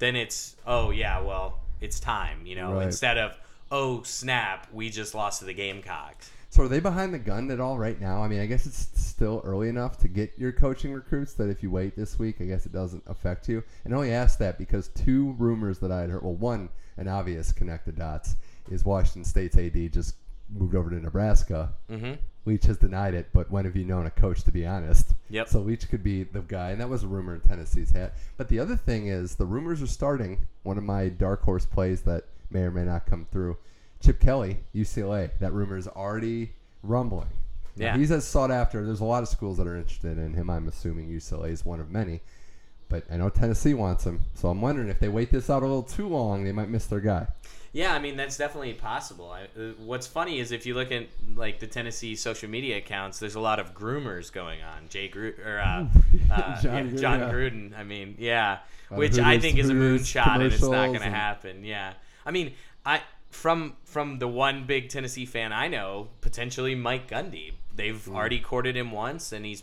[0.00, 2.86] then it's oh yeah, well it's time, you know, Right.
[2.86, 3.36] instead of
[3.70, 6.28] oh snap, we just lost to the Gamecocks.
[6.54, 8.22] So are they behind the gun at all right now?
[8.22, 11.64] I mean, I guess it's still early enough to get your coaching recruits that if
[11.64, 13.64] you wait this week, I guess it doesn't affect you.
[13.84, 16.22] And I only asked that because two rumors that I had heard.
[16.22, 18.36] Well, one, an obvious connect the dots,
[18.70, 20.14] is Washington State's AD just
[20.48, 21.72] moved over to Nebraska.
[21.90, 22.12] Mm-hmm.
[22.44, 25.12] Leach has denied it, but when have you known a coach to be honest?
[25.30, 25.48] Yep.
[25.48, 28.14] So Leach could be the guy, and that was a rumor in Tennessee's hat.
[28.36, 30.46] But the other thing is the rumors are starting.
[30.62, 33.56] One of my dark horse plays that may or may not come through.
[34.04, 35.30] Chip Kelly, UCLA.
[35.40, 36.52] That rumor is already
[36.82, 37.28] rumbling.
[37.76, 37.96] Now, Yeah.
[37.96, 38.84] he's as sought after.
[38.84, 40.50] There's a lot of schools that are interested in him.
[40.50, 42.20] I'm assuming UCLA is one of many.
[42.88, 45.66] But I know Tennessee wants him, so I'm wondering if they wait this out a
[45.66, 47.26] little too long, they might miss their guy.
[47.72, 49.32] Yeah, I mean that's definitely possible.
[49.32, 53.18] I, uh, what's funny is if you look at like the Tennessee social media accounts,
[53.18, 54.88] there's a lot of groomers going on.
[54.90, 55.86] Jay Gruden or uh,
[56.30, 57.32] uh, John yeah, Jon Gruden, yeah.
[57.32, 57.78] Gruden.
[57.78, 58.58] I mean, yeah,
[58.92, 61.64] Uh, which I think is a moonshot, and it's not going to happen.
[61.64, 61.94] Yeah,
[62.24, 62.52] I mean,
[62.86, 63.00] I
[63.34, 67.52] from from the one big Tennessee fan I know, potentially Mike Gundy.
[67.74, 69.62] They've already courted him once, and he's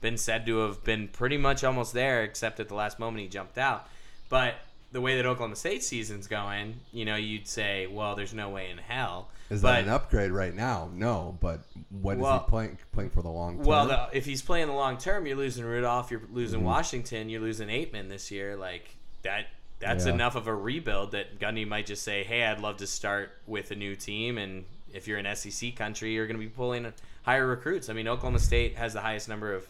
[0.00, 3.28] been said to have been pretty much almost there, except at the last moment he
[3.28, 3.86] jumped out.
[4.28, 4.54] But
[4.92, 8.70] the way that Oklahoma State season's going, you know, you'd say, well, there's no way
[8.70, 9.28] in hell.
[9.48, 10.90] Is but, that an upgrade right now?
[10.92, 11.60] No, but
[11.90, 13.66] what is Well- he playing playing for the long term?
[13.66, 16.66] Well, the, if he's playing the long term, you're losing Rudolph, you're losing Mm-hmm.
[16.68, 18.56] Washington, you're losing Ateman this year.
[18.56, 19.46] Like that,
[19.78, 20.12] that's Yeah.
[20.14, 23.70] enough of a rebuild that Gundy might just say, "Hey, I'd love to start with
[23.70, 26.92] a new team." And if you're an SEC country, you're going to be pulling
[27.24, 27.88] higher recruits.
[27.88, 29.66] I mean, Oklahoma State has the highest number of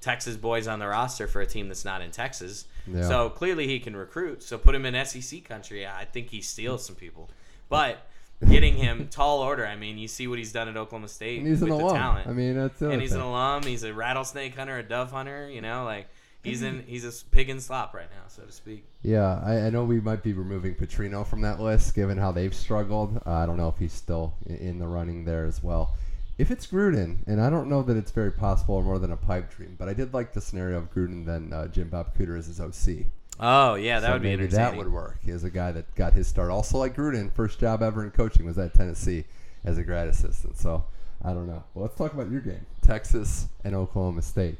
[0.00, 2.64] Texas boys on the roster for a team that's not in Texas.
[2.86, 3.02] Yeah.
[3.06, 4.42] So clearly he can recruit.
[4.42, 5.86] So put him in SEC country.
[5.86, 7.28] I think he steals some people.
[7.68, 8.06] But
[8.48, 11.46] getting him tall order, I mean, you see what he's done at Oklahoma State and
[11.48, 11.96] he's an the alum.
[11.96, 13.64] talent I mean, that's and he's an alum.
[13.64, 15.50] He's a rattlesnake hunter, a dove hunter.
[15.50, 16.06] You know, like
[16.42, 16.80] he's Mm-hmm.
[16.80, 18.84] in he's a pig in slop right now, so to speak.
[19.02, 22.54] Yeah, I, I know we might be removing Petrino from that list, given how they've
[22.54, 23.20] struggled.
[23.26, 25.94] Uh, I don't know if he's still in the running there as well.
[26.38, 29.16] If it's Gruden, and I don't know that it's very possible or more than a
[29.16, 32.38] pipe dream, but I did like the scenario of Gruden then uh, Jim Bob Cooter
[32.38, 33.04] as his OC.
[33.38, 34.70] Oh yeah, that So would be maybe entertaining.
[34.72, 35.18] that would work.
[35.22, 36.50] He is a guy that got his start.
[36.50, 39.24] Also, like Gruden, first job ever in coaching was at Tennessee
[39.64, 40.56] as a grad assistant.
[40.58, 40.84] So
[41.22, 41.64] I don't know.
[41.74, 44.56] Well, let's talk about your game, Texas and Oklahoma State.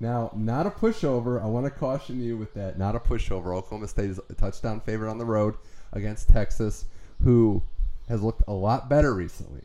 [0.00, 1.42] Now, not a pushover.
[1.42, 2.78] I want to caution you with that.
[2.78, 3.56] Not a pushover.
[3.56, 5.54] Oklahoma State is a touchdown favorite on the road
[5.92, 6.84] against Texas,
[7.22, 7.62] who
[8.08, 9.62] has looked a lot better recently.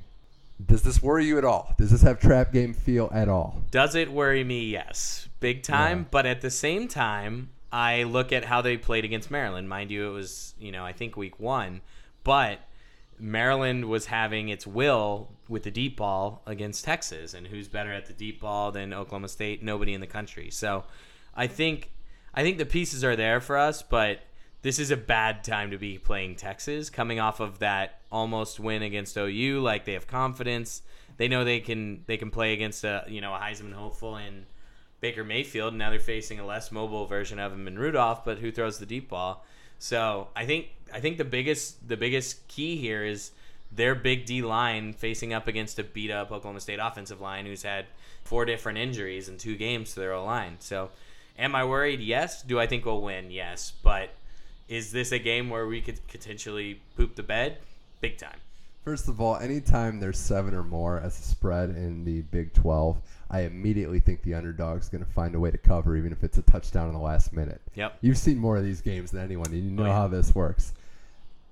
[0.64, 1.74] Does this worry you at all?
[1.78, 3.64] Does this have trap game feel at all?
[3.72, 4.66] Does it worry me?
[4.66, 6.00] Yes, big time.
[6.00, 6.06] Yeah.
[6.12, 9.70] But at the same time, I look at how they played against Maryland.
[9.70, 11.82] Mind you, it was you know I think week one,
[12.24, 12.60] but
[13.20, 18.06] Maryland was having its will with the deep ball against Texas, and who's better at
[18.06, 19.62] the deep ball than Oklahoma State?
[19.62, 20.50] Nobody in the country.
[20.52, 20.86] So,
[21.36, 21.92] I think
[22.34, 24.22] I think the pieces are there for us, but
[24.62, 28.82] this is a bad time to be playing Texas, coming off of that almost win
[28.82, 29.62] against OU.
[29.62, 30.82] Like they have confidence,
[31.18, 34.46] they know they can they can play against a you know a Heisman hopeful in
[35.02, 35.74] Baker Mayfield.
[35.74, 38.80] And now they're facing a less mobile version of him in Rudolph, but who throws
[38.80, 39.46] the deep ball?
[39.80, 43.32] So I think I think the biggest the biggest key here is
[43.72, 47.64] their big D line facing up against a beat up Oklahoma State offensive line who's
[47.64, 47.86] had
[48.24, 50.58] four different injuries in two games to their O line.
[50.60, 50.90] So
[51.38, 52.02] am I worried?
[52.02, 52.44] Yes.
[52.44, 53.32] Do I think we'll win?
[53.32, 53.74] Yes.
[53.84, 54.12] But
[54.68, 57.58] is this a game where we could potentially poop the bed?
[58.02, 58.38] Big time.
[58.84, 62.98] First of all, anytime there's seven or more as a spread in the Big 12,
[63.32, 66.38] I immediately think the underdog's going to find a way to cover, even if it's
[66.38, 67.62] a touchdown in the last minute.
[67.76, 67.98] Yep.
[68.02, 69.94] You've seen more of these games than anyone, and you know Oh, yeah.
[69.94, 70.74] how this works.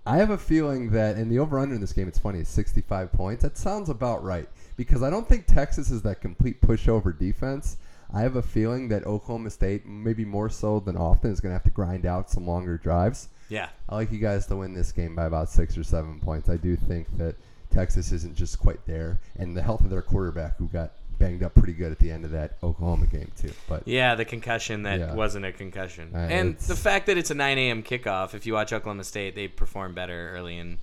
[0.05, 2.47] I have a feeling that, in the over under in this game, it's funny, is
[2.47, 3.43] 65 points.
[3.43, 4.47] That sounds about right
[4.77, 7.77] because I don't think Texas is that complete pushover defense.
[8.13, 11.55] I have a feeling that Oklahoma State, maybe more so than often, is going to
[11.55, 13.27] have to grind out some longer drives.
[13.49, 13.67] Yeah.
[13.89, 16.47] I like you guys to win this game by about six or seven points.
[16.47, 17.35] I do think that
[17.69, 21.55] Texas isn't just quite there, and the health of their quarterback, who got banged up
[21.55, 23.51] pretty good at the end of that Oklahoma game too.
[23.67, 25.13] But Yeah, the concussion that Yeah.
[25.15, 27.83] wasn't a concussion, Uh, and the fact that it's a 9 a.m.
[27.83, 28.33] kickoff.
[28.33, 30.77] If you watch Oklahoma State, they perform better early in.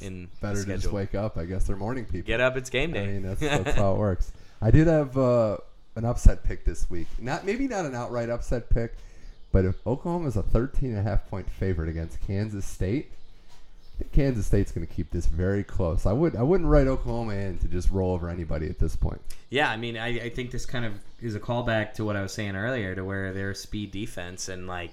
[0.00, 1.36] in better to just wake up.
[1.36, 2.26] I guess they're morning people.
[2.28, 3.02] Get up, it's game day.
[3.02, 4.30] I mean, that's, that's how it works.
[4.62, 5.56] I did have uh,
[5.96, 7.08] an upset pick this week.
[7.20, 8.94] Not maybe not an outright upset pick,
[9.50, 13.10] but if Oklahoma is a 13 and a half point favorite against Kansas State,
[14.12, 16.06] Kansas State's going to keep this very close.
[16.06, 19.20] I would I wouldn't write Oklahoma in to just roll over anybody at this point.
[19.50, 22.22] Yeah, I mean, I, I think this kind of is a callback to what I
[22.22, 24.92] was saying earlier, to where they're speed defense, and like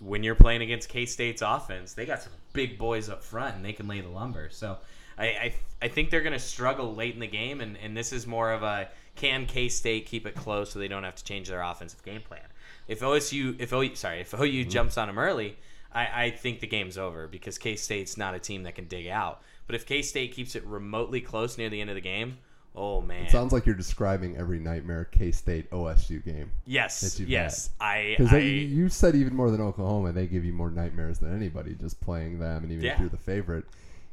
[0.00, 3.64] when you're playing against K State's offense, they got some big boys up front, and
[3.64, 4.48] they can lay the lumber.
[4.50, 4.78] So
[5.18, 8.12] I I, I think they're going to struggle late in the game, and, and this
[8.12, 11.24] is more of a can K State keep it close so they don't have to
[11.24, 12.46] change their offensive game plan.
[12.86, 14.70] If OSU, if OU, sorry, if OU mm-hmm.
[14.70, 15.56] jumps on them early,
[15.96, 19.06] I, I think the game's over because K State's not a team that can dig
[19.06, 19.40] out.
[19.66, 22.36] But if K State keeps it remotely close near the end of the game,
[22.74, 26.50] oh man, It sounds like you're describing every nightmare K State OSU game.
[26.66, 27.70] Yes, that you've yes.
[27.80, 31.34] I, Because I you said even more than Oklahoma, they give you more nightmares than
[31.34, 33.64] anybody just playing them, and even if you're the favorite,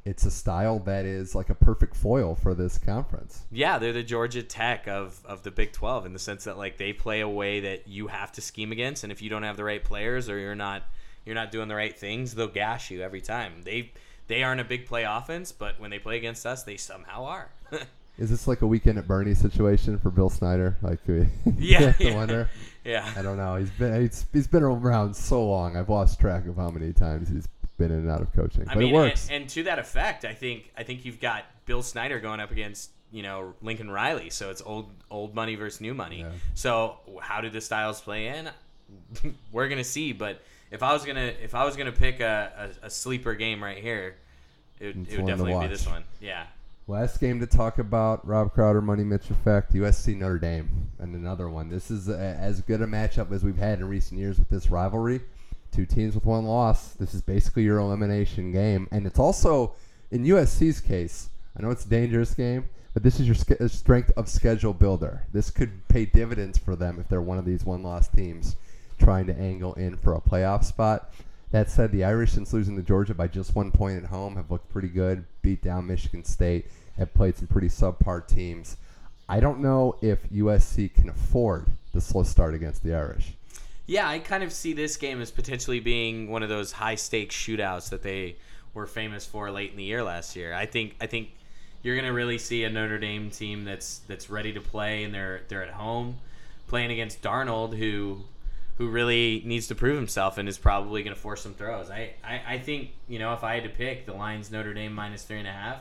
[0.05, 3.43] it's a style that is like a perfect foil for this conference.
[3.51, 6.77] yeah, they're the Georgia Tech of, of the Big Twelve in the sense that like
[6.77, 9.57] they play a way that you have to scheme against, and if you don't have
[9.57, 10.83] the right players or you're not
[11.25, 13.61] you're not doing the right things, they'll gash you every time.
[13.63, 13.91] They
[14.27, 17.51] they aren't a big play offense, but when they play against us, they somehow are.
[18.17, 20.77] Is this like a weekend at Bernie situation for Bill Snyder?
[20.81, 22.17] Like, yeah, the yeah.
[22.17, 22.49] winner?
[22.85, 23.11] Yeah.
[23.17, 23.55] I don't know.
[23.55, 25.75] He's been he's, he's been around so long.
[25.75, 27.47] I've lost track of how many times he's
[27.77, 28.63] been in and out of coaching.
[28.69, 29.27] I but mean, it works.
[29.29, 32.51] And, and to that effect, I think I think you've got Bill Snyder going up
[32.51, 36.19] against you know Lincoln Riley, so it's old old money versus new money.
[36.19, 36.31] Yeah.
[36.53, 38.49] So how do the styles play in?
[39.51, 40.13] We're gonna see.
[40.13, 40.39] But
[40.73, 43.77] if I was gonna if I was gonna pick a, a, a sleeper game right
[43.77, 44.15] here,
[44.79, 46.03] it, would- it would definitely be this one.
[46.19, 46.45] Yeah.
[46.85, 50.69] Last game to talk about Rob Crowder, Money Mitch effect, USC Notre Dame,
[50.99, 51.69] and another one.
[51.69, 54.69] This is a, as good a matchup as we've had in recent years with this
[54.69, 55.21] rivalry.
[55.71, 56.89] Two teams with one loss.
[56.95, 59.75] This is basically your elimination game, and it's also
[60.11, 61.29] in USC's case.
[61.57, 65.23] I know it's a dangerous game, but this is your sch- strength of schedule builder.
[65.31, 68.57] This could pay dividends for them if they're one of these one-loss teams
[69.03, 71.13] trying to angle in for a playoff spot.
[71.51, 74.49] That said, the Irish, since losing to Georgia by just one point at home, have
[74.49, 75.25] looked pretty good.
[75.41, 76.65] Beat down Michigan State,
[76.97, 78.77] have played some pretty subpar teams.
[79.29, 83.33] I don't know if USC can afford the slow start against the Irish.
[83.85, 87.35] Yeah, I kind of see this game as potentially being one of those high stakes
[87.35, 88.37] shootouts that they
[88.73, 90.53] were famous for late in the year last year.
[90.53, 91.29] I think I think
[91.83, 95.13] you're going to really see a Notre Dame team that's that's ready to play and
[95.13, 96.17] they're they're at home
[96.67, 98.21] playing against Darnold who
[98.75, 101.89] who really needs to prove himself and is probably going to force some throws.
[101.91, 104.93] I, I, I think you know if I had to pick the Lions Notre Dame
[104.93, 105.77] minus three and a half,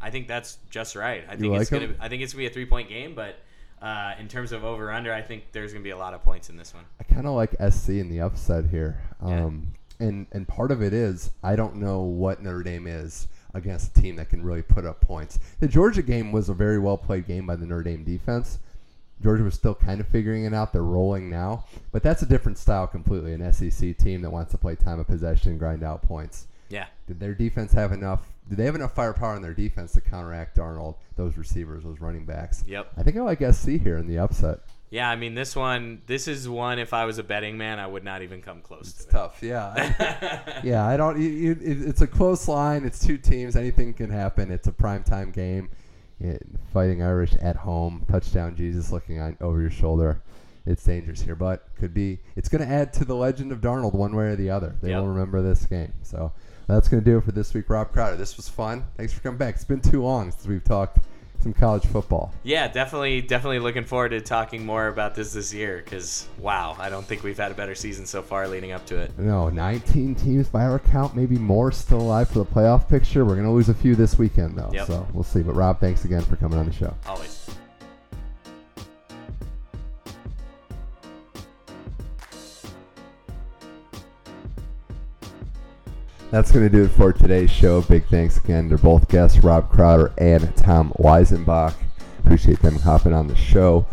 [0.00, 1.24] I think that's just right.
[1.28, 1.94] I think like it's gonna?
[2.00, 3.38] I think it's gonna be a three point game, but
[3.80, 6.50] uh, in terms of over under, I think there's gonna be a lot of points
[6.50, 6.84] in this one.
[7.00, 9.00] I kind of like SC in the upset here.
[9.24, 9.44] Yeah.
[9.44, 9.68] Um,
[10.00, 14.00] and, and part of it is I don't know what Notre Dame is against a
[14.00, 15.38] team that can really put up points.
[15.60, 18.58] The Georgia game was a very well played game by the Notre Dame defense.
[19.22, 20.72] Georgia was still kind of figuring it out.
[20.72, 23.32] They're rolling now, but that's a different style completely.
[23.32, 26.46] An SEC team that wants to play time of possession grind out points.
[26.68, 26.86] Yeah.
[27.06, 28.32] Did their defense have enough?
[28.48, 32.26] Did they have enough firepower in their defense to counteract Darnold, those receivers, those running
[32.26, 32.64] backs?
[32.66, 32.92] Yep.
[32.96, 34.60] I think I like SC here in the upset.
[34.90, 36.02] Yeah, I mean this one.
[36.06, 36.78] This is one.
[36.78, 39.42] If I was a betting man, I would not even come close It's to tough,
[39.42, 40.60] yeah.
[40.64, 41.20] yeah, I don't.
[41.20, 42.84] You, you, it, it's a close line.
[42.84, 43.56] It's two teams.
[43.56, 44.52] Anything can happen.
[44.52, 45.70] It's a primetime game.
[46.20, 46.42] It,
[46.72, 48.04] fighting Irish at home.
[48.10, 50.22] Touchdown, Jesus looking on, over your shoulder.
[50.66, 52.20] It's dangerous here, but could be.
[52.36, 54.76] It's going to add to the legend of Darnold one way or the other.
[54.80, 55.00] They Yep.
[55.02, 55.92] will remember this game.
[56.02, 56.32] So
[56.66, 58.16] that's going to do it for this week, Rob Crowder.
[58.16, 58.86] This was fun.
[58.96, 59.56] Thanks for coming back.
[59.56, 61.00] It's been too long since we've talked
[61.44, 62.32] some college football.
[62.42, 65.82] Yeah, definitely, definitely looking forward to talking more about this this year.
[65.84, 68.98] Because wow, I don't think we've had a better season so far leading up to
[68.98, 69.16] it.
[69.18, 73.24] No, 19 teams by our count, maybe more still alive for the playoff picture.
[73.24, 74.70] We're going to lose a few this weekend, though.
[74.72, 74.86] Yep.
[74.88, 75.42] So we'll see.
[75.42, 76.94] But Rob, thanks again for coming on the show.
[77.06, 77.48] Always.
[86.34, 87.80] That's going to do it for today's show.
[87.82, 91.74] Big thanks again to both guests, Rob Crowder and Tom Weisenbach.
[92.24, 93.86] Appreciate them hopping on the show.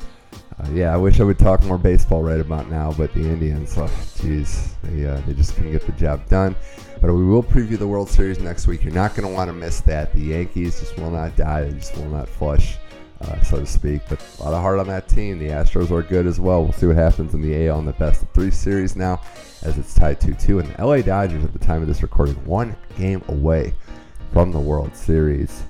[0.58, 3.78] Uh, yeah, I wish I would talk more baseball right about now, but the Indians,
[3.78, 3.88] oh,
[4.20, 6.56] geez, they, uh, they just couldn't get the job done.
[7.00, 8.84] But we will preview the World Series next week.
[8.84, 10.12] You're not going to want to miss that.
[10.12, 11.66] The Yankees just will not die.
[11.66, 12.78] They just will not flush,
[13.22, 14.02] uh, so to speak.
[14.10, 15.38] But a lot of heart on that team.
[15.38, 16.64] The Astros are good as well.
[16.64, 19.22] We'll see what happens in the AL in the best of three series now,
[19.64, 20.60] as it's tied 2-2.
[20.60, 23.74] And the LA Dodgers, at the time of this recording, one game away
[24.34, 25.64] from the World Series.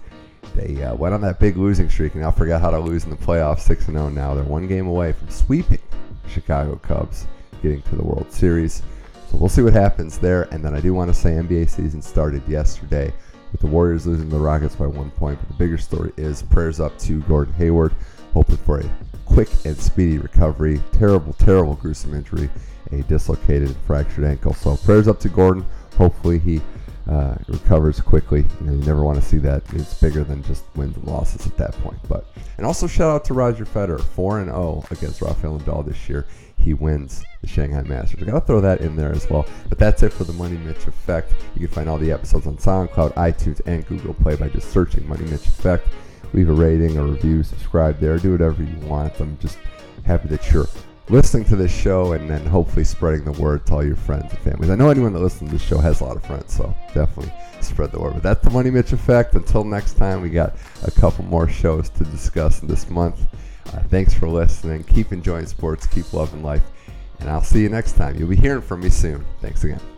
[0.55, 3.09] They uh, went on that big losing streak and now forgot how to lose in
[3.09, 4.33] the playoffs 6 0 now.
[4.33, 5.79] They're one game away from sweeping
[6.27, 7.25] Chicago Cubs,
[7.61, 8.83] getting to the World Series.
[9.29, 10.43] So we'll see what happens there.
[10.53, 13.13] And then I do want to say NBA season started yesterday
[13.51, 15.39] with the Warriors losing the Rockets by one point.
[15.39, 17.93] But the bigger story is prayers up to Gordon Hayward,
[18.33, 18.89] hoping for a
[19.25, 20.81] quick and speedy recovery.
[20.91, 22.49] Terrible, terrible, gruesome injury,
[22.91, 24.53] a dislocated fractured ankle.
[24.53, 25.65] So prayers up to Gordon.
[25.97, 26.61] Hopefully he
[27.09, 28.45] uh, recovers quickly.
[28.59, 29.63] You know, you never want to see that.
[29.73, 31.97] It's bigger than just wins and losses at that point.
[32.07, 32.25] But
[32.57, 36.25] and also shout out to Roger Federer, four and zero against Rafael Nadal this year.
[36.57, 38.21] He wins the Shanghai Masters.
[38.21, 39.47] I gotta throw that in there as well.
[39.67, 41.33] But that's it for the Money Mitch Effect.
[41.55, 45.07] You can find all the episodes on SoundCloud, iTunes, and Google Play by just searching
[45.07, 45.87] Money Mitch Effect.
[46.33, 49.19] Leave a rating, a review, subscribe there, do whatever you want.
[49.19, 49.57] I'm just
[50.05, 50.67] happy that you're
[51.11, 54.39] listening to this show and then hopefully spreading the word to all your friends and
[54.39, 54.69] families.
[54.69, 57.33] I know anyone that listens to this show has a lot of friends, so definitely
[57.59, 58.13] spread the word.
[58.13, 59.35] But that's the Money Mitch Effect.
[59.35, 63.19] Until next time, we got a couple more shows to discuss this month.
[63.67, 64.83] Uh, thanks for listening.
[64.85, 66.63] Keep enjoying sports, keep loving life,
[67.19, 68.17] and I'll see you next time.
[68.17, 69.25] You'll be hearing from me soon.
[69.41, 69.90] Thanks again.